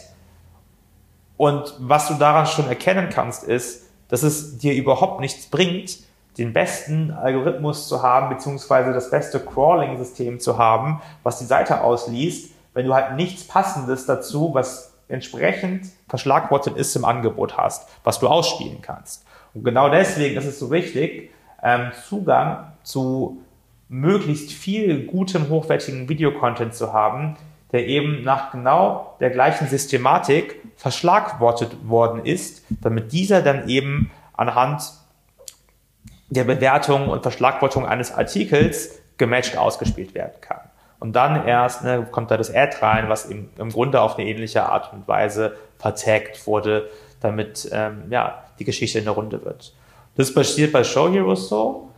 Und 1.37 1.75
was 1.79 2.09
du 2.09 2.15
daran 2.15 2.47
schon 2.47 2.67
erkennen 2.69 3.11
kannst, 3.11 3.45
ist, 3.45 3.91
dass 4.09 4.23
es 4.23 4.57
dir 4.57 4.73
überhaupt 4.73 5.21
nichts 5.21 5.47
bringt, 5.47 5.99
den 6.39 6.55
besten 6.55 7.11
Algorithmus 7.11 7.87
zu 7.87 8.03
haben, 8.03 8.31
beziehungsweise 8.31 8.95
das 8.95 9.11
beste 9.11 9.41
Crawling-System 9.41 10.41
zu 10.41 10.57
haben, 10.57 11.03
was 11.23 11.39
die 11.39 11.45
Seite 11.45 11.83
ausliest, 11.83 12.53
wenn 12.73 12.87
du 12.87 12.95
halt 12.95 13.15
nichts 13.17 13.47
Passendes 13.47 14.07
dazu, 14.07 14.55
was 14.55 14.95
entsprechend 15.09 15.87
verschlagwortet 16.09 16.77
ist 16.77 16.97
im 16.97 17.05
Angebot 17.05 17.59
hast, 17.59 17.89
was 18.05 18.19
du 18.21 18.27
ausspielen 18.27 18.81
kannst. 18.81 19.27
Und 19.53 19.65
genau 19.65 19.91
deswegen 19.91 20.39
ist 20.39 20.47
es 20.47 20.59
so 20.59 20.71
wichtig, 20.71 21.31
ähm, 21.63 21.93
Zugang 22.09 22.73
zu 22.83 23.43
möglichst 23.89 24.51
viel 24.51 25.07
gutem, 25.07 25.51
hochwertigen 25.51 26.09
Videocontent 26.09 26.75
zu 26.75 26.95
haben, 26.95 27.37
der 27.75 27.89
eben 27.89 28.22
nach 28.22 28.53
genau 28.53 29.16
der 29.18 29.31
gleichen 29.31 29.66
Systematik 29.66 30.62
verschlagwortet 30.77 31.89
worden 31.89 32.25
ist, 32.25 32.64
damit 32.70 33.11
dieser 33.11 33.43
dann 33.43 33.68
eben 33.68 34.12
anhand 34.33 34.93
der 36.29 36.45
Bewertung 36.45 37.09
und 37.09 37.22
Verschlagwortung 37.22 37.85
eines 37.85 38.12
Artikels 38.12 39.01
gematcht 39.18 39.57
ausgespielt 39.57 40.14
werden 40.14 40.41
kann. 40.41 40.61
Und 41.01 41.16
dann 41.16 41.49
erst 41.49 41.83
ne, 41.83 42.07
kommt 42.09 42.31
da 42.31 42.37
das 42.37 42.55
Ad 42.55 42.77
rein, 42.81 43.09
was 43.09 43.27
im, 43.27 43.51
im 43.59 43.70
Grunde 43.70 44.01
auf 44.01 44.16
eine 44.16 44.29
ähnliche 44.29 44.66
Art 44.66 44.93
und 44.93 45.09
Weise 45.09 45.57
vertagt 45.77 46.47
wurde, 46.47 46.89
damit 47.18 47.68
ähm, 47.72 48.05
ja, 48.09 48.45
die 48.61 48.64
Geschichte 48.64 49.01
in 49.01 49.05
der 49.05 49.14
Runde 49.14 49.45
wird. 49.45 49.75
Das 50.14 50.33
passiert 50.33 50.70
bei 50.70 50.85
Show 50.85 51.11
Heroes 51.11 51.49
so. 51.49 51.91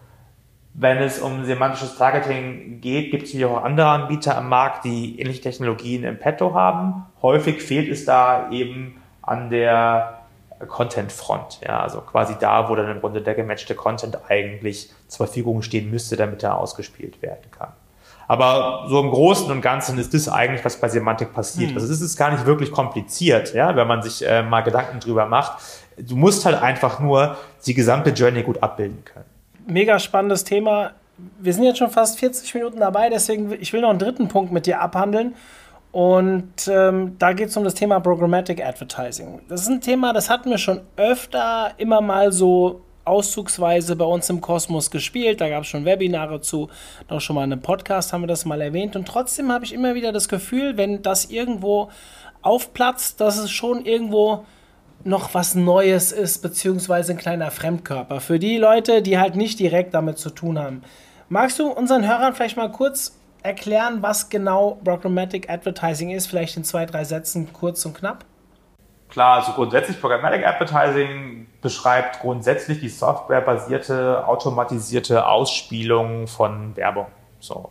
Wenn 0.79 0.99
es 0.99 1.21
um 1.21 1.47
semantisches 1.47 1.97
Targeting 1.97 2.83
geht, 2.83 3.11
gibt 3.11 3.23
es 3.23 3.31
hier 3.31 3.49
auch 3.49 3.65
andere 3.65 3.87
Anbieter 3.87 4.37
am 4.37 4.51
Markt, 4.51 4.85
die 4.85 5.19
ähnliche 5.19 5.41
Technologien 5.41 6.05
im 6.05 6.19
Petto 6.19 6.53
haben. 6.53 7.07
Häufig 7.23 7.63
fehlt 7.63 7.91
es 7.91 8.05
da 8.05 8.51
eben 8.51 9.01
an 9.23 9.49
der 9.49 10.21
Content-Front. 10.69 11.61
Ja, 11.67 11.81
also 11.81 12.03
quasi 12.03 12.35
da, 12.39 12.69
wo 12.69 12.75
dann 12.75 12.91
im 12.91 13.01
Grunde 13.01 13.23
der 13.23 13.35
gematchte 13.35 13.75
Content 13.75 14.19
eigentlich 14.29 14.91
zur 15.09 15.27
Verfügung 15.27 15.63
stehen 15.63 15.91
müsste, 15.91 16.17
damit 16.17 16.43
er 16.43 16.59
ausgespielt 16.59 17.23
werden 17.23 17.51
kann. 17.51 17.73
Aber 18.29 18.85
so 18.89 19.01
im 19.01 19.11
Großen 19.11 19.51
und 19.51 19.63
Ganzen 19.63 19.99
ist 19.99 20.13
das 20.13 20.29
eigentlich, 20.29 20.63
was 20.63 20.79
bei 20.79 20.91
Semantik 20.91 21.33
passiert. 21.33 21.71
Hm. 21.71 21.77
Also 21.77 21.91
es 21.91 22.03
ist 22.03 22.19
gar 22.19 22.31
nicht 22.31 22.45
wirklich 22.45 22.71
kompliziert, 22.71 23.55
ja, 23.55 23.75
wenn 23.77 23.87
man 23.87 24.03
sich 24.03 24.27
äh, 24.29 24.43
mal 24.43 24.61
Gedanken 24.61 25.01
drüber 25.01 25.25
macht. 25.25 25.59
Du 25.97 26.17
musst 26.17 26.45
halt 26.45 26.61
einfach 26.61 27.01
nur 27.01 27.39
die 27.65 27.73
gesamte 27.73 28.11
Journey 28.11 28.43
gut 28.43 28.63
abbilden 28.63 29.03
können. 29.07 29.36
Mega 29.67 29.99
spannendes 29.99 30.45
Thema. 30.45 30.93
Wir 31.41 31.53
sind 31.53 31.65
jetzt 31.65 31.79
schon 31.79 31.91
fast 31.91 32.21
40 32.21 32.55
Minuten 32.55 32.79
dabei, 32.79 33.11
deswegen 33.11 33.53
ich 33.61 33.73
will 33.73 33.81
noch 33.81 33.91
einen 33.91 33.99
dritten 33.99 34.29
Punkt 34.29 34.53
mit 34.53 34.67
dir 34.67 34.81
abhandeln. 34.81 35.35
Und 35.91 36.69
ähm, 36.69 37.17
da 37.19 37.33
geht 37.33 37.49
es 37.49 37.57
um 37.57 37.65
das 37.65 37.75
Thema 37.75 37.99
Programmatic 38.01 38.65
Advertising. 38.65 39.41
Das 39.49 39.63
ist 39.63 39.69
ein 39.69 39.81
Thema, 39.81 40.13
das 40.13 40.31
hatten 40.31 40.51
wir 40.51 40.59
schon 40.59 40.83
öfter 40.97 41.73
immer 41.79 42.01
mal 42.01 42.33
so 42.33 42.83
auszugsweise 43.05 43.97
bei 43.97 44.05
uns 44.05 44.29
im 44.31 44.41
Kosmos 44.41 44.91
gespielt. 44.91 45.41
Da 45.41 45.49
gab 45.49 45.63
es 45.63 45.69
schon 45.69 45.85
Webinare 45.85 46.41
zu, 46.41 46.69
auch 47.09 47.21
schon 47.21 47.35
mal 47.35 47.45
in 47.45 47.53
einem 47.53 47.63
Podcast 47.63 48.13
haben 48.13 48.23
wir 48.23 48.29
das 48.29 48.45
mal 48.45 48.61
erwähnt. 48.61 48.95
Und 48.95 49.09
trotzdem 49.09 49.51
habe 49.51 49.65
ich 49.65 49.73
immer 49.73 49.95
wieder 49.95 50.13
das 50.13 50.29
Gefühl, 50.29 50.77
wenn 50.77 51.03
das 51.03 51.25
irgendwo 51.27 51.91
aufplatzt, 52.43 53.21
dass 53.21 53.39
es 53.39 53.51
schon 53.51 53.85
irgendwo 53.85 54.45
noch 55.07 55.35
was 55.35 55.55
Neues 55.55 56.13
ist, 56.13 56.43
beziehungsweise 56.43 57.13
ein 57.13 57.19
kleiner 57.19 57.51
Fremdkörper. 57.51 58.21
Für 58.21 58.39
die 58.39 58.59
Leute, 58.59 59.03
die 59.03 59.19
halt 59.19 59.37
nicht 59.37 59.59
direkt 59.59 59.95
damit 59.95 60.19
zu 60.19 60.31
tun 60.31 60.59
haben. 60.59 60.83
Magst 61.29 61.59
du 61.59 61.69
unseren 61.69 62.07
Hörern 62.07 62.35
vielleicht 62.35 62.57
mal 62.57 62.71
kurz 62.71 63.19
erklären, 63.43 64.03
was 64.03 64.29
genau 64.29 64.79
Programmatic 64.85 65.49
Advertising 65.49 66.11
ist? 66.11 66.27
Vielleicht 66.27 66.57
in 66.57 66.65
zwei, 66.65 66.87
drei 66.87 67.05
Sätzen 67.05 67.53
kurz 67.53 67.85
und 67.87 67.95
knapp. 67.97 68.25
Klar, 69.09 69.39
also 69.39 69.53
grundsätzlich 69.53 70.01
Programmatic 70.01 70.45
Advertising 70.45 71.47
beschreibt 71.63 72.21
grundsätzlich 72.21 72.81
die 72.81 72.89
softwarebasierte, 72.89 74.27
automatisierte 74.27 75.27
Ausspielung 75.27 76.27
von 76.27 76.77
Werbung. 76.77 77.07
So. 77.39 77.71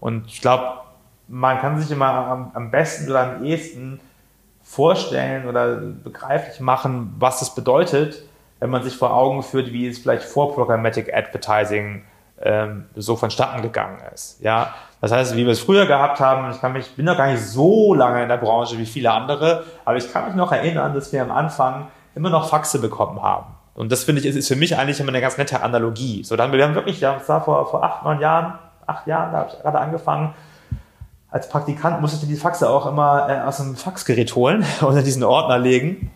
Und 0.00 0.26
ich 0.28 0.40
glaube, 0.40 0.80
man 1.26 1.58
kann 1.58 1.80
sich 1.80 1.90
immer 1.90 2.06
am, 2.06 2.50
am 2.54 2.70
besten 2.70 3.10
oder 3.10 3.34
am 3.34 3.44
ehesten 3.44 4.00
vorstellen 4.68 5.48
oder 5.48 5.76
begreiflich 5.76 6.60
machen, 6.60 7.14
was 7.18 7.40
das 7.40 7.54
bedeutet, 7.54 8.22
wenn 8.60 8.68
man 8.68 8.82
sich 8.82 8.94
vor 8.94 9.14
Augen 9.14 9.42
führt, 9.42 9.72
wie 9.72 9.88
es 9.88 9.98
vielleicht 9.98 10.24
vor 10.24 10.52
Programmatic 10.54 11.12
Advertising 11.14 12.04
ähm, 12.42 12.84
so 12.94 13.16
vonstatten 13.16 13.62
gegangen 13.62 13.98
ist. 14.12 14.42
Ja, 14.42 14.74
das 15.00 15.10
heißt, 15.10 15.36
wie 15.36 15.46
wir 15.46 15.52
es 15.52 15.60
früher 15.60 15.86
gehabt 15.86 16.20
haben, 16.20 16.50
ich 16.50 16.60
kann 16.60 16.74
mich, 16.74 16.94
bin 16.96 17.06
noch 17.06 17.16
gar 17.16 17.28
nicht 17.28 17.42
so 17.42 17.94
lange 17.94 18.22
in 18.22 18.28
der 18.28 18.36
Branche 18.36 18.76
wie 18.76 18.84
viele 18.84 19.10
andere, 19.10 19.64
aber 19.86 19.96
ich 19.96 20.12
kann 20.12 20.26
mich 20.26 20.34
noch 20.34 20.52
erinnern, 20.52 20.92
dass 20.92 21.12
wir 21.14 21.22
am 21.22 21.30
Anfang 21.30 21.88
immer 22.14 22.28
noch 22.28 22.50
Faxe 22.50 22.78
bekommen 22.78 23.22
haben. 23.22 23.46
Und 23.74 23.90
das 23.90 24.04
finde 24.04 24.20
ich, 24.20 24.26
ist, 24.26 24.36
ist 24.36 24.48
für 24.48 24.56
mich 24.56 24.76
eigentlich 24.76 25.00
immer 25.00 25.10
eine 25.10 25.22
ganz 25.22 25.38
nette 25.38 25.62
Analogie. 25.62 26.24
So, 26.24 26.36
dann, 26.36 26.52
wir 26.52 26.62
haben 26.62 26.74
wirklich, 26.74 27.00
ja, 27.00 27.14
das 27.14 27.26
war 27.28 27.42
vor, 27.42 27.70
vor 27.70 27.82
acht, 27.82 28.04
neun 28.04 28.20
Jahren, 28.20 28.58
acht 28.86 29.06
Jahren, 29.06 29.32
da 29.32 29.38
habe 29.38 29.50
ich 29.50 29.62
gerade 29.62 29.78
angefangen, 29.78 30.34
als 31.30 31.48
Praktikant 31.48 32.00
musste 32.00 32.24
ich 32.24 32.28
die 32.28 32.36
Faxe 32.36 32.68
auch 32.68 32.86
immer 32.86 33.28
äh, 33.28 33.40
aus 33.46 33.58
dem 33.58 33.76
Faxgerät 33.76 34.34
holen 34.34 34.64
und 34.80 34.96
in 34.96 35.04
diesen 35.04 35.24
Ordner 35.24 35.58
legen. 35.58 36.10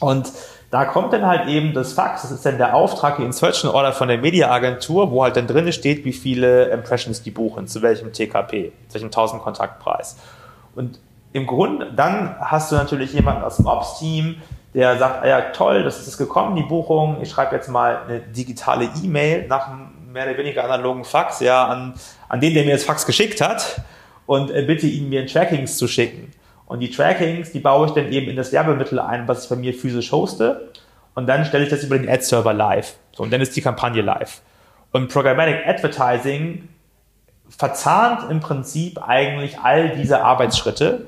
Und 0.00 0.30
da 0.70 0.84
kommt 0.84 1.12
dann 1.12 1.24
halt 1.24 1.48
eben 1.48 1.72
das 1.72 1.92
Fax, 1.92 2.22
das 2.22 2.32
ist 2.32 2.44
dann 2.44 2.58
der 2.58 2.74
Auftrag, 2.74 3.16
die 3.16 3.22
Insertion 3.22 3.70
Order 3.70 3.92
von 3.92 4.08
der 4.08 4.18
Mediaagentur, 4.18 5.10
wo 5.12 5.22
halt 5.22 5.36
dann 5.36 5.46
drin 5.46 5.72
steht, 5.72 6.04
wie 6.04 6.12
viele 6.12 6.64
Impressions 6.66 7.22
die 7.22 7.30
buchen, 7.30 7.68
zu 7.68 7.80
welchem 7.82 8.12
TKP, 8.12 8.72
zu 8.88 8.94
welchem 8.94 9.06
1000 9.06 9.42
Kontaktpreis. 9.42 10.16
Und 10.74 10.98
im 11.32 11.46
Grunde, 11.46 11.92
dann 11.94 12.36
hast 12.40 12.72
du 12.72 12.76
natürlich 12.76 13.12
jemanden 13.12 13.44
aus 13.44 13.56
dem 13.56 13.66
Ops-Team, 13.66 14.36
der 14.72 14.98
sagt, 14.98 15.22
ah 15.22 15.28
ja 15.28 15.40
toll, 15.52 15.84
das 15.84 16.06
ist 16.06 16.18
gekommen, 16.18 16.56
die 16.56 16.62
Buchung, 16.62 17.18
ich 17.22 17.30
schreibe 17.30 17.54
jetzt 17.54 17.68
mal 17.68 18.00
eine 18.08 18.20
digitale 18.20 18.88
E-Mail 19.02 19.46
nach 19.46 19.68
einem 19.68 20.12
mehr 20.12 20.26
oder 20.26 20.38
weniger 20.38 20.64
analogen 20.64 21.04
Fax, 21.04 21.38
ja, 21.38 21.66
an, 21.66 21.94
an 22.28 22.40
den, 22.40 22.54
der 22.54 22.64
mir 22.64 22.72
das 22.72 22.84
Fax 22.84 23.06
geschickt 23.06 23.40
hat 23.40 23.80
und 24.26 24.50
äh, 24.50 24.62
bitte 24.62 24.86
ihn 24.86 25.08
mir 25.08 25.22
in 25.22 25.26
Trackings 25.26 25.76
zu 25.76 25.88
schicken. 25.88 26.32
Und 26.66 26.80
die 26.80 26.90
Trackings, 26.90 27.52
die 27.52 27.60
baue 27.60 27.86
ich 27.86 27.92
dann 27.92 28.10
eben 28.10 28.28
in 28.28 28.36
das 28.36 28.52
Werbemittel 28.52 28.98
ein, 28.98 29.28
was 29.28 29.44
ich 29.44 29.50
bei 29.50 29.56
mir 29.56 29.74
physisch 29.74 30.12
hoste. 30.12 30.70
Und 31.14 31.26
dann 31.26 31.44
stelle 31.44 31.64
ich 31.64 31.70
das 31.70 31.84
über 31.84 31.98
den 31.98 32.08
Ad-Server 32.08 32.52
live. 32.52 32.96
So, 33.12 33.22
und 33.22 33.32
dann 33.32 33.40
ist 33.40 33.54
die 33.54 33.60
Kampagne 33.60 34.02
live. 34.02 34.40
Und 34.92 35.12
Programmatic 35.12 35.66
Advertising 35.66 36.68
verzahnt 37.48 38.30
im 38.30 38.40
Prinzip 38.40 39.00
eigentlich 39.06 39.58
all 39.58 39.90
diese 39.90 40.22
Arbeitsschritte, 40.22 41.06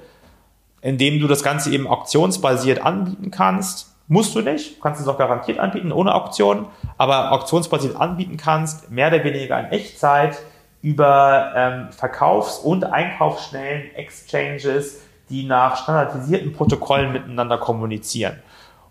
indem 0.83 1.21
du 1.21 1.27
das 1.27 1.43
Ganze 1.43 1.71
eben 1.71 1.87
auktionsbasiert 1.87 2.85
anbieten 2.85 3.31
kannst. 3.31 3.95
Musst 4.09 4.37
du 4.37 4.41
nicht, 4.41 4.81
kannst 4.81 5.01
es 5.01 5.09
auch 5.09 5.19
garantiert 5.19 5.59
anbieten 5.59 5.91
ohne 5.91 6.15
Auktion, 6.15 6.67
aber 6.97 7.33
auktionsbasiert 7.33 7.97
anbieten 7.97 8.37
kannst, 8.37 8.91
mehr 8.91 9.09
oder 9.09 9.25
weniger 9.25 9.59
in 9.59 9.67
Echtzeit, 9.67 10.39
über 10.87 11.53
ähm, 11.57 11.89
Verkaufs- 11.91 12.61
und 12.61 12.85
Einkaufsstellen, 12.85 13.93
Exchanges, 13.97 15.01
die 15.29 15.45
nach 15.45 15.83
standardisierten 15.83 16.53
Protokollen 16.53 17.13
miteinander 17.13 17.59
kommunizieren. 17.59 18.37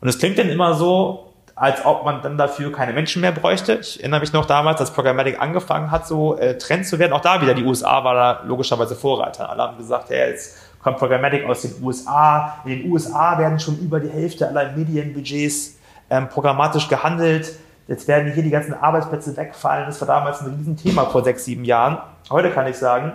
Und 0.01 0.09
es 0.09 0.19
klingt 0.19 0.37
dann 0.37 0.49
immer 0.49 0.73
so, 0.73 1.31
als 1.55 1.85
ob 1.85 2.03
man 2.03 2.21
dann 2.21 2.37
dafür 2.37 2.73
keine 2.73 2.91
Menschen 2.91 3.21
mehr 3.21 3.31
bräuchte. 3.31 3.75
Ich 3.75 4.01
erinnere 4.01 4.19
mich 4.19 4.33
noch 4.33 4.45
damals, 4.45 4.81
als 4.81 4.91
Programmatic 4.91 5.39
angefangen 5.39 5.89
hat, 5.89 6.05
so 6.05 6.37
äh, 6.37 6.57
Trend 6.57 6.85
zu 6.85 6.99
werden. 6.99 7.13
Auch 7.13 7.21
da 7.21 7.41
wieder, 7.41 7.53
die 7.53 7.63
USA 7.63 8.03
war 8.03 8.13
da 8.13 8.43
logischerweise 8.45 8.97
Vorreiter. 8.97 9.49
Alle 9.49 9.63
haben 9.63 9.77
gesagt, 9.77 10.09
hey, 10.09 10.31
jetzt 10.31 10.57
kommt 10.83 10.97
Programmatic 10.97 11.45
aus 11.45 11.61
den 11.61 11.81
USA. 11.81 12.57
In 12.65 12.71
den 12.71 12.91
USA 12.91 13.39
werden 13.39 13.57
schon 13.57 13.79
über 13.79 14.01
die 14.01 14.09
Hälfte 14.09 14.49
aller 14.49 14.73
Medienbudgets 14.73 15.77
ähm, 16.09 16.27
programmatisch 16.27 16.89
gehandelt. 16.89 17.53
Jetzt 17.87 18.07
werden 18.07 18.33
hier 18.33 18.43
die 18.43 18.49
ganzen 18.49 18.73
Arbeitsplätze 18.73 19.37
wegfallen. 19.37 19.85
Das 19.85 20.01
war 20.01 20.07
damals 20.07 20.41
ein 20.41 20.55
Riesenthema 20.55 21.05
vor 21.05 21.23
sechs, 21.23 21.45
sieben 21.45 21.65
Jahren. 21.65 21.99
Heute 22.31 22.49
kann 22.51 22.67
ich 22.67 22.77
sagen, 22.77 23.13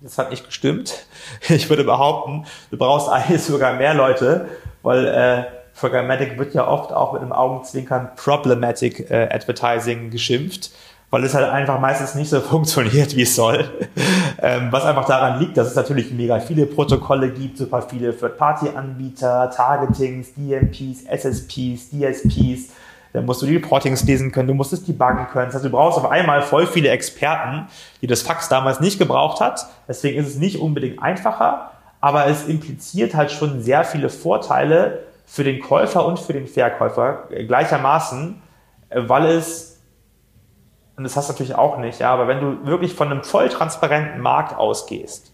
das 0.00 0.18
hat 0.18 0.30
nicht 0.30 0.46
gestimmt. 0.46 1.06
Ich 1.48 1.68
würde 1.68 1.84
behaupten, 1.84 2.46
du 2.70 2.76
brauchst 2.76 3.08
eigentlich 3.08 3.42
sogar 3.42 3.74
mehr 3.74 3.94
Leute, 3.94 4.48
weil 4.82 5.06
äh, 5.06 5.44
Programmatic 5.78 6.38
wird 6.38 6.54
ja 6.54 6.66
oft 6.66 6.92
auch 6.92 7.12
mit 7.12 7.22
einem 7.22 7.32
Augenzwinkern 7.32 8.10
Problematic 8.16 9.10
äh, 9.10 9.28
Advertising 9.32 10.10
geschimpft, 10.10 10.70
weil 11.10 11.24
es 11.24 11.34
halt 11.34 11.48
einfach 11.48 11.80
meistens 11.80 12.14
nicht 12.14 12.30
so 12.30 12.40
funktioniert, 12.40 13.16
wie 13.16 13.22
es 13.22 13.34
soll. 13.34 13.68
ähm, 14.42 14.68
was 14.70 14.84
einfach 14.84 15.06
daran 15.06 15.40
liegt, 15.40 15.56
dass 15.56 15.68
es 15.68 15.74
natürlich 15.74 16.12
mega 16.12 16.38
viele 16.38 16.66
Protokolle 16.66 17.30
gibt, 17.30 17.58
super 17.58 17.82
viele 17.82 18.16
Third-Party-Anbieter, 18.16 19.50
Targetings, 19.50 20.34
DMPs, 20.34 21.04
SSPs, 21.04 21.90
DSPs. 21.90 22.72
Dann 23.12 23.24
musst 23.24 23.42
du 23.42 23.46
die 23.46 23.56
Reportings 23.56 24.04
lesen 24.04 24.32
können, 24.32 24.48
du 24.48 24.54
musst 24.54 24.72
es 24.72 24.84
debuggen 24.84 25.26
können. 25.28 25.46
Das 25.46 25.56
heißt, 25.56 25.64
du 25.64 25.70
brauchst 25.70 25.98
auf 25.98 26.10
einmal 26.10 26.42
voll 26.42 26.66
viele 26.66 26.90
Experten, 26.90 27.66
die 28.02 28.06
das 28.06 28.22
Fax 28.22 28.48
damals 28.48 28.80
nicht 28.80 28.98
gebraucht 28.98 29.40
hat. 29.40 29.66
Deswegen 29.88 30.18
ist 30.18 30.28
es 30.28 30.36
nicht 30.36 30.60
unbedingt 30.60 31.02
einfacher, 31.02 31.70
aber 32.00 32.26
es 32.26 32.46
impliziert 32.46 33.14
halt 33.14 33.30
schon 33.30 33.62
sehr 33.62 33.84
viele 33.84 34.10
Vorteile, 34.10 35.00
für 35.28 35.44
den 35.44 35.60
Käufer 35.60 36.06
und 36.06 36.18
für 36.18 36.32
den 36.32 36.46
Verkäufer 36.46 37.28
gleichermaßen, 37.28 38.40
äh, 38.88 39.02
weil 39.06 39.26
es, 39.26 39.80
und 40.96 41.04
das 41.04 41.16
hast 41.16 41.28
du 41.28 41.34
natürlich 41.34 41.54
auch 41.54 41.76
nicht, 41.78 42.00
ja, 42.00 42.12
aber 42.12 42.26
wenn 42.26 42.40
du 42.40 42.66
wirklich 42.66 42.94
von 42.94 43.12
einem 43.12 43.22
voll 43.22 43.50
transparenten 43.50 44.20
Markt 44.20 44.56
ausgehst, 44.56 45.30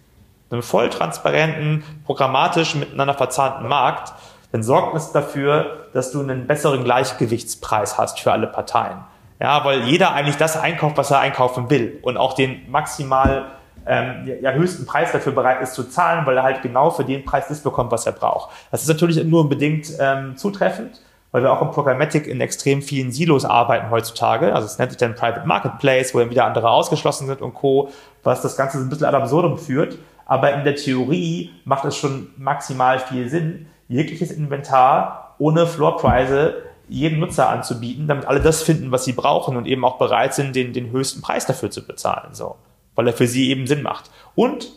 einem 0.50 0.62
voll 0.62 0.90
transparenten, 0.90 1.84
programmatisch 2.04 2.74
miteinander 2.74 3.14
verzahnten 3.14 3.68
Markt, 3.68 4.12
dann 4.54 4.62
sorgt 4.62 4.94
es 4.94 5.10
dafür, 5.10 5.88
dass 5.94 6.12
du 6.12 6.20
einen 6.20 6.46
besseren 6.46 6.84
Gleichgewichtspreis 6.84 7.98
hast 7.98 8.20
für 8.20 8.30
alle 8.30 8.46
Parteien. 8.46 8.98
Ja, 9.40 9.64
weil 9.64 9.80
jeder 9.80 10.12
eigentlich 10.12 10.36
das 10.36 10.56
einkauft, 10.56 10.96
was 10.96 11.10
er 11.10 11.18
einkaufen 11.18 11.70
will 11.70 11.98
und 12.02 12.16
auch 12.16 12.34
den 12.34 12.70
maximal 12.70 13.46
ähm, 13.84 14.30
ja, 14.40 14.52
höchsten 14.52 14.86
Preis 14.86 15.10
dafür 15.10 15.32
bereit 15.32 15.60
ist 15.60 15.74
zu 15.74 15.82
zahlen, 15.82 16.24
weil 16.24 16.36
er 16.36 16.44
halt 16.44 16.62
genau 16.62 16.90
für 16.90 17.04
den 17.04 17.24
Preis 17.24 17.48
das 17.48 17.62
bekommt, 17.64 17.90
was 17.90 18.06
er 18.06 18.12
braucht. 18.12 18.52
Das 18.70 18.82
ist 18.82 18.86
natürlich 18.86 19.24
nur 19.24 19.48
bedingt 19.48 19.88
ähm, 19.98 20.36
zutreffend, 20.36 21.00
weil 21.32 21.42
wir 21.42 21.52
auch 21.52 21.60
im 21.60 21.72
Programmatic 21.72 22.28
in 22.28 22.40
extrem 22.40 22.80
vielen 22.80 23.10
Silos 23.10 23.44
arbeiten 23.44 23.90
heutzutage. 23.90 24.54
Also 24.54 24.66
es 24.66 24.78
nennt 24.78 24.92
sich 24.92 24.98
dann 24.98 25.16
Private 25.16 25.48
Marketplace, 25.48 26.14
wo 26.14 26.20
dann 26.20 26.30
wieder 26.30 26.44
andere 26.44 26.70
ausgeschlossen 26.70 27.26
sind 27.26 27.42
und 27.42 27.54
Co., 27.54 27.88
was 28.22 28.40
das 28.40 28.56
Ganze 28.56 28.78
ein 28.78 28.88
bisschen 28.88 29.06
ad 29.06 29.16
absurdum 29.16 29.58
führt. 29.58 29.98
Aber 30.26 30.54
in 30.54 30.62
der 30.62 30.76
Theorie 30.76 31.50
macht 31.64 31.84
es 31.86 31.96
schon 31.96 32.28
maximal 32.36 33.00
viel 33.00 33.28
Sinn, 33.28 33.66
jegliches 33.88 34.30
Inventar 34.30 35.34
ohne 35.38 35.66
Floorpreise 35.66 36.62
jedem 36.88 37.18
Nutzer 37.18 37.48
anzubieten, 37.48 38.06
damit 38.06 38.26
alle 38.26 38.40
das 38.40 38.62
finden, 38.62 38.90
was 38.90 39.04
sie 39.04 39.12
brauchen 39.12 39.56
und 39.56 39.66
eben 39.66 39.84
auch 39.84 39.98
bereit 39.98 40.34
sind, 40.34 40.54
den, 40.54 40.72
den 40.72 40.90
höchsten 40.90 41.22
Preis 41.22 41.46
dafür 41.46 41.70
zu 41.70 41.86
bezahlen. 41.86 42.34
So 42.34 42.56
weil 42.94 43.06
er 43.06 43.12
für 43.12 43.26
sie 43.26 43.50
eben 43.50 43.66
Sinn 43.66 43.82
macht. 43.82 44.10
Und 44.34 44.72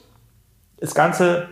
das 0.80 0.94
Ganze 0.94 1.50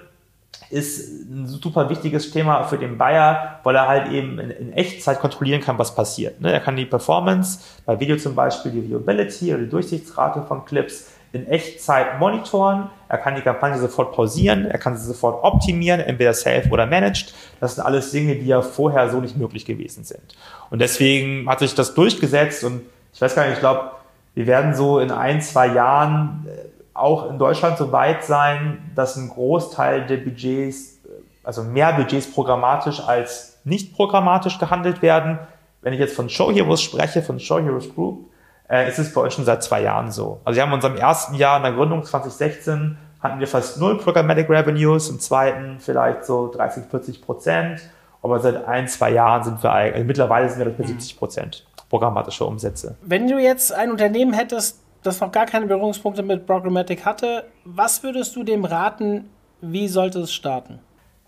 ist 0.70 1.30
ein 1.30 1.48
super 1.48 1.90
wichtiges 1.90 2.32
Thema 2.32 2.64
für 2.64 2.78
den 2.78 2.98
Buyer, 2.98 3.60
weil 3.64 3.76
er 3.76 3.88
halt 3.88 4.12
eben 4.12 4.40
in, 4.40 4.50
in 4.50 4.74
Echtzeit 4.74 5.20
kontrollieren 5.20 5.62
kann, 5.62 5.78
was 5.78 5.94
passiert. 5.94 6.42
Ne? 6.42 6.52
Er 6.52 6.60
kann 6.60 6.76
die 6.76 6.86
Performance, 6.86 7.60
bei 7.86 8.00
Video 8.00 8.18
zum 8.18 8.36
Beispiel 8.36 8.72
die 8.72 8.88
Viewability 8.88 9.54
oder 9.54 9.64
die 9.64 9.70
Durchsichtsrate 9.70 10.44
von 10.44 10.66
Clips 10.66 11.12
in 11.36 11.48
Echtzeit 11.48 12.18
monitoren. 12.18 12.90
Er 13.10 13.18
kann 13.18 13.36
die 13.36 13.42
Kampagne 13.42 13.78
sofort 13.78 14.16
pausieren, 14.16 14.66
er 14.66 14.80
kann 14.80 14.96
sie 14.96 15.06
sofort 15.06 15.44
optimieren, 15.44 16.00
entweder 16.00 16.34
self 16.34 16.72
oder 16.72 16.86
managed. 16.86 17.34
Das 17.60 17.76
sind 17.76 17.84
alles 17.84 18.12
Dinge, 18.12 18.36
die 18.36 18.48
ja 18.48 18.62
vorher 18.62 19.10
so 19.10 19.20
nicht 19.20 19.36
möglich 19.36 19.66
gewesen 19.66 20.06
sind. 20.06 20.36
Und 20.70 20.80
deswegen 20.80 21.48
hat 21.50 21.60
sich 21.60 21.76
das 21.76 21.94
durchgesetzt 21.94 22.64
und 22.64 22.82
ich 23.14 23.22
weiß 23.22 23.36
gar 23.36 23.44
nicht, 23.44 23.56
ich 23.56 23.60
glaube, 23.60 23.92
wir 24.34 24.48
werden 24.48 24.76
so 24.76 25.00
in 25.00 25.12
ein, 25.12 25.42
zwei 25.42 25.68
Jahren 25.68 26.48
äh, 26.48 26.68
auch 26.94 27.30
in 27.30 27.38
Deutschland 27.38 27.78
so 27.78 27.92
weit 27.92 28.24
sein, 28.24 28.92
dass 28.96 29.18
ein 29.18 29.30
Großteil 29.30 30.08
der 30.08 30.18
Budgets, 30.18 31.00
äh, 31.06 31.10
also 31.44 31.64
mehr 31.64 31.94
Budgets 31.94 32.32
programmatisch 32.32 33.02
als 33.02 33.58
nicht 33.66 33.94
programmatisch 33.94 34.58
gehandelt 34.58 35.02
werden. 35.02 35.40
Wenn 35.82 35.94
ich 35.94 36.00
jetzt 36.00 36.16
von 36.16 36.30
Show 36.30 36.52
Heroes 36.52 36.82
spreche, 36.82 37.22
von 37.22 37.40
Show 37.40 37.60
Heroes 37.60 37.94
Group, 37.94 38.30
äh, 38.70 38.90
ist 38.90 39.00
es 39.00 39.14
bei 39.14 39.22
uns 39.22 39.34
schon 39.34 39.46
seit 39.46 39.64
zwei 39.64 39.82
Jahren 39.82 40.12
so. 40.12 40.42
Also 40.44 40.56
wir 40.56 40.64
haben 40.64 40.70
in 40.70 40.76
unserem 40.76 40.96
ersten 40.96 41.36
Jahr 41.36 41.58
in 41.58 41.64
der 41.64 41.74
Gründung 41.74 42.04
2016 42.04 42.98
hatten 43.22 43.40
wir 43.40 43.48
fast 43.48 43.80
null 43.80 43.98
Programmatic 43.98 44.50
Revenues, 44.50 45.10
im 45.10 45.20
zweiten 45.20 45.78
vielleicht 45.80 46.26
so 46.26 46.52
30, 46.52 46.86
40 46.86 47.22
Prozent, 47.22 47.82
aber 48.22 48.40
seit 48.40 48.68
ein, 48.68 48.88
zwei 48.88 49.12
Jahren 49.12 49.44
sind 49.44 49.64
wir 49.64 49.72
eigentlich, 49.72 49.96
also 49.96 50.06
mittlerweile 50.06 50.50
sind 50.50 50.60
wir 50.60 50.72
bei 50.72 50.84
70 50.84 51.18
Prozent 51.18 51.66
programmatische 51.90 52.46
Umsätze. 52.46 52.96
Wenn 53.02 53.28
du 53.28 53.40
jetzt 53.40 53.74
ein 53.74 53.92
Unternehmen 53.92 54.34
hättest, 54.34 54.80
das 55.04 55.20
noch 55.20 55.32
gar 55.32 55.46
keine 55.46 55.68
Berührungspunkte 55.68 56.24
mit 56.24 56.46
Programmatic 56.46 57.06
hatte, 57.06 57.46
was 57.64 58.04
würdest 58.04 58.36
du 58.36 58.44
dem 58.44 58.66
raten, 58.66 59.30
wie 59.62 59.88
sollte 59.88 60.20
es 60.20 60.34
starten? 60.34 60.80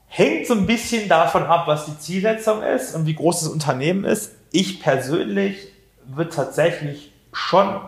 Hängt 0.07 0.47
so 0.47 0.53
ein 0.53 0.65
bisschen 0.65 1.09
davon 1.09 1.43
ab, 1.43 1.67
was 1.67 1.85
die 1.85 1.97
Zielsetzung 1.99 2.63
ist 2.63 2.95
und 2.95 3.05
wie 3.05 3.13
groß 3.13 3.41
das 3.41 3.49
Unternehmen 3.49 4.03
ist. 4.03 4.35
Ich 4.51 4.81
persönlich 4.81 5.71
würde 6.05 6.31
tatsächlich 6.31 7.13
schon, 7.33 7.79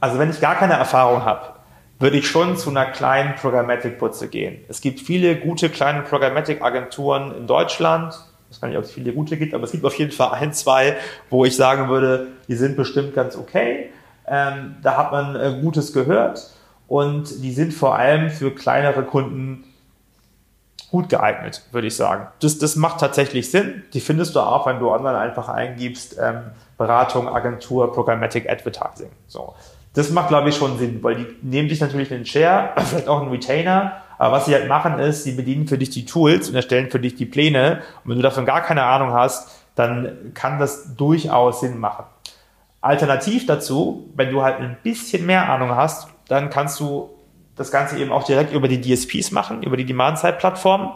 also 0.00 0.18
wenn 0.18 0.30
ich 0.30 0.40
gar 0.40 0.54
keine 0.56 0.74
Erfahrung 0.74 1.24
habe, 1.24 1.52
würde 1.98 2.16
ich 2.16 2.26
schon 2.26 2.56
zu 2.56 2.70
einer 2.70 2.86
kleinen 2.86 3.36
Programmatic-Putze 3.36 4.28
gehen. 4.28 4.64
Es 4.68 4.80
gibt 4.80 5.00
viele 5.00 5.36
gute 5.36 5.68
kleine 5.68 6.02
Programmatic-Agenturen 6.02 7.36
in 7.36 7.46
Deutschland, 7.46 8.12
weiß 8.50 8.60
gar 8.60 8.68
nicht, 8.68 8.76
ob 8.76 8.84
es 8.84 8.90
viele 8.90 9.12
gute 9.12 9.36
gibt, 9.36 9.54
aber 9.54 9.64
es 9.64 9.72
gibt 9.72 9.84
auf 9.84 9.94
jeden 9.94 10.10
Fall 10.10 10.32
ein, 10.32 10.52
zwei, 10.52 10.96
wo 11.30 11.44
ich 11.44 11.54
sagen 11.54 11.88
würde, 11.88 12.28
die 12.48 12.56
sind 12.56 12.76
bestimmt 12.76 13.14
ganz 13.14 13.36
okay. 13.36 13.90
Ähm, 14.26 14.76
da 14.82 14.96
hat 14.96 15.12
man 15.12 15.36
äh, 15.36 15.60
Gutes 15.60 15.92
gehört 15.92 16.50
und 16.88 17.42
die 17.42 17.52
sind 17.52 17.72
vor 17.72 17.94
allem 17.96 18.30
für 18.30 18.52
kleinere 18.52 19.04
Kunden 19.04 19.64
gut 20.92 21.08
geeignet, 21.08 21.62
würde 21.72 21.86
ich 21.86 21.96
sagen. 21.96 22.28
Das, 22.40 22.58
das 22.58 22.76
macht 22.76 23.00
tatsächlich 23.00 23.50
Sinn. 23.50 23.82
Die 23.94 24.00
findest 24.00 24.36
du 24.36 24.40
auch, 24.40 24.66
wenn 24.66 24.78
du 24.78 24.90
online 24.90 25.18
einfach 25.18 25.48
eingibst, 25.48 26.18
ähm, 26.20 26.42
Beratung, 26.76 27.28
Agentur, 27.28 27.92
Programmatic 27.92 28.48
Advertising. 28.48 29.10
So. 29.26 29.54
Das 29.94 30.10
macht, 30.10 30.28
glaube 30.28 30.50
ich, 30.50 30.54
schon 30.54 30.78
Sinn, 30.78 31.02
weil 31.02 31.16
die 31.16 31.26
nehmen 31.40 31.68
dich 31.68 31.80
natürlich 31.80 32.12
einen 32.12 32.26
Share, 32.26 32.70
vielleicht 32.76 33.08
auch 33.08 33.22
einen 33.22 33.30
Retainer, 33.30 34.02
aber 34.18 34.36
was 34.36 34.44
sie 34.44 34.54
halt 34.54 34.68
machen 34.68 34.98
ist, 34.98 35.24
sie 35.24 35.32
bedienen 35.32 35.66
für 35.66 35.78
dich 35.78 35.90
die 35.90 36.04
Tools 36.04 36.50
und 36.50 36.54
erstellen 36.54 36.90
für 36.90 37.00
dich 37.00 37.16
die 37.16 37.26
Pläne. 37.26 37.80
Und 38.04 38.10
wenn 38.10 38.16
du 38.18 38.22
davon 38.22 38.44
gar 38.44 38.60
keine 38.60 38.84
Ahnung 38.84 39.14
hast, 39.14 39.50
dann 39.74 40.32
kann 40.34 40.58
das 40.58 40.94
durchaus 40.94 41.60
Sinn 41.60 41.78
machen. 41.80 42.04
Alternativ 42.82 43.46
dazu, 43.46 44.10
wenn 44.14 44.30
du 44.30 44.42
halt 44.42 44.60
ein 44.60 44.76
bisschen 44.82 45.24
mehr 45.24 45.48
Ahnung 45.48 45.74
hast, 45.74 46.08
dann 46.28 46.50
kannst 46.50 46.78
du 46.80 47.10
das 47.56 47.70
Ganze 47.70 47.98
eben 47.98 48.12
auch 48.12 48.24
direkt 48.24 48.52
über 48.52 48.68
die 48.68 48.80
DSPs 48.80 49.30
machen, 49.30 49.62
über 49.62 49.76
die 49.76 49.84
Demand-Side-Plattform, 49.84 50.92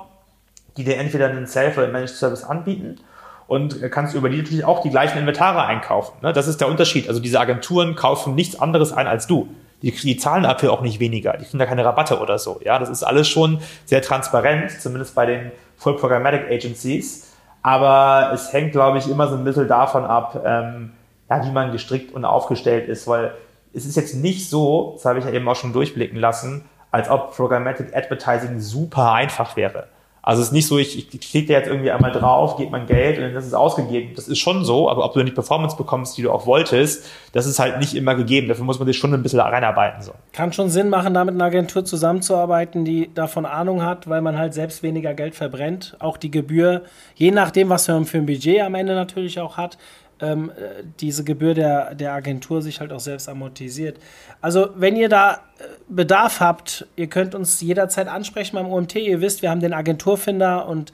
die 0.77 0.85
dir 0.85 0.99
entweder 0.99 1.29
einen 1.29 1.47
Self- 1.47 1.77
oder 1.77 1.89
Managed 1.89 2.17
Service 2.17 2.45
anbieten 2.45 2.99
und 3.47 3.81
kannst 3.91 4.15
über 4.15 4.29
die 4.29 4.39
natürlich 4.39 4.65
auch 4.65 4.83
die 4.83 4.91
gleichen 4.91 5.19
Inventare 5.19 5.65
einkaufen. 5.65 6.15
Ne? 6.23 6.33
Das 6.33 6.49
ist 6.49 6.61
der 6.61 6.69
Unterschied. 6.69 7.09
Also 7.09 7.21
diese 7.21 7.41
Agenturen 7.41 7.95
kaufen 7.95 8.35
nichts 8.35 8.59
anderes 8.59 8.93
ein 8.93 9.07
als 9.07 9.27
du. 9.27 9.49
Die, 9.83 9.93
die 9.93 10.17
zahlen 10.17 10.43
dafür 10.43 10.73
auch 10.73 10.81
nicht 10.81 11.01
weniger, 11.01 11.37
die 11.37 11.45
kriegen 11.45 11.59
da 11.59 11.67
keine 11.67 11.85
Rabatte 11.85 12.19
oder 12.19 12.39
so. 12.39 12.61
Ja, 12.65 12.79
das 12.79 12.89
ist 12.89 13.03
alles 13.03 13.29
schon 13.29 13.61
sehr 13.85 14.01
transparent, 14.01 14.71
zumindest 14.81 15.15
bei 15.15 15.27
den 15.27 15.53
Full 15.77 15.97
Programmatic 15.97 16.51
Agencies. 16.51 17.35
Aber 17.63 18.33
es 18.33 18.53
hängt, 18.53 18.73
glaube 18.73 18.99
ich, 18.99 19.09
immer 19.09 19.29
so 19.29 19.37
ein 19.37 19.45
bisschen 19.45 19.69
davon 19.69 20.05
ab, 20.05 20.41
ähm, 20.45 20.93
ja, 21.29 21.45
wie 21.45 21.51
man 21.51 21.73
gestrickt 21.73 22.15
und 22.15 22.25
aufgestellt 22.25 22.89
ist, 22.89 23.07
weil 23.07 23.35
es 23.77 23.85
ist 23.85 23.97
jetzt 23.97 24.15
nicht 24.15 24.49
so, 24.49 24.93
das 24.95 25.05
habe 25.05 25.19
ich 25.19 25.25
ja 25.27 25.33
eben 25.33 25.47
auch 25.49 25.57
schon 25.57 25.75
durchblicken 25.75 26.19
lassen, 26.19 26.65
als 26.91 27.11
ob 27.11 27.37
Programmatic 27.37 27.95
Advertising 27.95 28.59
super 28.59 29.13
einfach 29.13 29.57
wäre. 29.57 29.89
Also 30.23 30.43
es 30.43 30.49
ist 30.49 30.53
nicht 30.53 30.67
so, 30.67 30.77
ich, 30.77 30.99
ich 31.15 31.21
klicke 31.21 31.53
jetzt 31.53 31.69
irgendwie 31.69 31.93
einmal 31.93 32.11
drauf, 32.11 32.57
gebe 32.57 32.73
mein 32.73 32.87
Geld 32.87 33.19
und 33.19 33.23
dann 33.23 33.37
ist 33.37 33.47
es 33.47 33.55
ausgegeben. 33.55 34.15
Das 34.17 34.27
ist 34.27 34.41
schon 34.41 34.65
so, 34.65 34.91
aber 34.91 35.05
ob 35.05 35.13
du 35.13 35.23
die 35.23 35.31
Performance 35.31 35.77
bekommst, 35.77 36.19
die 36.19 36.23
du 36.23 36.33
auch 36.33 36.47
wolltest, 36.47 37.07
das 37.31 37.47
ist 37.47 37.61
halt 37.61 37.79
nicht 37.79 37.95
immer 37.95 38.17
gegeben. 38.17 38.49
Dafür 38.49 38.65
muss 38.65 38.81
man 38.81 38.89
sich 38.89 38.99
schon 38.99 39.15
ein 39.15 39.23
bisschen 39.23 39.39
reinarbeiten. 39.39 40.03
So. 40.03 40.11
Kann 40.33 40.53
schon 40.53 40.69
Sinn 40.69 40.89
machen, 40.89 41.15
da 41.15 41.25
mit 41.25 41.37
einer 41.37 41.45
Agentur 41.45 41.85
zusammenzuarbeiten, 41.85 42.85
die 42.85 43.15
davon 43.15 43.47
Ahnung 43.47 43.85
hat, 43.85 44.09
weil 44.09 44.21
man 44.21 44.37
halt 44.37 44.53
selbst 44.53 44.83
weniger 44.83 45.15
Geld 45.15 45.37
verbrennt. 45.37 45.97
Auch 46.01 46.17
die 46.17 46.33
Gebühr, 46.33 46.83
je 47.15 47.31
nachdem, 47.31 47.69
was 47.69 47.87
man 47.87 48.05
für 48.05 48.19
ein 48.19 48.27
Budget 48.27 48.63
am 48.63 48.75
Ende 48.75 48.97
natürlich 48.97 49.39
auch 49.39 49.57
hat, 49.57 49.79
ähm, 50.21 50.51
äh, 50.51 50.83
diese 51.01 51.25
Gebühr 51.25 51.55
der, 51.55 51.95
der 51.95 52.13
Agentur 52.13 52.63
sich 52.63 52.81
halt 52.81 52.93
auch 52.93 53.01
selbst 53.01 53.29
amortisiert. 53.29 53.99
Also, 54.41 54.71
wenn 54.77 54.97
ihr 54.97 55.09
da 55.09 55.35
äh, 55.35 55.65
Bedarf 55.89 56.41
habt, 56.41 56.87
ihr 56.97 57.09
könnt 57.09 57.35
uns 57.35 57.61
jederzeit 57.61 58.09
ansprechen 58.09 58.57
beim 58.57 58.71
OMT. 58.71 58.97
Ihr 58.97 59.21
wisst, 59.21 59.43
wir 59.43 59.51
haben 59.51 59.61
den 59.61 59.75
Agenturfinder 59.75 60.67
und 60.69 60.93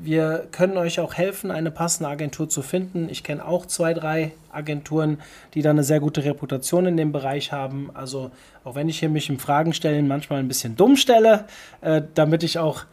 wir 0.00 0.46
können 0.52 0.76
euch 0.76 1.00
auch 1.00 1.14
helfen, 1.14 1.50
eine 1.50 1.70
passende 1.70 2.08
Agentur 2.08 2.48
zu 2.48 2.62
finden. 2.62 3.08
Ich 3.10 3.24
kenne 3.24 3.44
auch 3.44 3.66
zwei, 3.66 3.94
drei 3.94 4.32
Agenturen, 4.52 5.18
die 5.54 5.62
da 5.62 5.70
eine 5.70 5.82
sehr 5.82 5.98
gute 5.98 6.24
Reputation 6.24 6.86
in 6.86 6.96
dem 6.96 7.10
Bereich 7.10 7.52
haben. 7.52 7.90
Also 7.94 8.30
auch 8.64 8.76
wenn 8.76 8.88
ich 8.88 9.00
hier 9.00 9.08
mich 9.08 9.28
im 9.28 9.38
Fragen 9.38 9.72
stellen 9.72 10.06
manchmal 10.06 10.38
ein 10.38 10.48
bisschen 10.48 10.76
dumm 10.76 10.96
stelle, 10.96 11.46
äh, 11.80 12.02
damit 12.14 12.44
ich 12.44 12.58
auch 12.58 12.84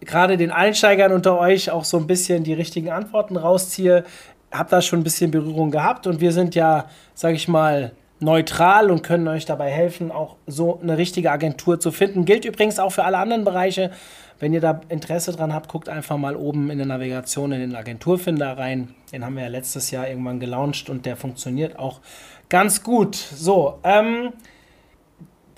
gerade 0.00 0.36
den 0.36 0.50
Einsteigern 0.50 1.12
unter 1.12 1.38
euch 1.38 1.70
auch 1.70 1.84
so 1.84 1.96
ein 1.96 2.06
bisschen 2.06 2.44
die 2.44 2.54
richtigen 2.54 2.90
Antworten 2.90 3.36
rausziehe, 3.36 4.04
habe 4.52 4.70
da 4.70 4.82
schon 4.82 5.00
ein 5.00 5.04
bisschen 5.04 5.30
Berührung 5.30 5.70
gehabt 5.70 6.06
und 6.06 6.20
wir 6.20 6.32
sind 6.32 6.54
ja, 6.54 6.86
sage 7.14 7.34
ich 7.34 7.48
mal, 7.48 7.92
neutral 8.20 8.90
und 8.90 9.02
können 9.02 9.26
euch 9.28 9.44
dabei 9.44 9.70
helfen, 9.70 10.12
auch 10.12 10.36
so 10.46 10.78
eine 10.80 10.96
richtige 10.96 11.30
Agentur 11.30 11.80
zu 11.80 11.90
finden. 11.90 12.24
Gilt 12.24 12.44
übrigens 12.44 12.78
auch 12.78 12.90
für 12.90 13.04
alle 13.04 13.18
anderen 13.18 13.44
Bereiche. 13.44 13.90
Wenn 14.38 14.52
ihr 14.52 14.60
da 14.60 14.80
Interesse 14.88 15.32
dran 15.32 15.52
habt, 15.52 15.68
guckt 15.68 15.88
einfach 15.88 16.16
mal 16.16 16.36
oben 16.36 16.70
in 16.70 16.78
der 16.78 16.86
Navigation 16.86 17.52
in 17.52 17.60
den 17.60 17.76
Agenturfinder 17.76 18.56
rein. 18.58 18.94
Den 19.12 19.24
haben 19.24 19.36
wir 19.36 19.42
ja 19.44 19.48
letztes 19.48 19.90
Jahr 19.90 20.08
irgendwann 20.08 20.40
gelauncht 20.40 20.88
und 20.88 21.06
der 21.06 21.16
funktioniert 21.16 21.78
auch 21.78 22.00
ganz 22.48 22.82
gut. 22.82 23.14
So, 23.14 23.78
ähm, 23.84 24.32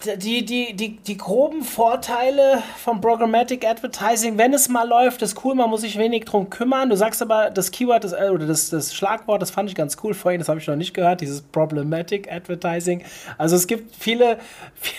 die, 0.06 0.44
die, 0.44 0.74
die, 0.74 0.96
die 0.96 1.16
groben 1.16 1.62
Vorteile 1.62 2.62
vom 2.76 3.00
Programmatic 3.00 3.66
Advertising, 3.66 4.38
wenn 4.38 4.52
es 4.52 4.68
mal 4.68 4.88
läuft, 4.88 5.22
ist 5.22 5.44
cool, 5.44 5.54
man 5.54 5.70
muss 5.70 5.82
sich 5.82 5.98
wenig 5.98 6.24
drum 6.24 6.50
kümmern. 6.50 6.90
Du 6.90 6.96
sagst 6.96 7.22
aber, 7.22 7.50
das 7.50 7.70
Keyword 7.70 8.04
das, 8.04 8.12
äh, 8.12 8.30
oder 8.32 8.46
das, 8.46 8.70
das 8.70 8.94
Schlagwort, 8.94 9.42
das 9.42 9.50
fand 9.50 9.68
ich 9.68 9.74
ganz 9.74 9.96
cool 10.02 10.14
vorhin, 10.14 10.38
das 10.38 10.48
habe 10.48 10.60
ich 10.60 10.66
noch 10.66 10.76
nicht 10.76 10.94
gehört, 10.94 11.20
dieses 11.20 11.42
Problematic 11.42 12.30
Advertising. 12.30 13.02
Also 13.38 13.56
es 13.56 13.66
gibt 13.66 13.94
viele, 13.96 14.38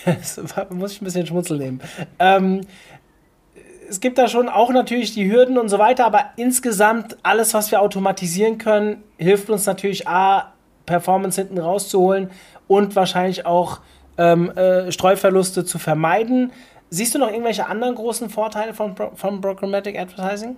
muss 0.70 0.92
ich 0.92 1.02
ein 1.02 1.04
bisschen 1.04 1.26
Schmunzel 1.26 1.58
nehmen. 1.58 1.80
Ähm, 2.18 2.62
es 3.88 4.00
gibt 4.00 4.18
da 4.18 4.28
schon 4.28 4.48
auch 4.48 4.70
natürlich 4.70 5.14
die 5.14 5.30
Hürden 5.30 5.58
und 5.58 5.68
so 5.68 5.78
weiter, 5.78 6.06
aber 6.06 6.26
insgesamt 6.36 7.16
alles, 7.22 7.54
was 7.54 7.70
wir 7.70 7.80
automatisieren 7.80 8.58
können, 8.58 9.02
hilft 9.16 9.48
uns 9.48 9.66
natürlich 9.66 10.08
A, 10.08 10.52
Performance 10.86 11.40
hinten 11.40 11.58
rauszuholen 11.58 12.30
und 12.68 12.96
wahrscheinlich 12.96 13.46
auch 13.46 13.80
ähm, 14.18 14.50
äh, 14.50 14.90
Streuverluste 14.92 15.64
zu 15.64 15.78
vermeiden. 15.78 16.52
Siehst 16.90 17.14
du 17.14 17.18
noch 17.18 17.30
irgendwelche 17.30 17.66
anderen 17.66 17.94
großen 17.94 18.30
Vorteile 18.30 18.72
von, 18.74 18.94
von 19.14 19.40
Programmatic 19.40 19.98
Advertising? 19.98 20.56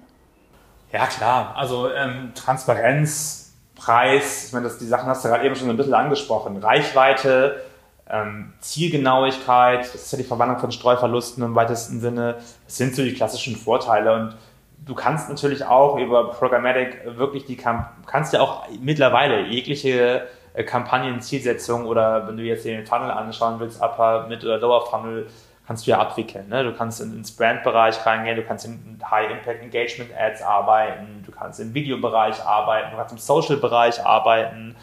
Ja, 0.92 1.06
klar. 1.06 1.54
Also 1.56 1.90
ähm, 1.90 2.32
Transparenz, 2.34 3.54
Preis, 3.74 4.46
ich 4.46 4.52
meine, 4.52 4.64
das, 4.64 4.78
die 4.78 4.86
Sachen 4.86 5.08
hast 5.08 5.24
du 5.24 5.28
gerade 5.28 5.44
eben 5.44 5.54
schon 5.54 5.70
ein 5.70 5.76
bisschen 5.76 5.94
angesprochen. 5.94 6.56
Reichweite, 6.58 7.62
ähm, 8.10 8.52
Zielgenauigkeit, 8.60 9.80
das 9.80 9.94
ist 9.94 10.12
ja 10.12 10.18
die 10.18 10.24
Verwandlung 10.24 10.58
von 10.58 10.72
Streuverlusten 10.72 11.44
im 11.44 11.54
weitesten 11.54 12.00
Sinne. 12.00 12.36
Das 12.64 12.76
sind 12.76 12.94
so 12.94 13.02
die 13.02 13.14
klassischen 13.14 13.56
Vorteile. 13.56 14.14
Und 14.14 14.36
du 14.84 14.94
kannst 14.94 15.28
natürlich 15.28 15.64
auch 15.64 15.98
über 15.98 16.30
Programmatic 16.30 17.00
wirklich 17.16 17.44
die, 17.44 17.56
kannst 17.56 18.32
ja 18.32 18.40
auch 18.40 18.66
mittlerweile 18.80 19.46
jegliche 19.46 20.26
Kampagnenzielsetzung 20.64 21.86
oder 21.86 22.26
wenn 22.26 22.36
du 22.36 22.42
jetzt 22.42 22.64
den 22.64 22.86
Funnel 22.86 23.10
anschauen 23.10 23.60
willst, 23.60 23.82
Upper, 23.82 24.26
Mid- 24.28 24.44
oder 24.44 24.58
Lower 24.58 24.86
Funnel, 24.86 25.26
kannst 25.66 25.86
du 25.86 25.90
ja 25.90 25.98
abwickeln. 25.98 26.48
Ne? 26.48 26.64
Du 26.64 26.72
kannst 26.72 27.00
in, 27.00 27.14
ins 27.14 27.30
Brand-Bereich 27.36 28.04
reingehen, 28.06 28.36
du 28.36 28.42
kannst 28.42 28.64
in 28.64 28.98
High-Impact-Engagement-Ads 29.08 30.42
arbeiten, 30.42 31.22
du 31.26 31.30
kannst 31.30 31.60
im 31.60 31.74
Videobereich 31.74 32.42
arbeiten, 32.42 32.90
du 32.90 32.96
kannst 32.96 33.12
im 33.12 33.18
Social-Bereich 33.18 34.04
arbeiten, 34.04 34.74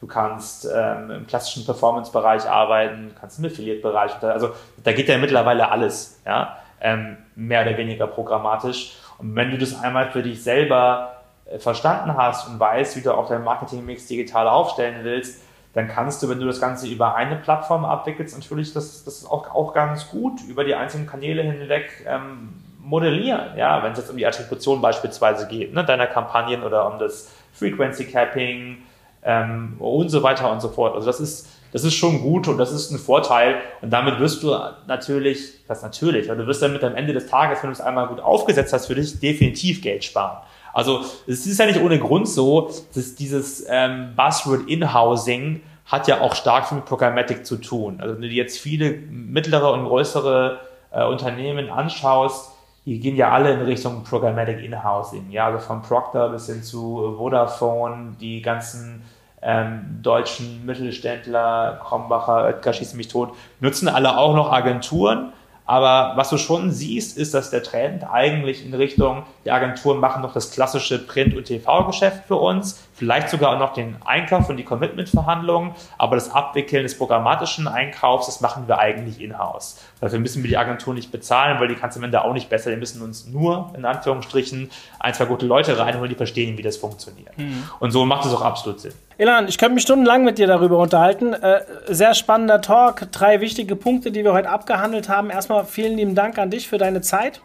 du 0.00 0.06
kannst 0.06 0.66
ähm, 0.74 1.10
im 1.10 1.26
klassischen 1.26 1.66
Performance-Bereich 1.66 2.48
arbeiten, 2.48 3.10
du 3.10 3.20
kannst 3.20 3.38
im 3.38 3.44
Affiliate-Bereich, 3.44 4.22
also 4.22 4.52
da 4.82 4.92
geht 4.92 5.08
ja 5.08 5.18
mittlerweile 5.18 5.70
alles, 5.70 6.22
ja, 6.24 6.56
ähm, 6.80 7.18
mehr 7.34 7.60
oder 7.60 7.76
weniger 7.76 8.06
programmatisch. 8.06 8.96
Und 9.18 9.36
wenn 9.36 9.50
du 9.50 9.58
das 9.58 9.78
einmal 9.82 10.10
für 10.10 10.22
dich 10.22 10.42
selber 10.42 11.16
äh, 11.16 11.19
verstanden 11.58 12.16
hast 12.16 12.48
und 12.48 12.60
weißt, 12.60 12.96
wie 12.96 13.00
du 13.00 13.12
auch 13.12 13.28
deinen 13.28 13.44
Marketingmix 13.44 14.06
digital 14.06 14.48
aufstellen 14.48 15.00
willst, 15.02 15.42
dann 15.74 15.88
kannst 15.88 16.22
du, 16.22 16.28
wenn 16.28 16.40
du 16.40 16.46
das 16.46 16.60
Ganze 16.60 16.88
über 16.88 17.14
eine 17.14 17.36
Plattform 17.36 17.84
abwickelst, 17.84 18.36
natürlich 18.36 18.72
das, 18.72 19.04
das 19.04 19.24
auch, 19.24 19.54
auch 19.54 19.72
ganz 19.72 20.08
gut 20.08 20.40
über 20.48 20.64
die 20.64 20.74
einzelnen 20.74 21.06
Kanäle 21.06 21.42
hinweg 21.42 22.04
ähm, 22.06 22.54
modellieren. 22.82 23.56
Ja, 23.56 23.82
wenn 23.82 23.92
es 23.92 23.98
jetzt 23.98 24.10
um 24.10 24.16
die 24.16 24.26
Attribution 24.26 24.80
beispielsweise 24.80 25.46
geht, 25.46 25.72
ne, 25.72 25.84
deiner 25.84 26.06
Kampagnen 26.06 26.64
oder 26.64 26.92
um 26.92 26.98
das 26.98 27.30
Frequency 27.52 28.06
Capping 28.06 28.78
ähm, 29.22 29.76
und 29.78 30.08
so 30.08 30.22
weiter 30.22 30.50
und 30.50 30.60
so 30.60 30.68
fort. 30.68 30.94
Also 30.94 31.06
das 31.06 31.20
ist, 31.20 31.48
das 31.72 31.84
ist 31.84 31.94
schon 31.94 32.20
gut 32.20 32.48
und 32.48 32.58
das 32.58 32.72
ist 32.72 32.90
ein 32.90 32.98
Vorteil. 32.98 33.56
Und 33.80 33.90
damit 33.90 34.18
wirst 34.18 34.42
du 34.42 34.56
natürlich, 34.88 35.64
das 35.68 35.82
natürlich, 35.82 36.30
aber 36.30 36.42
du 36.42 36.48
wirst 36.48 36.62
damit 36.62 36.82
am 36.82 36.96
Ende 36.96 37.12
des 37.12 37.26
Tages, 37.28 37.62
wenn 37.62 37.70
du 37.70 37.74
es 37.74 37.80
einmal 37.80 38.08
gut 38.08 38.20
aufgesetzt 38.20 38.72
hast, 38.72 38.86
für 38.86 38.96
dich 38.96 39.20
definitiv 39.20 39.82
Geld 39.82 40.02
sparen. 40.02 40.38
Also 40.72 41.00
es 41.26 41.46
ist 41.46 41.58
ja 41.58 41.66
nicht 41.66 41.80
ohne 41.80 41.98
Grund 41.98 42.28
so, 42.28 42.70
dass 42.94 43.14
dieses 43.14 43.66
ähm, 43.68 44.14
Buzzword 44.16 44.68
In-Housing 44.68 45.62
hat 45.86 46.06
ja 46.06 46.20
auch 46.20 46.34
stark 46.34 46.70
mit 46.72 46.84
Programmatic 46.84 47.44
zu 47.44 47.56
tun. 47.56 47.98
Also 48.00 48.14
wenn 48.14 48.22
du 48.22 48.28
dir 48.28 48.36
jetzt 48.36 48.58
viele 48.58 48.92
mittlere 48.92 49.72
und 49.72 49.84
größere 49.86 50.60
äh, 50.92 51.04
Unternehmen 51.04 51.68
anschaust, 51.70 52.52
die 52.86 52.98
gehen 52.98 53.16
ja 53.16 53.30
alle 53.30 53.52
in 53.52 53.60
Richtung 53.60 54.04
Programmatic 54.04 54.62
In-Housing. 54.62 55.30
Ja, 55.30 55.46
also 55.46 55.58
von 55.58 55.82
Procter 55.82 56.28
bis 56.30 56.46
hin 56.46 56.62
zu 56.62 57.14
Vodafone, 57.16 58.16
die 58.20 58.40
ganzen 58.40 59.02
ähm, 59.42 59.98
deutschen 60.02 60.64
Mittelständler, 60.64 61.80
Krombacher, 61.82 62.44
Oetker, 62.44 62.72
schießen 62.72 62.96
mich 62.96 63.08
tot, 63.08 63.34
nutzen 63.60 63.88
alle 63.88 64.16
auch 64.16 64.34
noch 64.34 64.52
Agenturen 64.52 65.32
aber 65.70 66.16
was 66.16 66.30
du 66.30 66.36
schon 66.36 66.72
siehst, 66.72 67.16
ist, 67.16 67.32
dass 67.32 67.50
der 67.50 67.62
Trend 67.62 68.02
eigentlich 68.10 68.66
in 68.66 68.74
Richtung, 68.74 69.22
die 69.44 69.52
Agenturen 69.52 70.00
machen 70.00 70.20
noch 70.20 70.32
das 70.32 70.50
klassische 70.50 70.98
Print- 70.98 71.36
und 71.36 71.44
TV-Geschäft 71.44 72.24
für 72.26 72.34
uns, 72.34 72.88
vielleicht 73.00 73.30
sogar 73.30 73.54
auch 73.54 73.58
noch 73.58 73.72
den 73.72 73.96
Einkauf 74.04 74.50
und 74.50 74.58
die 74.58 74.62
Commitment-Verhandlungen, 74.62 75.72
aber 75.96 76.16
das 76.16 76.30
Abwickeln 76.30 76.82
des 76.82 76.98
programmatischen 76.98 77.66
Einkaufs, 77.66 78.26
das 78.26 78.42
machen 78.42 78.68
wir 78.68 78.78
eigentlich 78.78 79.22
in-house. 79.22 79.80
Dafür 80.02 80.18
müssen 80.18 80.42
wir 80.42 80.50
die 80.50 80.58
Agentur 80.58 80.92
nicht 80.92 81.10
bezahlen, 81.10 81.58
weil 81.60 81.68
die 81.68 81.76
kannst 81.76 81.96
du 81.96 82.00
am 82.00 82.04
Ende 82.04 82.22
auch 82.22 82.34
nicht 82.34 82.50
besser. 82.50 82.70
Die 82.70 82.76
müssen 82.76 83.00
uns 83.00 83.26
nur, 83.26 83.72
in 83.74 83.86
Anführungsstrichen, 83.86 84.70
ein, 84.98 85.14
zwei 85.14 85.24
gute 85.24 85.46
Leute 85.46 85.78
reinholen, 85.78 86.10
die 86.10 86.14
verstehen, 86.14 86.58
wie 86.58 86.62
das 86.62 86.76
funktioniert. 86.76 87.38
Mhm. 87.38 87.62
Und 87.78 87.90
so 87.90 88.04
macht 88.04 88.26
es 88.26 88.34
auch 88.34 88.42
absolut 88.42 88.80
Sinn. 88.80 88.92
Ilan, 89.16 89.48
ich 89.48 89.56
könnte 89.56 89.76
mich 89.76 89.82
stundenlang 89.82 90.22
mit 90.22 90.36
dir 90.36 90.46
darüber 90.46 90.76
unterhalten. 90.76 91.32
Äh, 91.32 91.62
sehr 91.88 92.12
spannender 92.12 92.60
Talk. 92.60 93.10
Drei 93.12 93.40
wichtige 93.40 93.76
Punkte, 93.76 94.12
die 94.12 94.24
wir 94.24 94.34
heute 94.34 94.50
abgehandelt 94.50 95.08
haben. 95.08 95.30
Erstmal 95.30 95.64
vielen 95.64 95.96
lieben 95.96 96.14
Dank 96.14 96.36
an 96.36 96.50
dich 96.50 96.68
für 96.68 96.76
deine 96.76 97.00
Zeit. 97.00 97.40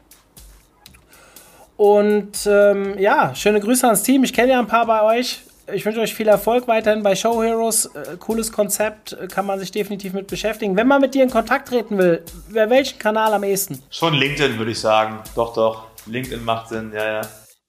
Und 1.78 2.48
ähm, 2.48 2.98
ja, 2.98 3.36
schöne 3.36 3.60
Grüße 3.60 3.86
ans 3.86 4.04
Team. 4.04 4.24
Ich 4.24 4.34
kenne 4.34 4.52
ja 4.52 4.60
ein 4.60 4.68
paar 4.68 4.86
bei 4.86 5.02
euch. 5.18 5.42
Ich 5.74 5.84
wünsche 5.86 6.00
euch 6.00 6.14
viel 6.14 6.28
Erfolg 6.28 6.68
weiterhin 6.68 7.02
bei 7.02 7.16
Show 7.16 7.42
Heroes. 7.42 7.88
Äh, 7.88 8.18
cooles 8.20 8.52
Konzept, 8.52 9.14
äh, 9.14 9.28
kann 9.28 9.46
man 9.46 9.60
sich 9.60 9.72
definitiv 9.72 10.14
mit 10.14 10.28
beschäftigen. 10.28 10.76
Wenn 10.76 10.88
man 10.88 11.02
mit 11.02 11.16
dir 11.16 11.24
in 11.24 11.30
Kontakt 11.30 11.70
treten 11.70 11.98
will, 11.98 12.24
wer 12.50 12.70
welchen 12.70 13.00
Kanal 13.00 13.34
am 13.34 13.44
ehesten? 13.44 13.82
Schon 13.90 14.14
LinkedIn, 14.14 14.58
würde 14.58 14.72
ich 14.72 14.80
sagen. 14.80 15.20
Doch, 15.36 15.54
doch. 15.54 15.88
LinkedIn 16.06 16.44
macht 16.46 16.70
Sinn, 16.70 16.92
ja, 16.94 17.22
ja. 17.22 17.22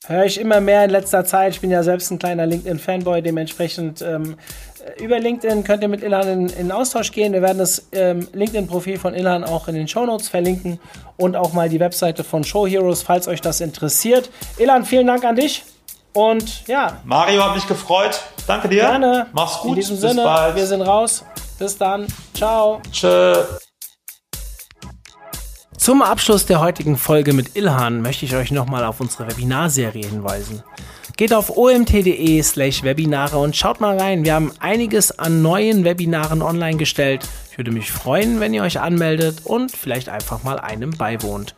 Höre 0.06 0.24
ich 0.24 0.38
immer 0.38 0.60
mehr 0.60 0.84
in 0.84 0.90
letzter 0.90 1.24
Zeit. 1.24 1.54
Ich 1.54 1.60
bin 1.60 1.70
ja 1.70 1.82
selbst 1.82 2.10
ein 2.10 2.18
kleiner 2.18 2.46
LinkedIn-Fanboy, 2.46 3.22
dementsprechend 3.22 4.02
ähm, 4.02 4.36
über 5.00 5.18
LinkedIn 5.18 5.64
könnt 5.64 5.82
ihr 5.82 5.88
mit 5.88 6.02
Ilan 6.02 6.28
in, 6.28 6.48
in 6.48 6.72
Austausch 6.72 7.12
gehen. 7.12 7.32
Wir 7.32 7.42
werden 7.42 7.58
das 7.58 7.88
ähm, 7.92 8.28
LinkedIn-Profil 8.32 8.98
von 8.98 9.14
Ilan 9.14 9.44
auch 9.44 9.68
in 9.68 9.74
den 9.74 9.88
Show 9.88 10.06
Notes 10.06 10.28
verlinken 10.28 10.78
und 11.16 11.36
auch 11.36 11.52
mal 11.52 11.68
die 11.68 11.80
Webseite 11.80 12.24
von 12.24 12.44
Show 12.44 12.66
Heroes, 12.66 13.02
falls 13.02 13.28
euch 13.28 13.40
das 13.40 13.60
interessiert. 13.60 14.30
Ilan, 14.58 14.84
vielen 14.84 15.06
Dank 15.06 15.24
an 15.24 15.36
dich. 15.36 15.64
Und 16.12 16.66
ja. 16.66 17.00
Mario 17.04 17.44
hat 17.44 17.54
mich 17.54 17.66
gefreut. 17.66 18.22
Danke 18.46 18.68
dir. 18.68 18.82
Gerne. 18.82 19.26
Mach's 19.32 19.58
gut. 19.58 19.70
In 19.70 19.74
diesem 19.76 19.96
Bis 20.00 20.10
Sinne, 20.10 20.24
bald. 20.24 20.56
wir 20.56 20.66
sind 20.66 20.80
raus. 20.82 21.24
Bis 21.58 21.76
dann. 21.76 22.06
Ciao. 22.34 22.80
Tschö. 22.90 23.34
Zum 25.78 26.02
Abschluss 26.02 26.46
der 26.46 26.60
heutigen 26.60 26.96
Folge 26.96 27.32
mit 27.32 27.54
Ilhan 27.54 28.02
möchte 28.02 28.24
ich 28.24 28.34
euch 28.34 28.50
nochmal 28.50 28.84
auf 28.84 29.00
unsere 29.00 29.28
Webinarserie 29.28 30.06
hinweisen. 30.06 30.62
Geht 31.16 31.32
auf 31.32 31.56
omt.de 31.56 32.42
slash 32.42 32.82
Webinare 32.82 33.38
und 33.38 33.56
schaut 33.56 33.80
mal 33.80 33.98
rein. 33.98 34.24
Wir 34.24 34.34
haben 34.34 34.52
einiges 34.58 35.18
an 35.18 35.42
neuen 35.42 35.84
Webinaren 35.84 36.42
online 36.42 36.76
gestellt. 36.76 37.26
Ich 37.50 37.58
würde 37.58 37.70
mich 37.70 37.92
freuen, 37.92 38.40
wenn 38.40 38.52
ihr 38.52 38.62
euch 38.62 38.80
anmeldet 38.80 39.42
und 39.44 39.70
vielleicht 39.70 40.08
einfach 40.08 40.42
mal 40.42 40.58
einem 40.58 40.90
beiwohnt. 40.90 41.54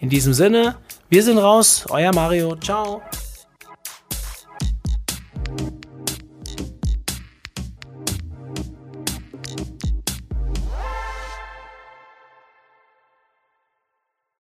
In 0.00 0.08
diesem 0.08 0.32
Sinne, 0.32 0.76
wir 1.10 1.22
sind 1.22 1.38
raus. 1.38 1.84
Euer 1.90 2.14
Mario. 2.14 2.56
Ciao. 2.56 3.02